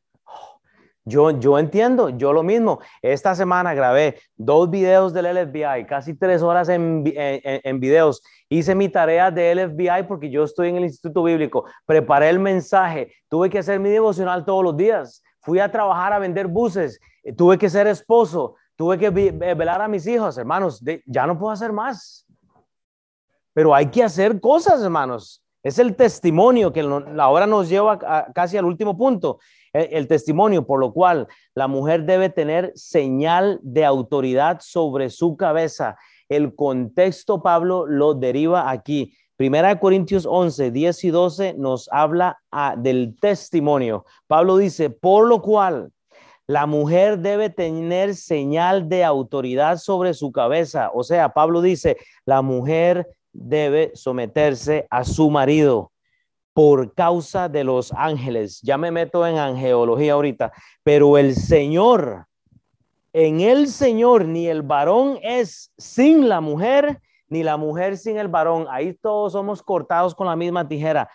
Yo, 1.05 1.31
yo 1.31 1.59
entiendo, 1.59 2.11
yo 2.11 2.33
lo 2.33 2.43
mismo. 2.43 2.79
Esta 3.03 3.35
semana 3.35 3.75
grabé 3.75 4.21
dos 4.37 4.71
videos 4.71 5.13
del 5.13 5.27
LFBI, 5.35 5.87
casi 5.87 6.15
tres 6.15 6.43
horas 6.43 6.69
en, 6.69 7.03
en, 7.07 7.61
en, 7.65 7.81
videos. 7.81 8.23
Hice 8.49 8.75
mi 8.75 8.89
tarea 8.91 9.31
de 9.31 9.55
LFBI 9.55 10.07
porque 10.07 10.31
yo 10.31 10.45
estoy 10.45 10.69
en 10.69 10.77
el 10.77 10.85
Instituto 10.85 11.25
Bíblico. 11.25 11.65
Preparé 11.85 12.29
el 12.29 12.39
mensaje. 12.39 13.13
Tuve 13.29 13.51
que 13.51 13.59
hacer 13.59 13.81
mi 13.81 13.89
devocional 13.89 14.45
todos 14.45 14.63
los 14.63 14.77
días. 14.77 15.23
Fui 15.41 15.59
a 15.59 15.73
trabajar 15.73 16.13
a 16.13 16.19
vender 16.19 16.47
buses. 16.47 17.01
Tuve 17.37 17.59
que 17.59 17.71
ser 17.71 17.87
esposo. 17.87 18.55
Tuve 18.77 18.99
que 18.99 19.11
velar 19.11 19.81
a 19.81 19.89
mis 19.89 20.07
hijos. 20.07 20.39
Hermanos, 20.39 20.81
ya 21.07 21.27
no 21.27 21.39
puedo 21.39 21.51
hacer 21.51 21.73
más 21.73 22.28
pero 23.59 23.75
hay 23.75 23.87
que 23.87 24.05
hacer 24.05 24.41
cosas, 24.41 24.81
hermanos. 24.85 25.43
Es 25.65 25.81
el 25.81 25.97
testimonio 25.97 26.73
que 26.73 26.81
ahora 27.19 27.45
nos 27.45 27.69
lleva 27.69 27.99
casi 28.33 28.57
al 28.57 28.65
último 28.65 28.97
punto, 28.97 29.41
el, 29.73 29.89
el, 29.91 30.07
testimonio 30.07 30.65
por 30.65 30.79
lo 30.79 30.93
cual 30.93 31.27
la 31.57 31.67
mujer 31.67 32.05
debe 32.05 32.29
tener 32.29 32.71
señal 32.77 33.59
de 33.65 33.85
autoridad 33.85 34.61
sobre 34.61 35.11
su 35.11 35.37
cabeza. 35.37 35.97
El 36.29 36.55
contexto, 36.55 37.43
Pablo, 37.43 37.85
lo 37.85 38.15
deriva 38.15 38.71
aquí. 38.71 39.13
Primera 39.35 39.71
de 39.71 39.81
Corintios 39.81 40.25
11, 40.25 40.71
10 40.71 41.05
y 41.05 41.11
12 41.11 41.55
nos 41.55 41.89
habla 41.91 42.39
ah, 42.53 42.77
del 42.79 43.17
testimonio. 43.21 44.05
Pablo 44.29 44.57
dice, 44.57 44.89
por 44.89 45.27
lo 45.27 45.43
cual 45.43 45.91
la 46.47 46.67
mujer 46.67 47.19
debe 47.19 47.51
tener 47.51 48.15
señal 48.15 48.89
de 48.89 49.03
autoridad 49.03 49.79
sobre 49.79 50.15
su 50.15 50.31
cabeza. 50.31 50.93
O 50.95 51.03
sea, 51.03 51.31
Pablo 51.31 51.61
dice, 51.61 51.97
la 52.25 52.41
mujer 52.41 53.18
debe 53.33 53.93
someterse 53.95 54.87
a 54.91 55.05
su 55.05 55.31
marido 55.31 55.93
por 56.53 56.93
causa 56.93 57.49
de 57.49 57.63
los 57.63 57.93
ángeles. 57.93 58.61
Ya 58.63 58.77
me 58.77 58.91
meto 58.91 59.25
en 59.25 59.39
angeología 59.39 60.15
ahorita, 60.15 60.53
pero 60.83 61.17
el 61.17 61.37
Señor, 61.37 62.27
en 63.13 63.41
el 63.41 63.69
Señor, 63.69 64.25
ni 64.25 64.49
el 64.49 64.63
varón 64.63 65.19
es 65.23 65.73
sin 65.79 66.29
la 66.29 66.41
mujer, 66.41 67.01
ni 67.29 67.45
la 67.45 67.57
mujer 67.57 67.97
sin 67.97 68.17
el 68.17 68.27
varón. 68.27 68.67
Ahí 68.71 68.93
todos 68.95 69.35
somos 69.35 69.63
cortados 69.63 70.15
con 70.15 70.27
la 70.27 70.35
misma 70.35 70.67
tijera. 70.67 71.09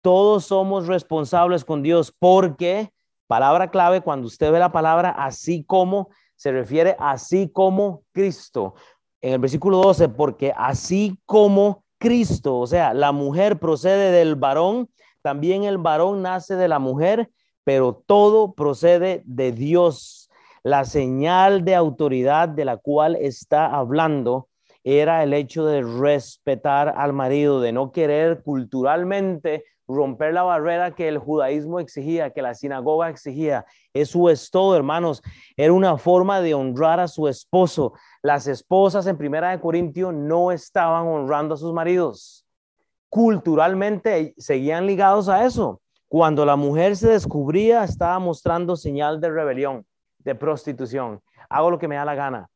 Todos 0.00 0.46
somos 0.46 0.88
responsables 0.88 1.64
con 1.64 1.82
Dios 1.82 2.12
porque, 2.18 2.90
palabra 3.28 3.70
clave, 3.70 4.00
cuando 4.00 4.26
usted 4.26 4.50
ve 4.50 4.58
la 4.58 4.72
palabra 4.72 5.10
así 5.10 5.62
como, 5.62 6.10
se 6.34 6.50
refiere 6.50 6.96
así 6.98 7.48
como 7.48 8.02
Cristo 8.12 8.74
en 9.20 9.34
el 9.34 9.38
versículo 9.38 9.78
12, 9.78 10.08
porque 10.10 10.52
así 10.56 11.18
como 11.26 11.84
Cristo, 11.98 12.58
o 12.58 12.66
sea, 12.66 12.94
la 12.94 13.12
mujer 13.12 13.58
procede 13.58 14.12
del 14.12 14.36
varón, 14.36 14.88
también 15.22 15.64
el 15.64 15.78
varón 15.78 16.22
nace 16.22 16.54
de 16.54 16.68
la 16.68 16.78
mujer, 16.78 17.30
pero 17.64 17.92
todo 18.06 18.54
procede 18.54 19.22
de 19.26 19.52
Dios. 19.52 20.30
La 20.62 20.84
señal 20.84 21.64
de 21.64 21.74
autoridad 21.74 22.48
de 22.48 22.64
la 22.64 22.76
cual 22.76 23.16
está 23.16 23.66
hablando 23.66 24.48
era 24.84 25.22
el 25.22 25.34
hecho 25.34 25.66
de 25.66 25.82
respetar 25.82 26.94
al 26.96 27.12
marido, 27.12 27.60
de 27.60 27.72
no 27.72 27.92
querer 27.92 28.42
culturalmente 28.42 29.64
romper 29.88 30.34
la 30.34 30.42
barrera 30.42 30.94
que 30.94 31.08
el 31.08 31.18
judaísmo 31.18 31.80
exigía, 31.80 32.30
que 32.30 32.42
la 32.42 32.54
sinagoga 32.54 33.08
exigía. 33.08 33.64
Eso 33.94 34.28
es 34.28 34.50
todo, 34.50 34.76
hermanos. 34.76 35.22
Era 35.56 35.72
una 35.72 35.96
forma 35.96 36.40
de 36.40 36.54
honrar 36.54 37.00
a 37.00 37.08
su 37.08 37.26
esposo. 37.26 37.94
Las 38.22 38.46
esposas 38.46 39.06
en 39.06 39.16
Primera 39.16 39.50
de 39.50 39.60
Corintios 39.60 40.12
no 40.12 40.50
estaban 40.52 41.06
honrando 41.06 41.54
a 41.54 41.58
sus 41.58 41.72
maridos. 41.72 42.44
Culturalmente 43.08 44.34
seguían 44.36 44.86
ligados 44.86 45.28
a 45.28 45.44
eso. 45.44 45.80
Cuando 46.08 46.44
la 46.44 46.56
mujer 46.56 46.96
se 46.96 47.08
descubría, 47.08 47.84
estaba 47.84 48.18
mostrando 48.18 48.76
señal 48.76 49.20
de 49.20 49.30
rebelión, 49.30 49.86
de 50.18 50.34
prostitución. 50.34 51.20
Hago 51.48 51.70
lo 51.70 51.78
que 51.78 51.88
me 51.88 51.96
da 51.96 52.04
la 52.04 52.14
gana. 52.14 52.48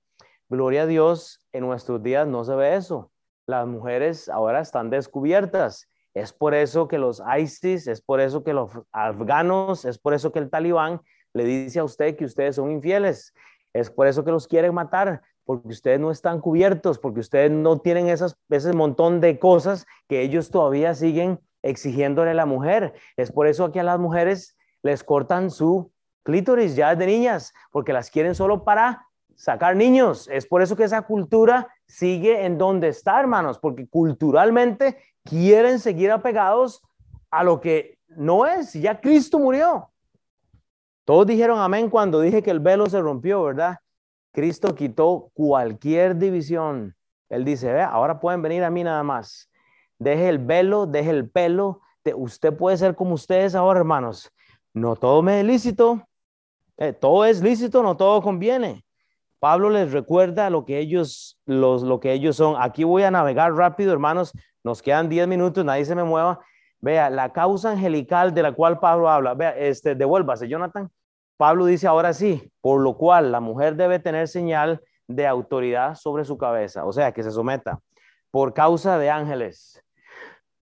Gloria 0.49 0.83
a 0.83 0.87
Dios, 0.87 1.41
en 1.53 1.65
nuestros 1.67 2.03
días 2.03 2.27
no 2.27 2.45
se 2.45 2.55
ve 2.55 2.77
eso. 2.77 3.11
Las 3.47 3.67
mujeres 3.67 4.29
ahora 4.29 4.61
están 4.61 4.91
descubiertas 4.91 5.89
es 6.15 6.33
por 6.33 6.55
eso 6.55 6.89
que 6.89 6.99
los 6.99 7.23
ISIS, 7.39 7.87
es 7.87 8.03
por 8.03 8.21
eso 8.21 8.45
que 8.45 8.53
los 8.53 8.71
afganos, 8.93 9.85
es 9.85 9.99
por 9.99 10.13
eso 10.13 10.31
que 10.31 10.41
el 10.41 10.51
talibán 10.51 11.01
le 11.33 11.45
dice 11.45 11.79
a 11.79 11.85
usted 11.85 12.17
que 12.17 12.27
ustedes 12.27 12.57
son 12.57 12.71
infieles. 12.71 13.33
Es 13.73 13.91
por 13.91 14.07
eso 14.07 14.23
que 14.23 14.31
los 14.31 14.47
quieren 14.47 14.75
matar, 14.75 15.23
porque 15.45 15.69
ustedes 15.69 16.01
no 16.01 16.11
están 16.11 16.41
cubiertos, 16.41 16.99
porque 16.99 17.21
ustedes 17.21 17.51
no 17.51 17.79
tienen 17.79 18.09
esas, 18.09 18.37
ese 18.49 18.73
montón 18.73 19.21
de 19.21 19.39
cosas 19.39 19.87
que 20.09 20.23
ellos 20.23 20.51
todavía 20.51 20.95
siguen 20.95 21.41
exigiéndole 21.63 22.31
a 22.31 22.35
la 22.35 22.47
mujer. 22.47 22.95
Es 23.17 23.33
por 23.33 23.47
eso 23.47 23.73
que 23.73 23.81
a 23.81 23.85
las 23.85 23.99
mujeres 23.99 24.57
les 24.83 25.05
cortan 25.05 25.51
su 25.51 25.93
clítoris 26.23 26.77
ya 26.77 26.95
de 26.95 27.07
niñas, 27.07 27.53
porque 27.71 27.93
las 27.93 28.11
quieren 28.11 28.35
solo 28.35 28.65
para 28.65 29.07
sacar 29.35 29.77
niños. 29.77 30.29
Es 30.29 30.47
por 30.47 30.63
eso 30.63 30.77
que 30.77 30.85
esa 30.85 31.03
cultura 31.03 31.69
sigue 31.87 32.45
en 32.45 32.59
donde 32.59 32.89
está, 32.89 33.19
hermanos, 33.21 33.59
porque 33.59 33.89
culturalmente 33.89 34.97
quieren 35.25 35.79
seguir 35.79 36.11
apegados 36.11 36.83
a 37.31 37.43
lo 37.45 37.61
que 37.61 37.99
no 38.09 38.47
es, 38.47 38.73
ya 38.75 39.01
Cristo 39.01 39.39
murió. 39.39 39.91
Todos 41.05 41.27
dijeron 41.27 41.59
amén 41.59 41.91
cuando 41.91 42.21
dije 42.21 42.43
que 42.43 42.51
el 42.51 42.61
velo 42.61 42.87
se 42.87 43.01
rompió, 43.01 43.43
¿verdad? 43.43 43.79
Cristo 44.33 44.75
quitó 44.75 45.31
cualquier 45.35 46.17
división. 46.17 46.97
Él 47.29 47.45
dice, 47.45 47.73
vea, 47.73 47.89
ahora 47.89 48.21
pueden 48.21 48.43
venir 48.43 48.65
a 48.65 48.71
mí 48.71 48.83
nada 48.83 49.03
más. 49.03 49.51
Deje 49.99 50.29
el 50.29 50.39
velo, 50.39 50.87
deje 50.87 51.11
el 51.11 51.31
pelo. 51.31 51.81
usted 52.17 52.55
puede 52.57 52.77
ser 52.77 52.95
como 52.95 53.15
ustedes 53.15 53.55
ahora, 53.55 53.81
hermanos. 53.81 54.31
No 54.75 54.97
todo 54.97 55.23
me 55.23 55.41
es 55.41 55.47
lícito. 55.47 56.07
Eh, 56.79 56.93
todo 56.93 57.25
es 57.25 57.43
lícito, 57.43 57.83
no 57.83 57.97
todo 57.97 58.23
conviene. 58.23 58.85
Pablo 59.39 59.71
les 59.71 59.93
recuerda 59.93 60.51
lo 60.51 60.65
que 60.65 60.79
ellos, 60.79 61.39
los, 61.47 61.83
lo 61.83 62.01
que 62.01 62.13
ellos 62.13 62.37
son. 62.37 62.57
Aquí 62.59 62.85
voy 62.85 63.03
a 63.03 63.11
navegar 63.11 63.53
rápido, 63.55 63.93
hermanos. 63.93 64.33
Nos 64.65 64.83
quedan 64.83 65.09
10 65.09 65.29
minutos, 65.29 65.65
nadie 65.65 65.85
se 65.85 65.95
me 65.95 66.05
mueva. 66.05 66.41
Vea, 66.81 67.11
la 67.11 67.33
causa 67.33 67.71
angelical 67.71 68.35
de 68.35 68.43
la 68.43 68.53
cual 68.53 68.79
Pablo 68.81 69.11
habla. 69.11 69.35
Vea, 69.35 69.51
este, 69.57 69.95
devuélvase, 69.95 70.49
Jonathan. 70.49 70.91
Pablo 71.37 71.67
dice 71.67 71.87
ahora 71.87 72.13
sí, 72.13 72.53
por 72.61 72.81
lo 72.81 72.97
cual 72.97 73.33
la 73.33 73.41
mujer 73.41 73.77
debe 73.77 73.99
tener 73.99 74.29
señal 74.29 74.81
de 75.07 75.27
autoridad 75.27 75.95
sobre 75.95 76.25
su 76.25 76.39
cabeza, 76.39 76.85
o 76.85 76.93
sea, 76.93 77.13
que 77.13 77.23
se 77.23 77.31
someta 77.31 77.81
por 78.33 78.55
causa 78.55 78.99
de 78.99 79.11
ángeles. 79.11 79.81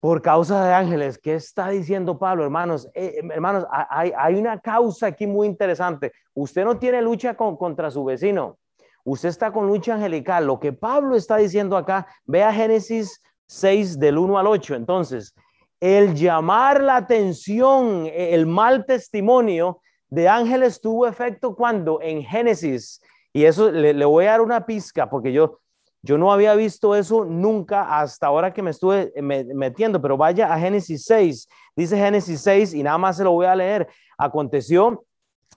Por 0.01 0.23
causa 0.23 0.65
de 0.65 0.73
ángeles, 0.73 1.19
¿qué 1.19 1.35
está 1.35 1.69
diciendo 1.69 2.19
Pablo, 2.19 2.45
hermanos? 2.45 2.89
Eh, 2.95 3.21
hermanos, 3.31 3.67
hay, 3.71 4.35
una 4.35 4.61
causa 4.61 5.09
aquí 5.09 5.27
muy 5.27 5.49
interesante. 5.49 6.13
Usted 6.33 6.65
no 6.65 6.79
tiene 6.79 7.03
lucha 7.03 7.35
contra 7.35 7.91
su 7.91 8.05
vecino, 8.05 8.59
usted 9.05 9.31
está 9.31 9.51
con 9.53 9.67
lucha 9.67 9.95
angelical. 9.95 10.47
Lo 10.47 10.61
que 10.61 10.73
Pablo 10.73 11.17
está 11.17 11.39
diciendo 11.39 11.77
acá, 11.77 12.07
vea 12.25 12.53
Génesis 12.53 13.21
6 13.47 13.99
del 13.99 14.19
1 14.19 14.39
al 14.39 14.47
8. 14.47 14.77
Entonces, 14.77 15.35
el 15.81 16.15
llamar 16.15 16.83
la 16.83 16.97
atención, 16.97 18.07
el 18.07 18.47
mal 18.47 18.87
testimonio 18.87 19.81
de 20.09 20.29
ángeles 20.29 20.81
tuvo 20.81 21.07
efecto 21.07 21.55
cuando 21.55 22.01
en 22.01 22.23
Génesis, 22.23 23.01
y 23.33 23.45
eso 23.45 23.71
le, 23.71 24.05
voy 24.05 24.27
a 24.27 24.33
dar 24.33 24.41
una 24.41 24.65
pizca 24.65 25.11
porque 25.11 25.33
yo, 25.33 25.61
yo 26.03 26.17
no 26.17 26.33
había 26.33 26.55
visto 26.55 26.95
eso 26.95 27.25
nunca 27.25 27.99
hasta 27.99 28.29
ahora 28.29 28.53
que 28.53 28.63
me 28.63 28.71
estuve 28.71 29.13
metiendo, 29.21 30.01
pero 30.01 30.17
vaya 30.17 30.53
a 30.53 30.59
Génesis 30.59 31.05
6, 31.05 31.49
dice 31.75 31.97
Génesis 31.97 32.41
6 32.41 32.75
y 32.75 32.83
nada 32.83 32.99
más 32.99 33.17
se 33.17 33.25
lo 33.25 33.33
voy 33.33 33.47
a 33.47 33.57
leer. 33.57 33.89
Aconteció, 34.17 35.05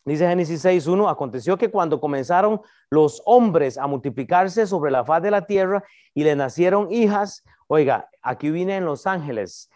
dice 0.04 0.28
Génesis 0.28 0.62
6, 0.62 0.88
1, 0.88 1.08
aconteció 1.08 1.58
que 1.58 1.70
cuando 1.70 2.02
comenzaron 2.02 2.62
los 2.89 3.22
hombres 3.26 3.78
a 3.78 3.88
multiplicarse 3.88 4.66
sobre 4.66 4.91
la 4.91 5.06
faz 5.06 5.22
de 5.22 5.32
la 5.32 5.45
tierra 5.45 5.84
y 6.14 6.24
le 6.24 6.36
nacieron 6.36 6.91
hijas, 6.91 7.43
oiga, 7.68 8.10
aquí 8.22 8.50
vienen 8.50 8.84
los 8.86 9.08
ángeles 9.08 9.70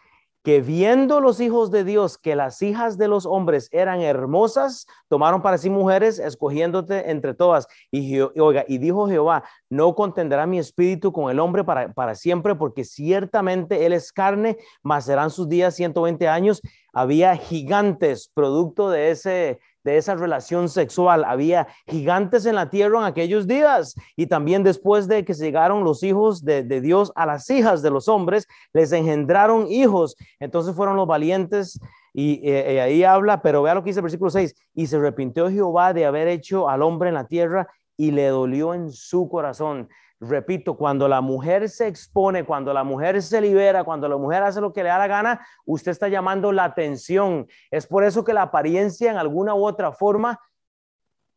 que 0.44 0.62
viendo 0.62 1.22
los 1.22 1.40
hijos 1.40 1.72
de 1.72 1.86
Dios 1.86 2.18
que 2.18 2.36
las 2.36 2.62
hijas 2.62 2.98
de 2.98 3.08
los 3.08 3.26
hombres 3.26 3.70
eran 3.72 4.02
hermosas, 4.02 4.86
tomaron 5.08 5.42
para 5.42 5.58
sí 5.58 5.70
mujeres, 5.70 6.20
escogiéndote 6.20 7.10
entre 7.10 7.34
todas. 7.34 7.68
Y, 7.92 8.20
oiga, 8.20 8.66
y 8.68 8.78
dijo 8.78 9.08
Jehová, 9.08 9.44
no 9.70 9.96
contendrá 9.96 10.46
mi 10.46 10.60
espíritu 10.60 11.14
con 11.14 11.32
el 11.32 11.40
hombre 11.40 11.64
para, 11.64 11.94
para 11.94 12.14
siempre, 12.14 12.56
porque 12.56 12.84
ciertamente 12.84 13.86
él 13.86 13.94
es 13.94 14.12
carne, 14.12 14.58
mas 14.82 15.06
serán 15.06 15.30
sus 15.30 15.48
días 15.48 15.76
120 15.76 16.28
años. 16.28 16.62
Había 16.92 17.38
gigantes, 17.38 18.30
producto 18.34 18.90
de 18.90 19.12
ese 19.12 19.60
de 19.84 19.98
esa 19.98 20.16
relación 20.16 20.70
sexual. 20.70 21.24
Había 21.26 21.68
gigantes 21.88 22.46
en 22.46 22.56
la 22.56 22.70
tierra 22.70 23.00
en 23.00 23.06
aquellos 23.06 23.48
días 23.48 23.96
y 24.16 24.28
también 24.28 24.64
después 24.64 25.08
de 25.08 25.26
que 25.26 25.34
llegaron 25.34 25.84
los 25.84 26.04
hijos 26.04 26.44
de, 26.44 26.64
Dios 26.82 27.12
a 27.16 27.26
las 27.26 27.50
hijas 27.50 27.82
de 27.82 27.92
los 27.92 28.08
hombres, 28.08 28.48
les 28.74 28.92
engendraron 28.92 29.68
hijos. 29.68 30.16
Entonces 30.40 30.76
fueron 30.76 30.96
los 30.96 31.08
valientes 31.08 31.80
y, 32.14 32.48
eh, 32.48 32.82
ahí 32.82 33.04
habla, 33.04 33.42
pero 33.42 33.64
vea 33.64 33.76
lo 33.76 33.84
que 33.84 33.90
dice 33.90 34.00
el 34.00 34.04
versículo 34.04 34.30
6, 34.30 34.56
y 34.76 34.88
se 34.88 34.98
arrepintió 34.98 35.50
Jehová 35.50 35.94
de 35.94 36.06
haber 36.06 36.28
hecho 36.28 36.70
al 36.70 36.84
hombre 36.84 37.10
en 37.10 37.16
la 37.16 37.28
tierra 37.28 37.68
y 37.98 38.12
le 38.12 38.28
dolió 38.28 38.74
en 38.74 38.92
su 38.92 39.28
corazón. 39.28 39.90
Repito, 40.26 40.78
cuando 40.78 41.08
la 41.08 41.22
mujer 41.22 41.68
se 41.70 41.88
expone, 41.88 42.46
cuando 42.46 42.74
la 42.74 42.84
mujer 42.84 43.22
se 43.22 43.42
libera, 43.42 43.84
cuando 43.84 44.08
la 44.08 44.18
mujer 44.18 44.44
hace 44.44 44.62
lo 44.62 44.72
que 44.72 44.84
le 44.84 44.90
da 44.90 44.98
la 44.98 45.08
gana, 45.08 45.46
usted 45.66 45.92
está 45.92 46.08
llamando 46.08 46.52
la 46.52 46.64
atención. 46.64 47.48
Es 47.70 47.88
por 47.88 48.04
eso 48.04 48.24
que 48.24 48.34
la 48.34 48.44
apariencia 48.44 49.12
en 49.12 49.18
alguna 49.18 49.54
u 49.54 49.66
otra 49.66 49.92
forma 49.92 50.40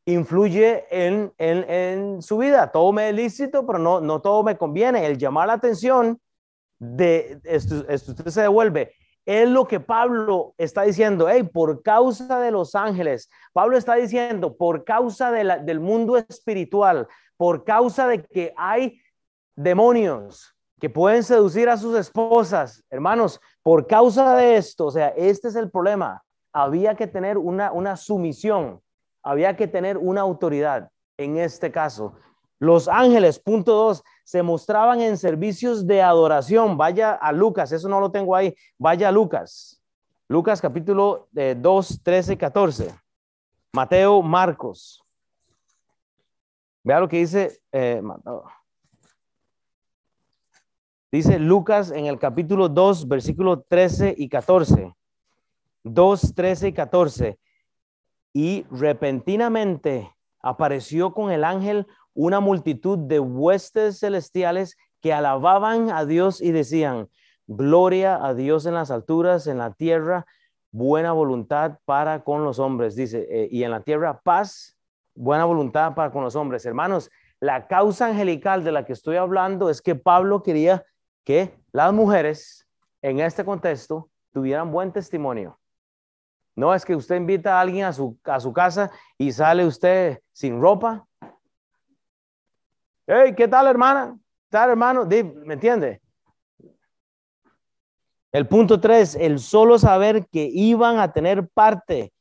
influye 0.05 0.85
en, 0.91 1.33
en, 1.39 2.23
su 2.23 2.39
vida. 2.39 2.71
Todo 2.71 2.93
me 2.93 3.09
es 3.09 3.15
lícito, 3.15 3.67
pero 3.67 3.79
no, 3.79 4.01
no 4.01 4.21
todo 4.21 4.45
me 4.45 4.57
conviene. 4.57 5.05
El 5.05 5.19
llamar 5.19 5.49
la 5.49 5.55
atención 5.55 6.21
de 6.79 7.41
usted 7.93 8.29
se 8.29 8.43
devuelve. 8.43 8.93
Es 9.25 9.49
lo 9.49 9.67
que 9.67 9.81
Pablo 9.81 10.55
está 10.57 10.83
diciendo, 10.83 11.29
hey, 11.29 11.43
por 11.43 11.83
causa 11.83 12.39
de 12.39 12.53
los 12.53 12.77
ángeles, 12.77 13.29
Pablo 13.53 13.77
está 13.77 13.97
diciendo, 13.97 14.57
por 14.57 14.85
causa 14.85 15.33
del 15.33 15.81
mundo 15.81 16.17
espiritual, 16.17 17.09
por 17.37 17.65
causa 17.65 18.07
de 18.07 18.23
que 18.25 18.53
hay 18.57 19.01
demonios 19.55 20.55
que 20.81 20.91
pueden 20.91 21.23
seducir 21.23 21.69
a 21.69 21.77
sus 21.77 21.97
esposas. 21.97 22.85
Hermanos, 22.91 23.41
por 23.63 23.87
causa 23.87 24.37
de 24.37 24.57
esto, 24.57 24.87
o 24.87 24.91
sea, 24.91 25.09
este 25.09 25.49
es 25.49 25.57
el 25.57 25.71
problema. 25.71 26.23
Había 26.53 26.95
que 26.95 27.07
tener 27.07 27.39
una, 27.39 27.73
una 27.73 27.97
sumisión, 27.97 28.81
había 29.23 29.57
que 29.57 29.67
tener 29.67 29.97
una 29.97 30.21
autoridad 30.21 30.91
en 31.17 31.39
este 31.39 31.71
caso. 31.71 32.15
Los 32.59 32.89
ángeles, 32.89 33.39
punto 33.39 33.73
dos, 33.73 34.03
se 34.25 34.43
mostraban 34.43 35.01
en 35.01 35.17
servicios 35.17 35.87
de 35.87 36.03
adoración. 36.03 36.77
Vaya 36.77 37.13
a 37.13 37.33
Lucas, 37.33 37.73
eso 37.73 37.89
no 37.89 38.01
lo 38.01 38.11
tengo 38.11 38.35
ahí. 38.35 38.55
Vaya 38.79 39.09
a 39.09 39.13
Lucas. 39.13 39.83
Lucas 40.29 40.61
capítulo 40.61 41.29
2, 41.33 42.01
13, 42.03 42.37
14. 42.37 42.95
Mateo, 43.73 44.23
Marcos. 44.23 45.06
Vea 46.87 47.01
lo 47.01 47.09
que 47.09 47.17
dice, 47.17 47.61
eh, 47.73 48.01
dice 51.11 51.41
Lucas 51.41 51.91
en 51.91 52.07
el 52.07 52.17
capítulo 52.21 52.69
2, 52.69 53.09
versículo 53.09 53.63
13 53.63 54.15
y 54.17 54.29
14. 54.29 54.95
2, 55.83 56.35
13 56.37 56.69
y 56.69 56.73
14. 56.73 57.39
Y 58.33 58.67
repentinamente 58.71 60.15
apareció 60.41 61.13
con 61.13 61.33
el 61.33 61.43
ángel 61.43 61.89
una 62.15 62.39
multitud 62.39 62.97
de 62.97 63.19
huestes 63.19 63.99
celestiales 63.99 64.77
que 65.01 65.13
alababan 65.13 65.91
a 65.91 66.05
Dios 66.05 66.41
y 66.41 66.53
decían, 66.53 67.09
gloria 67.49 68.25
a 68.25 68.33
Dios 68.33 68.65
en 68.65 68.75
las 68.75 68.93
alturas, 68.93 69.49
en 69.49 69.59
la 69.59 69.73
tierra, 69.73 70.25
buena 70.71 71.11
voluntad 71.11 71.81
para 71.85 72.23
con 72.23 72.45
los 72.45 72.61
hombres. 72.61 72.95
Dice, 72.95 73.27
eh, 73.29 73.49
y 73.51 73.65
en 73.65 73.73
la 73.73 73.81
tierra 73.81 74.21
paz 74.23 74.76
buena 75.17 75.45
voluntad 75.45 75.95
para 75.95 76.13
con 76.13 76.23
los 76.23 76.37
hombres. 76.37 76.65
Hermanos, 76.65 77.11
la 77.41 77.67
causa 77.67 78.07
angelical 78.07 78.63
de 78.63 78.73
la 78.73 78.85
que 78.85 78.93
estoy 78.93 79.17
hablando 79.17 79.69
es 79.69 79.83
que 79.83 79.95
Pablo 79.95 80.43
quería 80.43 80.85
que 81.25 81.59
las 81.73 81.93
mujeres 81.93 82.67
en 83.03 83.21
este 83.21 83.45
contexto 83.45 84.11
tuvieran 84.33 84.71
buen 84.71 84.93
testimonio. 84.93 85.59
No 86.55 86.75
es 86.75 86.85
que 86.85 86.97
usted 86.97 87.17
invita 87.17 87.59
a 87.59 87.61
alguien 87.61 87.85
a 87.85 87.93
su, 87.93 88.19
a 88.25 88.41
su 88.41 88.53
casa 88.53 88.91
y 89.19 89.33
sale 89.33 89.67
usted 89.67 90.21
sin 90.33 90.61
ropa. 90.61 91.07
Hey, 93.07 93.35
¿qué 93.37 93.47
tal, 93.47 93.67
hermana? 93.67 94.17
¿Qué 94.17 94.51
tal, 94.51 94.71
hermano? 94.71 95.05
¿Me 95.05 95.55
entiende? 95.55 96.01
El 98.33 98.47
punto 98.49 98.81
tres, 98.81 99.15
el 99.15 99.39
solo 99.39 99.79
saber 99.79 100.27
que 100.27 100.45
iban 100.53 100.99
a 100.99 101.13
tener 101.13 101.49
parte 101.49 102.13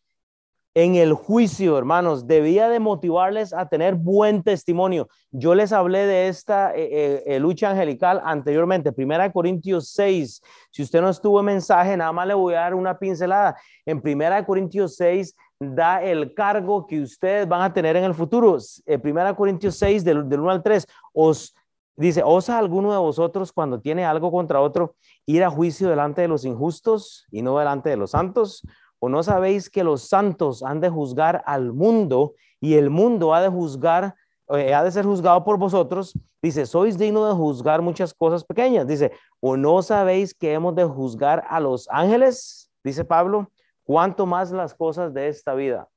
en 0.77 0.95
el 0.95 1.13
juicio, 1.13 1.77
hermanos, 1.77 2.27
debía 2.27 2.67
de 2.67 2.81
motivarles 2.81 3.53
a 3.53 3.69
tener 3.69 3.95
buen 3.95 4.43
testimonio. 4.43 5.07
Yo 5.31 5.55
les 5.55 5.71
hablé 5.71 6.05
de 6.05 6.27
esta 6.27 6.75
eh, 6.75 6.89
eh, 6.91 7.23
eh, 7.25 7.39
lucha 7.39 7.69
angelical 7.69 8.21
anteriormente, 8.25 8.91
Primera 8.91 9.31
Corintios 9.31 9.87
6. 9.91 10.41
Si 10.71 10.83
usted 10.83 10.99
no 10.99 11.09
estuvo 11.09 11.39
en 11.39 11.45
mensaje, 11.45 11.95
nada 11.95 12.11
más 12.11 12.27
le 12.27 12.33
voy 12.33 12.55
a 12.55 12.59
dar 12.59 12.75
una 12.75 12.99
pincelada. 12.99 13.55
En 13.85 14.01
Primera 14.01 14.45
Corintios 14.45 14.97
6 14.97 15.33
da 15.61 16.03
el 16.03 16.33
cargo 16.33 16.85
que 16.85 17.01
ustedes 17.01 17.47
van 17.47 17.61
a 17.61 17.73
tener 17.73 17.95
en 17.95 18.03
el 18.03 18.13
futuro. 18.13 18.57
Primera 19.01 19.33
Corintios 19.33 19.77
6, 19.77 20.03
del, 20.03 20.27
del 20.27 20.41
1 20.41 20.51
al 20.51 20.61
3, 20.61 20.85
os 21.13 21.55
dice, 21.95 22.21
¿osa 22.21 22.57
alguno 22.57 22.91
de 22.91 22.97
vosotros 22.97 23.53
cuando 23.53 23.79
tiene 23.79 24.03
algo 24.03 24.29
contra 24.29 24.59
otro 24.59 24.95
ir 25.25 25.41
a 25.45 25.49
juicio 25.49 25.87
delante 25.87 26.21
de 26.21 26.27
los 26.27 26.43
injustos 26.43 27.25
y 27.31 27.41
no 27.41 27.57
delante 27.57 27.89
de 27.89 27.95
los 27.95 28.11
santos? 28.11 28.61
¿O 29.05 29.09
no 29.09 29.21
sabéis 29.21 29.69
que 29.69 29.83
los 29.83 30.09
santos 30.09 30.63
han 30.63 30.79
de 30.79 30.89
juzgar 30.89 31.43
al 31.45 31.73
mundo 31.73 32.33
y 32.59 32.73
el 32.73 32.89
mundo 32.89 33.35
ha 33.35 33.41
de 33.41 33.49
juzgar, 33.49 34.15
eh, 34.49 34.73
ha 34.73 34.83
de 34.83 34.89
ser 34.89 35.05
juzgado 35.05 35.43
por 35.43 35.59
vosotros? 35.59 36.17
Dice, 36.41 36.65
sois 36.65 36.97
digno 36.97 37.27
de 37.27 37.35
juzgar 37.35 37.83
muchas 37.83 38.15
cosas 38.15 38.43
pequeñas. 38.43 38.87
Dice, 38.87 39.11
¿o 39.39 39.57
no 39.57 39.83
sabéis 39.83 40.33
que 40.33 40.53
hemos 40.53 40.73
de 40.73 40.85
juzgar 40.85 41.45
a 41.47 41.59
los 41.59 41.87
ángeles? 41.91 42.71
Dice 42.83 43.05
Pablo, 43.05 43.51
¿cuánto 43.83 44.25
más 44.25 44.49
las 44.49 44.73
cosas 44.73 45.13
de 45.13 45.27
esta 45.27 45.53
vida? 45.53 45.87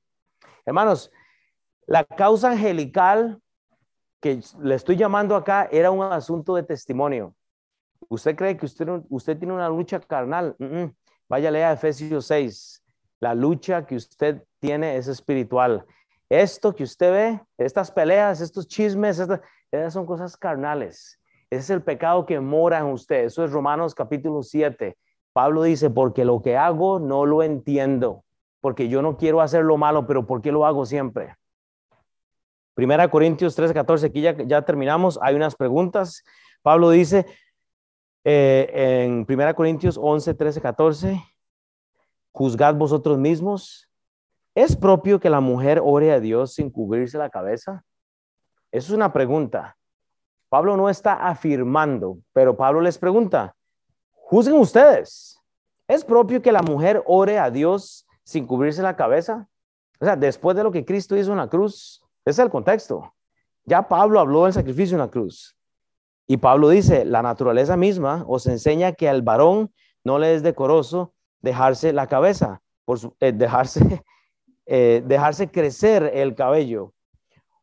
Hermanos, 0.66 1.10
la 1.86 2.04
causa 2.04 2.50
angelical 2.50 3.40
que 4.20 4.42
le 4.60 4.74
estoy 4.74 4.96
llamando 4.96 5.34
acá 5.34 5.66
era 5.72 5.90
un 5.90 6.02
asunto 6.02 6.56
de 6.56 6.62
testimonio. 6.62 7.34
¿Usted 8.10 8.36
cree 8.36 8.54
que 8.58 8.66
usted, 8.66 8.86
usted 9.08 9.38
tiene 9.38 9.54
una 9.54 9.70
lucha 9.70 9.98
carnal? 9.98 10.54
Vaya 11.26 11.48
a 11.48 11.52
leer 11.52 11.72
Efesios 11.72 12.26
6. 12.26 12.77
La 13.20 13.34
lucha 13.34 13.86
que 13.86 13.96
usted 13.96 14.44
tiene 14.60 14.96
es 14.96 15.08
espiritual. 15.08 15.84
Esto 16.28 16.74
que 16.74 16.84
usted 16.84 17.12
ve, 17.12 17.40
estas 17.56 17.90
peleas, 17.90 18.40
estos 18.40 18.68
chismes, 18.68 19.18
estas, 19.18 19.40
son 19.92 20.06
cosas 20.06 20.36
carnales. 20.36 21.18
Ese 21.50 21.60
es 21.60 21.70
el 21.70 21.82
pecado 21.82 22.26
que 22.26 22.38
mora 22.38 22.78
en 22.78 22.86
usted. 22.86 23.24
Eso 23.24 23.44
es 23.44 23.50
Romanos 23.50 23.94
capítulo 23.94 24.42
7. 24.42 24.96
Pablo 25.32 25.62
dice, 25.62 25.88
porque 25.88 26.24
lo 26.24 26.42
que 26.42 26.56
hago 26.56 26.98
no 26.98 27.24
lo 27.24 27.42
entiendo, 27.42 28.24
porque 28.60 28.88
yo 28.88 29.02
no 29.02 29.16
quiero 29.16 29.40
hacer 29.40 29.64
lo 29.64 29.76
malo, 29.76 30.06
pero 30.06 30.26
¿por 30.26 30.42
qué 30.42 30.52
lo 30.52 30.66
hago 30.66 30.84
siempre? 30.84 31.36
Primera 32.74 33.08
Corintios 33.10 33.56
13, 33.56 33.74
14, 33.74 34.06
aquí 34.06 34.20
ya, 34.20 34.36
ya 34.36 34.62
terminamos. 34.62 35.18
Hay 35.22 35.34
unas 35.34 35.56
preguntas. 35.56 36.22
Pablo 36.62 36.90
dice 36.90 37.26
eh, 38.24 39.04
en 39.04 39.24
Primera 39.24 39.54
Corintios 39.54 39.98
11, 40.00 40.34
13, 40.34 40.60
14, 40.60 41.22
juzgad 42.38 42.76
vosotros 42.76 43.18
mismos. 43.18 43.90
¿Es 44.54 44.76
propio 44.76 45.18
que 45.18 45.28
la 45.28 45.40
mujer 45.40 45.80
ore 45.84 46.12
a 46.12 46.20
Dios 46.20 46.54
sin 46.54 46.70
cubrirse 46.70 47.18
la 47.18 47.30
cabeza? 47.30 47.84
Eso 48.70 48.92
es 48.92 48.96
una 48.96 49.12
pregunta. 49.12 49.76
Pablo 50.48 50.76
no 50.76 50.88
está 50.88 51.14
afirmando, 51.14 52.18
pero 52.32 52.56
Pablo 52.56 52.80
les 52.80 52.96
pregunta, 52.96 53.56
juzguen 54.14 54.60
ustedes, 54.60 55.42
¿es 55.88 56.04
propio 56.04 56.40
que 56.40 56.52
la 56.52 56.62
mujer 56.62 57.02
ore 57.06 57.40
a 57.40 57.50
Dios 57.50 58.06
sin 58.22 58.46
cubrirse 58.46 58.82
la 58.82 58.94
cabeza? 58.94 59.48
O 60.00 60.04
sea, 60.04 60.14
después 60.14 60.56
de 60.56 60.62
lo 60.62 60.70
que 60.70 60.84
Cristo 60.84 61.16
hizo 61.16 61.32
en 61.32 61.38
la 61.38 61.48
cruz, 61.48 62.00
ese 62.24 62.40
es 62.40 62.44
el 62.44 62.50
contexto. 62.50 63.12
Ya 63.64 63.82
Pablo 63.88 64.20
habló 64.20 64.44
del 64.44 64.52
sacrificio 64.52 64.94
en 64.94 65.00
la 65.00 65.10
cruz. 65.10 65.56
Y 66.28 66.36
Pablo 66.36 66.68
dice, 66.68 67.04
la 67.04 67.20
naturaleza 67.20 67.76
misma 67.76 68.24
os 68.28 68.46
enseña 68.46 68.92
que 68.92 69.08
al 69.08 69.22
varón 69.22 69.72
no 70.04 70.20
le 70.20 70.34
es 70.34 70.44
decoroso 70.44 71.14
dejarse 71.40 71.92
la 71.92 72.06
cabeza, 72.06 72.60
por 72.84 72.98
eh, 73.20 73.32
dejarse, 73.32 73.80
eh, 74.66 75.02
dejarse 75.06 75.50
crecer 75.50 76.10
el 76.14 76.34
cabello. 76.34 76.92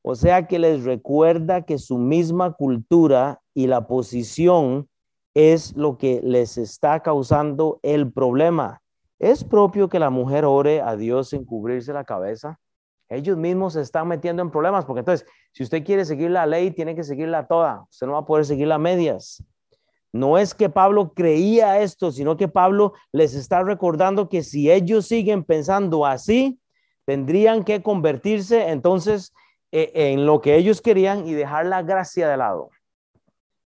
O 0.01 0.15
sea 0.15 0.47
que 0.47 0.59
les 0.59 0.83
recuerda 0.83 1.63
que 1.63 1.77
su 1.79 1.97
misma 1.97 2.53
cultura 2.53 3.41
y 3.53 3.67
la 3.67 3.87
posición 3.87 4.87
es 5.33 5.75
lo 5.75 5.97
que 5.97 6.21
les 6.23 6.57
está 6.57 7.01
causando 7.01 7.79
el 7.81 8.11
problema. 8.11 8.81
¿Es 9.19 9.43
propio 9.43 9.89
que 9.89 9.99
la 9.99 10.09
mujer 10.09 10.45
ore 10.45 10.81
a 10.81 10.95
Dios 10.95 11.29
sin 11.29 11.45
cubrirse 11.45 11.91
la 11.91 12.03
cabeza? 12.03 12.59
Ellos 13.09 13.37
mismos 13.37 13.73
se 13.73 13.81
están 13.81 14.07
metiendo 14.07 14.41
en 14.41 14.51
problemas, 14.51 14.85
porque 14.85 14.99
entonces, 14.99 15.27
si 15.51 15.63
usted 15.63 15.83
quiere 15.83 16.05
seguir 16.05 16.31
la 16.31 16.45
ley, 16.45 16.71
tiene 16.71 16.95
que 16.95 17.03
seguirla 17.03 17.47
toda. 17.47 17.85
Usted 17.89 18.07
no 18.07 18.13
va 18.13 18.19
a 18.19 18.25
poder 18.25 18.45
seguirla 18.45 18.75
a 18.75 18.79
medias. 18.79 19.43
No 20.15 20.37
es 20.37 20.53
que 20.53 20.69
Pablo 20.69 21.11
creía 21.13 21.81
esto, 21.81 22.09
sino 22.09 22.37
que 22.37 22.47
Pablo 22.47 22.93
les 23.11 23.33
está 23.33 23.63
recordando 23.63 24.29
que 24.29 24.43
si 24.43 24.71
ellos 24.71 25.07
siguen 25.07 25.43
pensando 25.43 26.05
así, 26.05 26.57
tendrían 27.03 27.65
que 27.65 27.83
convertirse 27.83 28.69
entonces 28.69 29.33
e, 29.73 29.91
en 29.93 30.25
lo 30.25 30.39
que 30.39 30.55
ellos 30.55 30.81
querían 30.81 31.27
y 31.27 31.33
dejar 31.33 31.65
la 31.65 31.81
gracia 31.81 32.29
de 32.29 32.37
lado. 32.37 32.69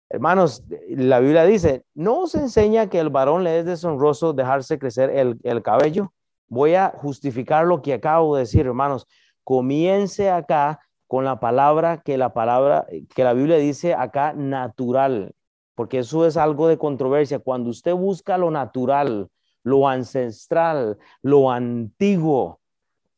Hermanos, 0.10 0.66
la 0.89 1.22
Biblia 1.22 1.46
dice, 1.46 1.86
no 1.94 2.28
se 2.28 2.39
enseña 2.39 2.89
que 2.89 3.00
el 3.00 3.10
varón 3.10 3.46
le 3.46 3.60
es 3.60 3.66
deshonroso 3.66 4.34
dejarse 4.34 4.78
crecer 4.78 5.12
el, 5.12 5.39
el 5.44 5.64
cabello. 5.64 6.12
Voy 6.50 6.76
a 6.76 6.94
justificar 6.98 7.66
lo 7.66 7.82
que 7.82 7.94
acabo 7.94 8.36
de 8.36 8.41
decir, 8.41 8.66
hermanos. 8.66 9.08
Comience 9.46 10.30
acá 10.30 10.82
con 11.08 11.24
la 11.24 11.39
palabra 11.39 12.02
que 12.02 12.18
la 12.18 12.34
palabra 12.34 12.86
que 13.16 13.24
la 13.24 13.32
Biblia 13.32 13.56
dice 13.56 13.94
acá 13.94 14.34
natural, 14.34 15.34
porque 15.76 15.99
eso 15.99 16.26
es 16.26 16.38
algo 16.38 16.67
de 16.67 16.78
controversia. 16.78 17.39
Cuando 17.39 17.69
usted 17.69 17.93
busca 17.93 18.38
lo 18.38 18.51
natural, 18.51 19.30
lo 19.63 19.88
ancestral, 19.88 20.97
lo 21.21 21.51
antiguo, 21.51 22.59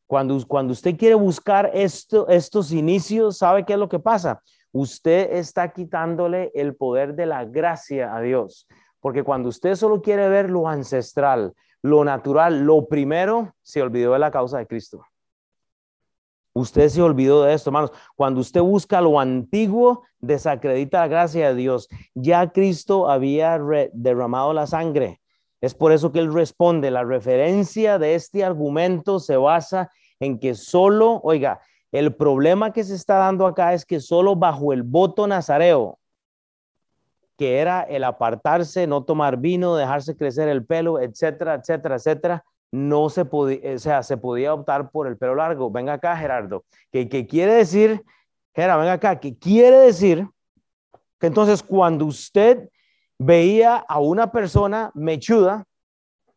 cuando, 0.08 0.38
cuando 0.48 0.74
usted 0.74 0.96
quiere 0.98 1.16
buscar 1.16 1.72
esto, 1.74 2.28
estos 2.28 2.72
inicios, 2.72 3.38
¿sabe 3.38 3.66
qué 3.66 3.74
es 3.74 3.80
lo 3.80 3.90
que 3.90 4.00
pasa? 4.00 4.42
Usted 4.72 5.34
está 5.34 5.72
quitándole 5.72 6.52
el 6.54 6.76
poder 6.76 7.16
de 7.16 7.26
la 7.26 7.46
gracia 7.46 8.16
a 8.16 8.22
Dios. 8.22 8.68
Porque 9.00 9.24
cuando 9.24 9.50
usted 9.50 9.76
solo 9.76 10.02
quiere 10.02 10.28
ver 10.30 10.50
lo 10.50 10.68
ancestral, 10.68 11.54
lo 11.82 12.04
natural, 12.04 12.66
lo 12.66 12.88
primero, 12.88 13.56
se 13.62 13.82
olvidó 13.82 14.14
de 14.14 14.20
la 14.20 14.32
causa 14.32 14.58
de 14.58 14.68
Cristo. 14.68 15.06
Usted 16.58 16.88
se 16.88 17.02
olvidó 17.02 17.44
de 17.44 17.54
esto, 17.54 17.70
hermanos. 17.70 17.92
Cuando 18.16 18.40
usted 18.40 18.62
busca 18.62 19.02
lo 19.02 19.20
antiguo, 19.20 20.04
desacredita 20.20 21.02
la 21.02 21.08
gracia 21.10 21.50
de 21.50 21.56
Dios. 21.56 21.90
Ya 22.14 22.54
Cristo 22.54 23.10
había 23.10 23.60
derramado 23.92 24.54
la 24.54 24.66
sangre. 24.66 25.20
Es 25.60 25.74
por 25.74 25.92
eso 25.92 26.14
que 26.14 26.20
él 26.20 26.34
responde. 26.34 26.92
La 26.92 27.04
referencia 27.04 28.00
de 28.00 28.16
este 28.16 28.46
argumento 28.46 29.20
se 29.20 29.36
basa 29.36 29.92
en 30.22 30.40
que 30.40 30.56
solo, 30.56 31.20
oiga, 31.24 31.60
el 31.92 32.16
problema 32.16 32.72
que 32.72 32.86
se 32.86 32.96
está 32.96 33.16
dando 33.16 33.48
acá 33.48 33.74
es 33.74 33.86
que 33.86 34.00
solo 34.00 34.38
bajo 34.38 34.72
el 34.72 34.84
voto 34.84 35.28
nazareo, 35.28 36.00
que 37.38 37.58
era 37.58 37.82
el 37.82 38.06
apartarse, 38.06 38.88
no 38.88 39.04
tomar 39.04 39.36
vino, 39.36 39.76
dejarse 39.76 40.16
crecer 40.16 40.48
el 40.48 40.66
pelo, 40.66 41.02
etcétera, 41.02 41.56
etcétera, 41.56 41.96
etcétera, 41.96 42.46
no 42.72 43.10
se 43.10 43.26
podía, 43.26 43.76
o 43.76 43.80
sea, 43.80 44.04
se 44.04 44.18
podía 44.18 44.54
optar 44.54 44.92
por 44.92 45.08
el 45.08 45.18
pelo 45.18 45.36
largo. 45.36 45.72
Venga 45.72 45.94
acá, 45.94 46.16
Gerardo. 46.18 46.66
¿Qué, 46.92 47.28
quiere 47.28 47.54
decir? 47.54 48.04
Gerardo, 48.54 48.82
venga 48.82 48.94
acá. 48.94 49.20
¿Qué 49.20 49.38
quiere 49.38 49.78
decir? 49.78 50.28
Que 51.20 51.28
entonces 51.28 51.64
cuando 51.64 52.06
usted 52.06 52.70
veía 53.18 53.78
a 53.78 54.00
una 54.00 54.32
persona 54.32 54.92
mechuda, 54.94 55.66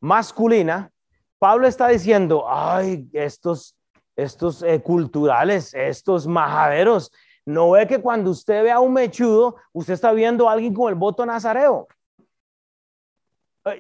masculina, 0.01 0.91
Pablo 1.39 1.67
está 1.67 1.89
diciendo, 1.89 2.45
ay, 2.49 3.09
estos, 3.13 3.77
estos 4.17 4.63
eh, 4.63 4.81
culturales, 4.81 5.75
estos 5.75 6.27
majaderos, 6.27 7.13
no 7.45 7.71
ve 7.71 7.87
que 7.87 8.01
cuando 8.01 8.31
usted 8.31 8.63
ve 8.63 8.71
a 8.71 8.81
un 8.81 8.93
mechudo, 8.93 9.57
usted 9.73 9.95
está 9.95 10.13
viendo 10.13 10.49
a 10.49 10.53
alguien 10.53 10.75
con 10.75 10.91
el 10.91 10.95
voto 10.97 11.25
nazareo. 11.25 11.89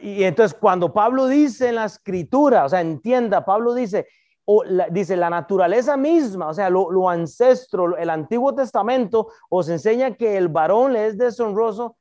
Y 0.02 0.24
entonces 0.24 0.56
cuando 0.58 0.92
Pablo 0.92 1.26
dice 1.26 1.68
en 1.68 1.76
la 1.76 1.84
escritura, 1.84 2.64
o 2.64 2.68
sea, 2.68 2.80
entienda, 2.80 3.44
Pablo 3.44 3.74
dice, 3.74 4.06
o 4.44 4.62
dice 4.90 5.16
la 5.16 5.28
naturaleza 5.28 5.96
misma, 5.96 6.48
o 6.48 6.54
sea, 6.54 6.70
lo, 6.70 7.08
ancestro, 7.10 7.96
el 7.96 8.08
Antiguo 8.08 8.54
Testamento 8.54 9.28
os 9.50 9.68
enseña 9.68 10.14
que 10.14 10.38
el 10.38 10.48
varón 10.48 10.94
le 10.94 11.06
es 11.06 11.18
deshonroso, 11.18 11.96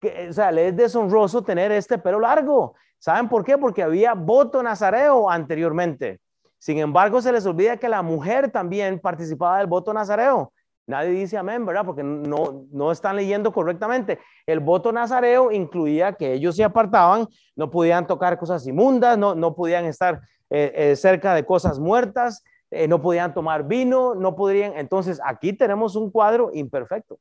que, 0.00 0.28
o 0.30 0.32
sea, 0.32 0.50
le 0.50 0.68
es 0.68 0.76
deshonroso 0.76 1.42
tener 1.42 1.70
este 1.70 1.98
pelo 1.98 2.18
largo. 2.18 2.74
¿Saben 2.98 3.28
por 3.28 3.44
qué? 3.44 3.56
Porque 3.56 3.82
había 3.82 4.14
voto 4.14 4.62
nazareo 4.62 5.30
anteriormente. 5.30 6.20
Sin 6.58 6.78
embargo, 6.78 7.20
se 7.20 7.32
les 7.32 7.46
olvida 7.46 7.76
que 7.76 7.88
la 7.88 8.02
mujer 8.02 8.50
también 8.50 8.98
participaba 8.98 9.58
del 9.58 9.66
voto 9.66 9.92
nazareo. 9.92 10.52
Nadie 10.92 11.12
dice 11.12 11.38
amén, 11.38 11.64
¿verdad? 11.64 11.86
Porque 11.86 12.02
no, 12.02 12.66
no 12.70 12.92
están 12.92 13.16
leyendo 13.16 13.50
correctamente. 13.50 14.18
El 14.44 14.60
voto 14.60 14.92
nazareo 14.92 15.50
incluía 15.50 16.12
que 16.12 16.34
ellos 16.34 16.54
se 16.54 16.64
apartaban, 16.64 17.26
no 17.56 17.70
podían 17.70 18.06
tocar 18.06 18.38
cosas 18.38 18.66
inmundas, 18.66 19.16
no, 19.16 19.34
no 19.34 19.54
podían 19.54 19.86
estar 19.86 20.20
eh, 20.50 20.70
eh, 20.74 20.96
cerca 20.96 21.34
de 21.34 21.46
cosas 21.46 21.78
muertas, 21.78 22.44
eh, 22.70 22.86
no 22.88 23.00
podían 23.00 23.32
tomar 23.32 23.66
vino, 23.66 24.14
no 24.14 24.36
podrían. 24.36 24.76
Entonces, 24.76 25.18
aquí 25.24 25.54
tenemos 25.54 25.96
un 25.96 26.10
cuadro 26.10 26.50
imperfecto. 26.52 27.18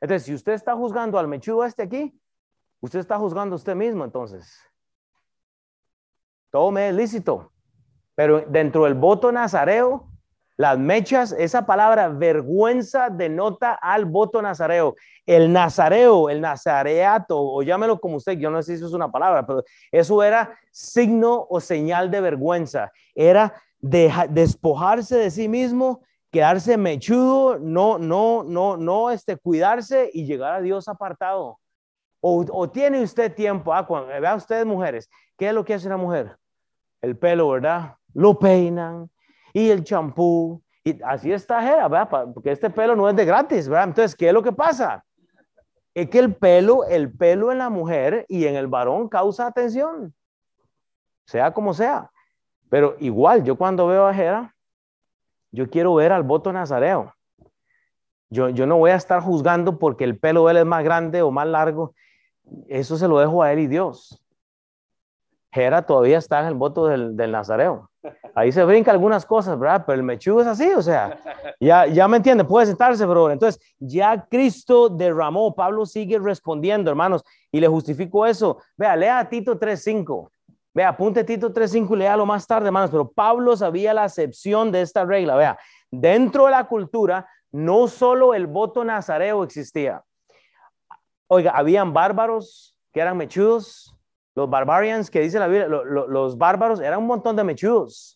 Entonces, 0.00 0.26
si 0.26 0.32
usted 0.32 0.52
está 0.52 0.76
juzgando 0.76 1.18
al 1.18 1.26
mechudo 1.26 1.64
este 1.64 1.82
aquí, 1.82 2.16
usted 2.78 3.00
está 3.00 3.18
juzgando 3.18 3.54
a 3.54 3.56
usted 3.56 3.74
mismo, 3.74 4.04
entonces. 4.04 4.56
Todo 6.52 6.70
me 6.70 6.90
es 6.90 6.94
lícito. 6.94 7.50
Pero 8.14 8.42
dentro 8.42 8.84
del 8.84 8.94
voto 8.94 9.32
nazareo, 9.32 10.07
las 10.58 10.76
mechas, 10.76 11.30
esa 11.38 11.64
palabra 11.66 12.08
vergüenza 12.08 13.10
denota 13.10 13.74
al 13.74 14.06
voto 14.06 14.42
nazareo. 14.42 14.96
El 15.24 15.52
nazareo, 15.52 16.28
el 16.28 16.40
nazareato, 16.40 17.40
o 17.40 17.62
llámelo 17.62 18.00
como 18.00 18.16
usted, 18.16 18.32
yo 18.38 18.50
no 18.50 18.60
sé 18.60 18.72
si 18.72 18.78
eso 18.78 18.88
es 18.88 18.92
una 18.92 19.10
palabra, 19.10 19.46
pero 19.46 19.62
eso 19.92 20.20
era 20.20 20.58
signo 20.72 21.46
o 21.48 21.60
señal 21.60 22.10
de 22.10 22.20
vergüenza. 22.20 22.90
Era 23.14 23.54
despojarse 23.80 25.16
de 25.16 25.30
sí 25.30 25.48
mismo, 25.48 26.02
quedarse 26.32 26.76
mechudo, 26.76 27.60
no, 27.60 27.96
no, 27.98 28.42
no, 28.42 28.76
no, 28.76 29.12
este, 29.12 29.36
cuidarse 29.36 30.10
y 30.12 30.26
llegar 30.26 30.54
a 30.54 30.60
Dios 30.60 30.88
apartado. 30.88 31.60
O, 32.20 32.68
tiene 32.68 33.00
usted 33.00 33.32
tiempo, 33.32 33.72
ah, 33.72 33.86
cuando, 33.86 34.08
vea 34.08 34.34
ustedes 34.34 34.66
mujeres, 34.66 35.08
¿qué 35.36 35.50
es 35.50 35.54
lo 35.54 35.64
que 35.64 35.74
hace 35.74 35.86
una 35.86 35.96
mujer? 35.96 36.36
El 37.00 37.16
pelo, 37.16 37.48
¿verdad? 37.48 37.94
Lo 38.12 38.36
peinan, 38.36 39.08
y 39.58 39.70
el 39.70 39.82
champú. 39.82 40.62
Y 40.84 41.02
así 41.02 41.32
está 41.32 41.60
Jera. 41.60 42.08
Porque 42.08 42.52
este 42.52 42.70
pelo 42.70 42.94
no 42.94 43.08
es 43.08 43.16
de 43.16 43.24
gratis, 43.24 43.68
¿verdad? 43.68 43.88
Entonces, 43.88 44.14
¿qué 44.14 44.28
es 44.28 44.32
lo 44.32 44.42
que 44.42 44.52
pasa? 44.52 45.04
Es 45.94 46.08
que 46.08 46.20
el 46.20 46.34
pelo, 46.34 46.84
el 46.84 47.12
pelo 47.12 47.50
en 47.50 47.58
la 47.58 47.68
mujer 47.68 48.24
y 48.28 48.46
en 48.46 48.54
el 48.54 48.68
varón 48.68 49.08
causa 49.08 49.46
atención, 49.46 50.14
sea 51.26 51.52
como 51.52 51.74
sea. 51.74 52.10
Pero 52.70 52.96
igual, 53.00 53.42
yo 53.42 53.56
cuando 53.56 53.88
veo 53.88 54.06
a 54.06 54.14
Jera, 54.14 54.54
yo 55.50 55.68
quiero 55.68 55.94
ver 55.94 56.12
al 56.12 56.22
voto 56.22 56.52
nazareo. 56.52 57.12
Yo, 58.30 58.50
yo 58.50 58.66
no 58.66 58.76
voy 58.76 58.90
a 58.92 58.96
estar 58.96 59.20
juzgando 59.22 59.78
porque 59.78 60.04
el 60.04 60.18
pelo 60.18 60.44
de 60.44 60.52
él 60.52 60.56
es 60.58 60.66
más 60.66 60.84
grande 60.84 61.22
o 61.22 61.30
más 61.32 61.48
largo. 61.48 61.94
Eso 62.68 62.96
se 62.96 63.08
lo 63.08 63.18
dejo 63.18 63.42
a 63.42 63.52
él 63.52 63.58
y 63.60 63.66
Dios. 63.66 64.22
Jera 65.50 65.82
todavía 65.82 66.18
está 66.18 66.40
en 66.40 66.46
el 66.46 66.54
voto 66.54 66.86
del, 66.86 67.30
nazareo. 67.30 67.90
Ahí 68.34 68.52
se 68.52 68.64
brinca 68.64 68.90
algunas 68.90 69.24
cosas, 69.24 69.58
¿verdad? 69.58 69.84
Pero 69.86 69.96
el 69.96 70.02
mechudo 70.02 70.42
es 70.42 70.46
así, 70.46 70.70
o 70.74 70.82
sea, 70.82 71.18
ya, 71.58 71.86
ya 71.86 72.06
me 72.06 72.18
entiende, 72.18 72.44
puede 72.44 72.66
sentarse, 72.66 73.04
bro. 73.06 73.30
Entonces, 73.30 73.60
ya 73.78 74.26
Cristo 74.30 74.88
derramó, 74.88 75.54
Pablo 75.54 75.86
sigue 75.86 76.18
respondiendo, 76.18 76.90
hermanos, 76.90 77.24
y 77.50 77.60
le 77.60 77.68
justifico 77.68 78.26
eso. 78.26 78.58
Vea, 78.76 78.94
lea 78.94 79.28
Tito 79.28 79.58
3.5. 79.58 80.30
Vea, 80.74 80.90
apunte 80.90 81.24
Tito 81.24 81.52
3.5 81.52 81.94
y 81.94 81.98
léalo 81.98 82.26
más 82.26 82.46
tarde, 82.46 82.66
hermanos, 82.66 82.90
pero 82.90 83.10
Pablo 83.10 83.56
sabía 83.56 83.94
la 83.94 84.04
excepción 84.04 84.70
de 84.70 84.82
esta 84.82 85.04
regla. 85.04 85.34
Vea, 85.34 85.58
dentro 85.90 86.44
de 86.44 86.52
la 86.52 86.64
cultura, 86.64 87.26
no 87.50 87.88
solo 87.88 88.34
el 88.34 88.46
voto 88.46 88.84
nazareo 88.84 89.42
existía. 89.42 90.02
Oiga, 91.26 91.52
habían 91.52 91.92
bárbaros 91.92 92.76
que 92.92 93.00
eran 93.00 93.16
mechudos, 93.16 93.97
los 94.38 94.48
barbarians 94.48 95.10
que 95.10 95.18
dice 95.18 95.40
la 95.40 95.48
Biblia, 95.48 95.66
los 95.66 96.38
bárbaros 96.38 96.80
eran 96.80 97.00
un 97.00 97.06
montón 97.08 97.34
de 97.34 97.42
mechudos. 97.42 98.14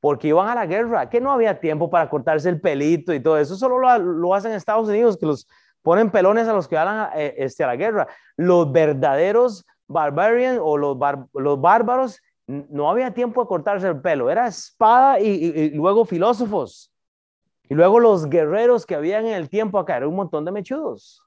porque 0.00 0.28
iban 0.28 0.48
a 0.48 0.54
la 0.54 0.66
guerra, 0.66 1.08
que 1.08 1.20
no 1.20 1.30
había 1.30 1.60
tiempo 1.60 1.88
para 1.88 2.08
cortarse 2.08 2.48
el 2.48 2.60
pelito 2.60 3.12
y 3.14 3.20
todo 3.20 3.38
eso, 3.38 3.54
solo 3.54 3.78
lo, 3.78 4.34
hacen 4.34 4.50
en 4.50 4.56
Estados 4.56 4.88
Unidos, 4.88 5.16
que 5.16 5.26
los 5.26 5.46
ponen 5.82 6.10
pelones 6.10 6.48
a 6.48 6.54
los 6.54 6.66
que 6.66 6.74
van 6.74 6.88
a, 6.88 7.12
eh, 7.14 7.34
este, 7.36 7.62
a 7.62 7.68
la 7.68 7.76
guerra. 7.76 8.08
Los 8.36 8.72
verdaderos 8.72 9.64
barbarians 9.86 10.58
o 10.60 10.76
los, 10.76 10.96
los 11.34 11.60
bárbaros, 11.60 12.18
no 12.46 12.90
había 12.90 13.12
tiempo 13.12 13.42
de 13.42 13.46
cortarse 13.46 13.86
el 13.86 14.00
pelo, 14.00 14.30
era 14.30 14.48
espada 14.48 15.20
y, 15.20 15.70
luego 15.70 16.04
filósofos. 16.06 16.90
Y 17.68 17.74
luego 17.74 18.00
los 18.00 18.28
guerreros 18.28 18.86
que 18.86 18.94
habían 18.94 19.26
en 19.26 19.34
el 19.34 19.48
tiempo 19.48 19.78
acá, 19.78 19.98
era 19.98 20.08
un 20.08 20.16
montón 20.16 20.44
de 20.44 20.50
mechudos. 20.50 21.22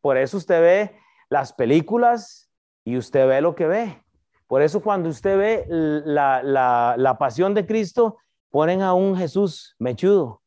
Por 0.00 0.18
eso 0.18 0.36
usted 0.36 0.60
ve 0.60 0.96
las 1.30 1.52
películas 1.52 2.51
y 2.84 2.96
usted 2.96 3.26
ve 3.26 3.40
lo 3.40 3.54
que 3.54 3.66
ve. 3.66 4.02
Por 4.46 4.62
eso 4.62 4.80
cuando 4.80 5.08
usted 5.08 5.38
ve 5.38 5.66
la, 5.68 6.42
la, 6.42 6.94
la 6.98 7.18
pasión 7.18 7.54
de 7.54 7.66
Cristo, 7.66 8.18
ponen 8.50 8.82
a 8.82 8.94
un 8.94 9.16
Jesús 9.16 9.74
mechudo. 9.78 10.42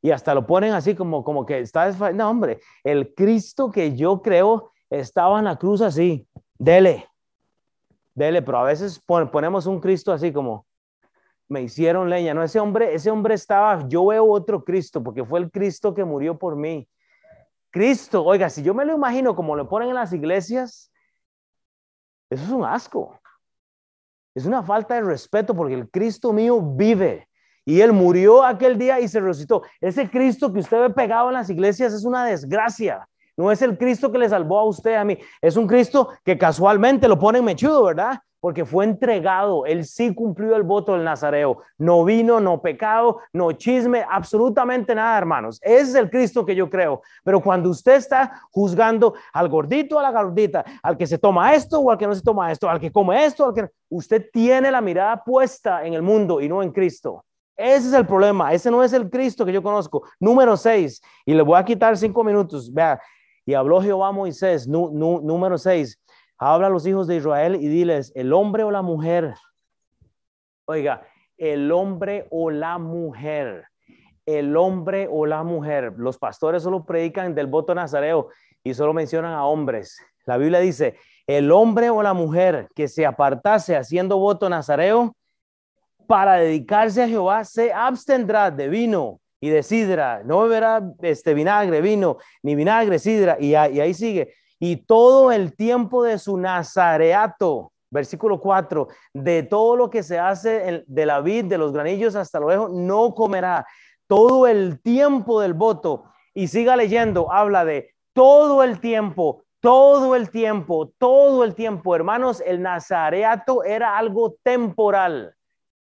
Y 0.00 0.10
hasta 0.10 0.34
lo 0.34 0.46
ponen 0.46 0.72
así 0.72 0.94
como, 0.94 1.24
como 1.24 1.44
que 1.46 1.58
está... 1.58 1.90
No, 2.12 2.30
hombre, 2.30 2.60
el 2.84 3.14
Cristo 3.14 3.70
que 3.70 3.96
yo 3.96 4.22
creo 4.22 4.70
estaba 4.90 5.38
en 5.38 5.44
la 5.44 5.56
cruz 5.56 5.80
así. 5.80 6.26
Dele, 6.58 7.06
dele, 8.14 8.42
pero 8.42 8.58
a 8.58 8.64
veces 8.64 9.00
ponemos 9.06 9.66
un 9.66 9.80
Cristo 9.80 10.12
así 10.12 10.32
como, 10.32 10.66
me 11.48 11.62
hicieron 11.62 12.10
leña. 12.10 12.34
No, 12.34 12.42
ese 12.42 12.58
hombre, 12.58 12.94
ese 12.94 13.10
hombre 13.10 13.34
estaba, 13.34 13.86
yo 13.88 14.06
veo 14.06 14.28
otro 14.30 14.64
Cristo, 14.64 15.02
porque 15.02 15.24
fue 15.24 15.38
el 15.38 15.50
Cristo 15.50 15.94
que 15.94 16.04
murió 16.04 16.36
por 16.38 16.56
mí. 16.56 16.88
Cristo, 17.70 18.24
oiga, 18.24 18.50
si 18.50 18.62
yo 18.62 18.74
me 18.74 18.84
lo 18.84 18.94
imagino 18.94 19.36
como 19.36 19.54
lo 19.54 19.68
ponen 19.68 19.90
en 19.90 19.94
las 19.94 20.12
iglesias, 20.12 20.90
eso 22.30 22.44
es 22.44 22.50
un 22.50 22.64
asco. 22.64 23.18
Es 24.34 24.46
una 24.46 24.62
falta 24.62 24.94
de 24.94 25.02
respeto 25.02 25.54
porque 25.54 25.74
el 25.74 25.90
Cristo 25.90 26.32
mío 26.32 26.60
vive 26.60 27.28
y 27.64 27.80
él 27.80 27.92
murió 27.92 28.44
aquel 28.44 28.78
día 28.78 29.00
y 29.00 29.08
se 29.08 29.20
resucitó. 29.20 29.62
Ese 29.80 30.08
Cristo 30.08 30.52
que 30.52 30.60
usted 30.60 30.80
ve 30.80 30.90
pegado 30.90 31.28
en 31.28 31.34
las 31.34 31.50
iglesias 31.50 31.92
es 31.92 32.04
una 32.04 32.24
desgracia. 32.24 33.08
No 33.36 33.52
es 33.52 33.62
el 33.62 33.76
Cristo 33.76 34.10
que 34.10 34.18
le 34.18 34.28
salvó 34.28 34.58
a 34.58 34.64
usted 34.64 34.94
a 34.94 35.04
mí. 35.04 35.18
Es 35.40 35.56
un 35.56 35.66
Cristo 35.66 36.08
que 36.24 36.38
casualmente 36.38 37.08
lo 37.08 37.18
ponen 37.18 37.44
mechudo, 37.44 37.84
¿verdad? 37.84 38.20
Porque 38.40 38.64
fue 38.64 38.84
entregado. 38.84 39.66
Él 39.66 39.84
sí 39.84 40.14
cumplió 40.14 40.56
el 40.56 40.62
voto 40.62 40.92
del 40.92 41.04
Nazareo. 41.04 41.58
No 41.76 42.04
vino, 42.04 42.40
no 42.40 42.60
pecado, 42.60 43.20
no 43.32 43.52
chisme, 43.52 44.04
absolutamente 44.08 44.94
nada, 44.94 45.18
hermanos. 45.18 45.58
Ese 45.62 45.82
es 45.82 45.94
el 45.94 46.10
Cristo 46.10 46.44
que 46.44 46.54
yo 46.54 46.70
creo. 46.70 47.02
Pero 47.24 47.40
cuando 47.40 47.70
usted 47.70 47.94
está 47.94 48.42
juzgando 48.50 49.14
al 49.32 49.48
gordito, 49.48 49.98
a 49.98 50.02
la 50.02 50.10
gordita, 50.10 50.64
al 50.82 50.96
que 50.96 51.06
se 51.06 51.18
toma 51.18 51.54
esto 51.54 51.80
o 51.80 51.90
al 51.90 51.98
que 51.98 52.06
no 52.06 52.14
se 52.14 52.22
toma 52.22 52.52
esto, 52.52 52.68
al 52.68 52.80
que 52.80 52.92
come 52.92 53.24
esto, 53.24 53.46
al 53.46 53.54
que 53.54 53.68
usted 53.88 54.28
tiene 54.32 54.70
la 54.70 54.80
mirada 54.80 55.22
puesta 55.24 55.84
en 55.84 55.94
el 55.94 56.02
mundo 56.02 56.40
y 56.40 56.48
no 56.48 56.62
en 56.62 56.72
Cristo. 56.72 57.24
Ese 57.56 57.88
es 57.88 57.92
el 57.92 58.06
problema. 58.06 58.52
Ese 58.52 58.70
no 58.70 58.84
es 58.84 58.92
el 58.92 59.10
Cristo 59.10 59.44
que 59.44 59.52
yo 59.52 59.62
conozco. 59.62 60.04
Número 60.20 60.56
seis. 60.56 61.02
Y 61.26 61.34
le 61.34 61.42
voy 61.42 61.58
a 61.58 61.64
quitar 61.64 61.96
cinco 61.96 62.22
minutos. 62.22 62.72
Vea. 62.72 63.00
Y 63.44 63.54
habló 63.54 63.82
Jehová 63.82 64.08
a 64.08 64.12
Moisés. 64.12 64.68
número 64.68 65.58
seis 65.58 65.98
Habla 66.38 66.68
a 66.68 66.70
los 66.70 66.86
hijos 66.86 67.06
de 67.06 67.16
Israel 67.16 67.56
y 67.56 67.66
diles, 67.68 68.12
el 68.14 68.32
hombre 68.32 68.62
o 68.62 68.70
la 68.70 68.82
mujer. 68.82 69.34
Oiga, 70.66 71.02
el 71.36 71.72
hombre 71.72 72.26
o 72.30 72.50
la 72.50 72.78
mujer. 72.78 73.66
El 74.24 74.56
hombre 74.56 75.08
o 75.10 75.26
la 75.26 75.42
mujer. 75.42 75.94
Los 75.96 76.18
pastores 76.18 76.62
solo 76.62 76.84
predican 76.84 77.34
del 77.34 77.46
voto 77.46 77.74
nazareo 77.74 78.28
y 78.62 78.74
solo 78.74 78.92
mencionan 78.92 79.32
a 79.32 79.46
hombres. 79.46 79.98
La 80.26 80.36
Biblia 80.36 80.60
dice, 80.60 80.96
el 81.26 81.50
hombre 81.50 81.90
o 81.90 82.02
la 82.02 82.12
mujer 82.12 82.68
que 82.74 82.86
se 82.86 83.04
apartase 83.04 83.76
haciendo 83.76 84.18
voto 84.18 84.48
nazareo 84.48 85.14
para 86.06 86.34
dedicarse 86.34 87.02
a 87.02 87.08
Jehová 87.08 87.44
se 87.44 87.72
abstendrá 87.72 88.50
de 88.50 88.68
vino 88.68 89.20
y 89.40 89.50
de 89.50 89.62
sidra, 89.62 90.22
no 90.24 90.42
beberá 90.42 90.82
este 91.02 91.32
vinagre, 91.32 91.80
vino, 91.80 92.16
ni 92.42 92.54
vinagre, 92.54 92.98
sidra, 92.98 93.36
y, 93.38 93.50
y 93.50 93.54
ahí 93.54 93.94
sigue, 93.94 94.34
y 94.60 94.76
todo 94.76 95.32
el 95.32 95.54
tiempo 95.54 96.02
de 96.02 96.18
su 96.18 96.36
nazareato, 96.36 97.72
versículo 97.90 98.40
4, 98.40 98.88
de 99.14 99.42
todo 99.44 99.76
lo 99.76 99.90
que 99.90 100.02
se 100.02 100.18
hace 100.18 100.84
de 100.86 101.06
la 101.06 101.20
vid, 101.20 101.46
de 101.46 101.58
los 101.58 101.72
granillos 101.72 102.16
hasta 102.16 102.40
lo 102.40 102.48
lejos, 102.48 102.72
no 102.72 103.14
comerá. 103.14 103.66
Todo 104.06 104.46
el 104.46 104.80
tiempo 104.80 105.40
del 105.40 105.54
voto. 105.54 106.04
Y 106.34 106.48
siga 106.48 106.76
leyendo, 106.76 107.32
habla 107.32 107.64
de 107.64 107.94
todo 108.12 108.62
el 108.62 108.80
tiempo, 108.80 109.44
todo 109.60 110.14
el 110.14 110.30
tiempo, 110.30 110.92
todo 110.98 111.44
el 111.44 111.54
tiempo. 111.54 111.94
Hermanos, 111.94 112.42
el 112.44 112.62
nazareato 112.62 113.64
era 113.64 113.96
algo 113.98 114.36
temporal, 114.42 115.34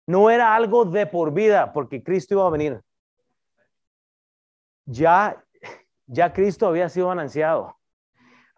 no 0.05 0.29
era 0.29 0.55
algo 0.55 0.85
de 0.85 1.05
por 1.05 1.33
vida, 1.33 1.71
porque 1.71 2.03
Cristo 2.03 2.33
iba 2.35 2.47
a 2.47 2.49
venir. 2.49 2.81
Ya, 4.85 5.43
ya 6.07 6.33
Cristo 6.33 6.67
había 6.67 6.89
sido 6.89 7.11
anunciado. 7.11 7.78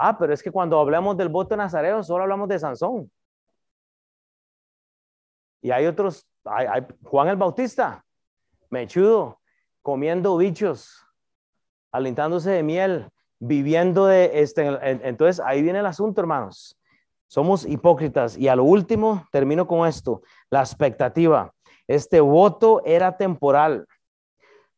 Ah, 0.03 0.17
pero 0.17 0.33
es 0.33 0.41
que 0.41 0.49
cuando 0.49 0.79
hablamos 0.79 1.15
del 1.15 1.29
voto 1.29 1.55
nazareo, 1.55 2.01
solo 2.01 2.23
hablamos 2.23 2.49
de 2.49 2.57
Sansón. 2.57 3.11
Y 5.61 5.69
hay 5.69 5.85
otros, 5.85 6.27
hay, 6.43 6.83
Juan 7.03 7.27
el 7.27 7.35
Bautista, 7.35 8.03
mechudo, 8.71 9.39
comiendo 9.83 10.35
bichos, 10.37 11.05
alentándose 11.91 12.49
de 12.49 12.63
miel, 12.63 13.09
viviendo 13.37 14.07
de 14.07 14.41
este. 14.41 14.65
Entonces 15.07 15.39
ahí 15.45 15.61
viene 15.61 15.77
el 15.77 15.85
asunto, 15.85 16.19
hermanos. 16.19 16.75
Somos 17.27 17.63
hipócritas. 17.63 18.35
Y 18.39 18.47
a 18.47 18.55
lo 18.55 18.63
último, 18.63 19.27
termino 19.31 19.67
con 19.67 19.87
esto: 19.87 20.23
la 20.49 20.61
expectativa. 20.61 21.53
Este 21.87 22.21
voto 22.21 22.81
era 22.85 23.17
temporal. 23.17 23.85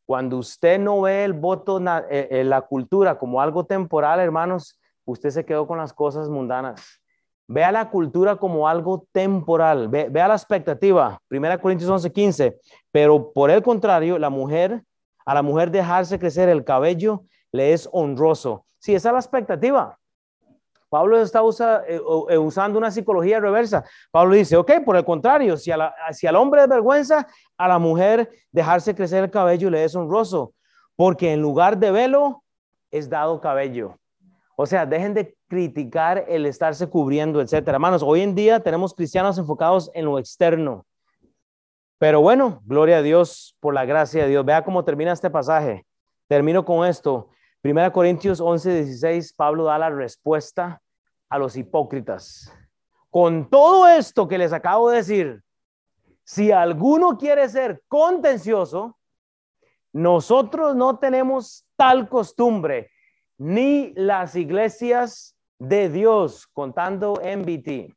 Cuando 0.06 0.38
usted 0.38 0.80
no 0.80 1.00
ve 1.00 1.24
el 1.24 1.32
voto, 1.32 1.80
eh, 1.80 2.28
eh, 2.30 2.44
la 2.44 2.60
cultura 2.64 3.18
como 3.18 3.40
algo 3.40 3.66
temporal, 3.66 4.20
hermanos, 4.20 4.82
usted 5.06 5.30
se 5.30 5.46
quedó 5.46 5.68
con 5.68 5.78
las 5.78 5.94
cosas 5.94 6.30
mundanas. 6.30 7.02
Vea 7.48 7.72
la 7.72 7.90
cultura 7.90 8.38
como 8.38 8.68
algo 8.68 9.06
temporal, 9.12 9.90
vea 9.90 10.28
la 10.28 10.36
expectativa. 10.36 11.20
1 11.30 11.62
Corintios 11.62 11.90
11, 11.90 12.12
15. 12.12 12.60
Pero 12.92 13.32
por 13.34 13.52
el 13.52 13.62
contrario, 13.62 14.18
la 14.18 14.30
mujer, 14.30 14.84
a 15.26 15.34
la 15.34 15.42
mujer 15.42 15.70
dejarse 15.70 16.18
crecer 16.18 16.50
el 16.50 16.64
cabello 16.64 17.26
le 17.52 17.74
es 17.74 17.88
honroso. 17.92 18.66
Sí, 18.80 18.96
esa 18.96 19.10
es 19.10 19.14
la 19.14 19.20
expectativa. 19.20 19.98
Pablo 20.94 21.20
está 21.20 21.42
eh, 21.88 22.00
eh, 22.30 22.38
usando 22.38 22.78
una 22.78 22.92
psicología 22.92 23.40
reversa. 23.40 23.84
Pablo 24.12 24.36
dice, 24.36 24.56
ok, 24.56 24.74
por 24.86 24.96
el 24.96 25.04
contrario, 25.04 25.58
si, 25.58 25.72
si 26.12 26.28
al 26.28 26.36
hombre 26.36 26.62
es 26.62 26.68
vergüenza, 26.68 27.28
a 27.58 27.68
la 27.68 27.80
mujer 27.80 28.30
dejarse 28.52 28.94
crecer 28.94 29.24
el 29.24 29.32
cabello 29.32 29.72
le 29.72 29.84
es 29.84 29.96
honroso, 29.96 30.54
porque 30.96 31.34
en 31.34 31.42
lugar 31.42 31.80
de 31.80 31.90
velo 31.90 32.44
es 32.92 33.10
dado 33.10 33.42
cabello. 33.42 33.98
O 34.56 34.66
sea, 34.66 34.86
dejen 34.86 35.14
de 35.14 35.36
criticar 35.48 36.26
el 36.28 36.46
estarse 36.46 36.88
cubriendo, 36.88 37.42
etcétera. 37.42 37.76
Hermanos, 37.76 38.04
hoy 38.04 38.22
en 38.22 38.36
día 38.36 38.60
tenemos 38.60 38.94
cristianos 38.94 39.38
enfocados 39.38 39.90
en 39.94 40.06
lo 40.06 40.20
externo. 40.20 40.86
Pero 41.98 42.22
bueno, 42.22 42.62
gloria 42.66 42.98
a 42.98 43.02
Dios 43.02 43.56
por 43.60 43.74
la 43.74 43.86
gracia 43.86 44.24
de 44.24 44.30
Dios. 44.30 44.46
Vea 44.46 44.64
cómo 44.64 44.84
termina 44.84 45.12
este 45.12 45.30
pasaje. 45.30 45.86
Termino 46.28 46.66
con 46.66 46.86
esto. 46.88 47.30
Primera 47.62 47.92
Corintios 47.92 48.40
11, 48.42 48.76
16, 48.84 49.34
Pablo 49.34 49.64
da 49.64 49.78
la 49.80 49.90
respuesta 49.90 50.82
a 51.30 51.38
los 51.40 51.56
hipócritas. 51.56 52.54
Con 53.10 53.50
todo 53.50 53.88
esto 53.88 54.28
que 54.28 54.38
les 54.38 54.54
acabo 54.54 54.90
de 54.90 54.98
decir, 54.98 55.44
si 56.24 56.52
alguno 56.52 57.18
quiere 57.18 57.48
ser 57.50 57.82
contencioso, 57.88 58.98
nosotros 59.92 60.76
no 60.76 61.00
tenemos 61.00 61.66
tal 61.76 62.10
costumbre 62.10 62.90
ni 63.38 63.94
las 63.96 64.36
iglesias 64.36 65.36
de 65.60 65.90
Dios, 65.90 66.48
contando 66.48 67.14
MBT. 67.14 67.94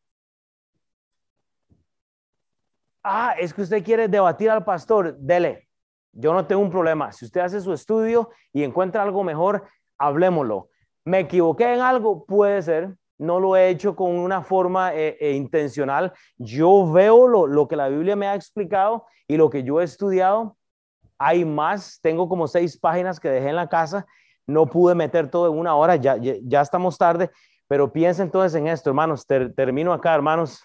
Ah, 3.03 3.35
es 3.39 3.55
que 3.55 3.63
usted 3.63 3.85
quiere 3.85 4.09
debatir 4.09 4.51
al 4.51 4.65
pastor, 4.65 5.17
dele. 5.19 5.69
Yo 6.13 6.33
no 6.33 6.47
tengo 6.47 6.63
un 6.63 6.71
problema. 6.71 7.13
Si 7.13 7.25
usted 7.25 7.41
hace 7.41 7.61
su 7.61 7.73
estudio 7.73 8.31
y 8.53 8.63
encuentra 8.63 9.03
algo 9.03 9.23
mejor, 9.23 9.69
hablemoslo. 9.99 10.71
¿Me 11.05 11.21
equivoqué 11.21 11.75
en 11.75 11.81
algo? 11.81 12.25
Puede 12.25 12.63
ser. 12.63 12.97
No 13.19 13.39
lo 13.39 13.57
he 13.57 13.69
hecho 13.69 13.95
con 13.95 14.11
una 14.11 14.43
forma 14.43 14.95
eh, 14.95 15.17
eh, 15.21 15.33
intencional. 15.33 16.13
Yo 16.37 16.91
veo 16.91 17.29
lo, 17.29 17.47
lo 17.47 17.69
que 17.69 17.77
la 17.77 17.89
Biblia 17.89 18.17
me 18.17 18.27
ha 18.27 18.35
explicado 18.35 19.07
y 19.29 19.37
lo 19.37 19.51
que 19.51 19.63
yo 19.63 19.81
he 19.81 19.85
estudiado. 19.85 20.57
Hay 21.19 21.45
más. 21.45 22.01
Tengo 22.03 22.29
como 22.29 22.49
seis 22.49 22.79
páginas 22.79 23.21
que 23.21 23.29
dejé 23.29 23.51
en 23.51 23.57
la 23.57 23.69
casa 23.69 24.07
no 24.47 24.67
pude 24.67 24.95
meter 24.95 25.31
todo 25.31 25.53
en 25.53 25.59
una 25.59 25.75
hora, 25.75 25.97
ya, 25.97 26.17
ya, 26.17 26.61
estamos 26.61 26.99
tarde, 26.99 27.31
pero 27.69 27.93
piensen 27.93 28.27
entonces 28.27 28.59
en 28.59 28.69
esto, 28.69 28.91
hermanos, 28.91 29.27
termino 29.27 29.93
acá, 29.93 30.15
hermanos. 30.15 30.63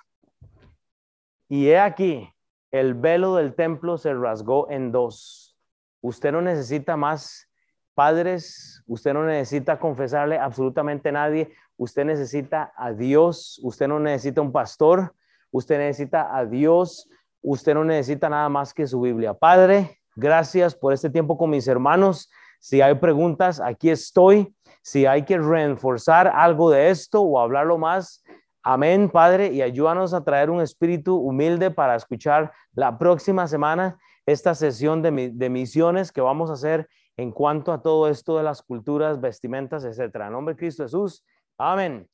Y 1.49 1.67
he 1.67 1.79
aquí, 1.79 2.29
el 2.71 2.93
velo 2.93 3.36
del 3.36 3.55
templo 3.55 3.97
se 3.97 4.13
rasgó 4.13 4.69
en 4.69 4.91
dos. 4.91 5.57
Usted 6.01 6.32
no 6.32 6.41
necesita 6.41 6.95
más 6.95 7.49
padres, 7.93 8.84
usted 8.88 9.13
no 9.13 9.25
necesita 9.25 9.79
confesarle 9.79 10.38
absolutamente 10.38 11.09
a 11.09 11.13
nadie, 11.13 11.51
usted 11.77 12.05
necesita 12.05 12.71
a 12.75 12.93
Dios, 12.93 13.59
usted 13.63 13.88
no 13.88 13.99
necesita 13.99 14.41
un 14.41 14.51
pastor, 14.51 15.13
usted 15.51 15.77
necesita 15.77 16.36
a 16.36 16.45
Dios 16.45 17.09
usted 17.41 17.73
no 17.73 17.84
necesita 17.84 18.29
nada 18.29 18.49
más 18.49 18.73
que 18.73 18.88
su 18.88 19.01
Biblia. 19.01 19.34
Padre, 19.34 19.99
gracias 20.15 20.75
por 20.75 20.93
este 20.93 21.09
tiempo 21.09 21.38
con 21.38 21.49
mis 21.49 21.67
hermanos. 21.67 22.29
Si 22.62 22.80
hay 22.80 22.93
preguntas, 22.95 23.59
aquí 23.59 23.89
estoy. 23.89 24.55
Si 24.84 25.05
hay 25.05 25.26
que 25.26 25.38
reforzar 25.38 26.28
algo 26.28 26.70
de 26.70 26.89
esto 26.89 27.22
o 27.22 27.39
hablarlo 27.39 27.78
más, 27.78 28.24
amén, 28.64 29.09
Padre, 29.09 29.47
y 29.47 29.62
ayúdanos 29.62 30.14
a 30.14 30.24
traer 30.24 30.49
un 30.49 30.62
espíritu 30.62 31.18
humilde 31.18 31.72
para 31.72 31.95
escuchar 31.95 32.51
la 32.74 32.97
próxima 32.97 33.47
semana 33.47 33.99
esta 34.26 34.53
sesión 34.53 35.01
de, 35.01 35.49
misiones 35.49 36.12
que 36.12 36.22
vamos 36.22 36.49
a 36.51 36.53
hacer 36.53 36.88
en 37.18 37.32
cuanto 37.32 37.74
a 37.74 37.82
todo 37.82 38.07
esto 38.07 38.38
de 38.38 38.43
las 38.43 38.62
culturas, 38.62 39.20
vestimentas, 39.20 39.84
etcétera. 39.84 40.28
En 40.28 40.34
nombre 40.34 40.53
de 40.53 40.59
Cristo 40.59 40.84
Jesús. 40.84 41.26
Amén. 41.57 42.07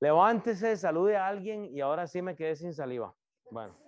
Levántese, 0.00 0.76
salude 0.76 1.16
a 1.16 1.28
alguien 1.28 1.64
y 1.64 1.80
ahora 1.80 2.06
sí 2.06 2.22
me 2.22 2.36
quedé 2.36 2.56
sin 2.56 2.74
saliva. 2.74 3.14
Bueno. 3.50 3.85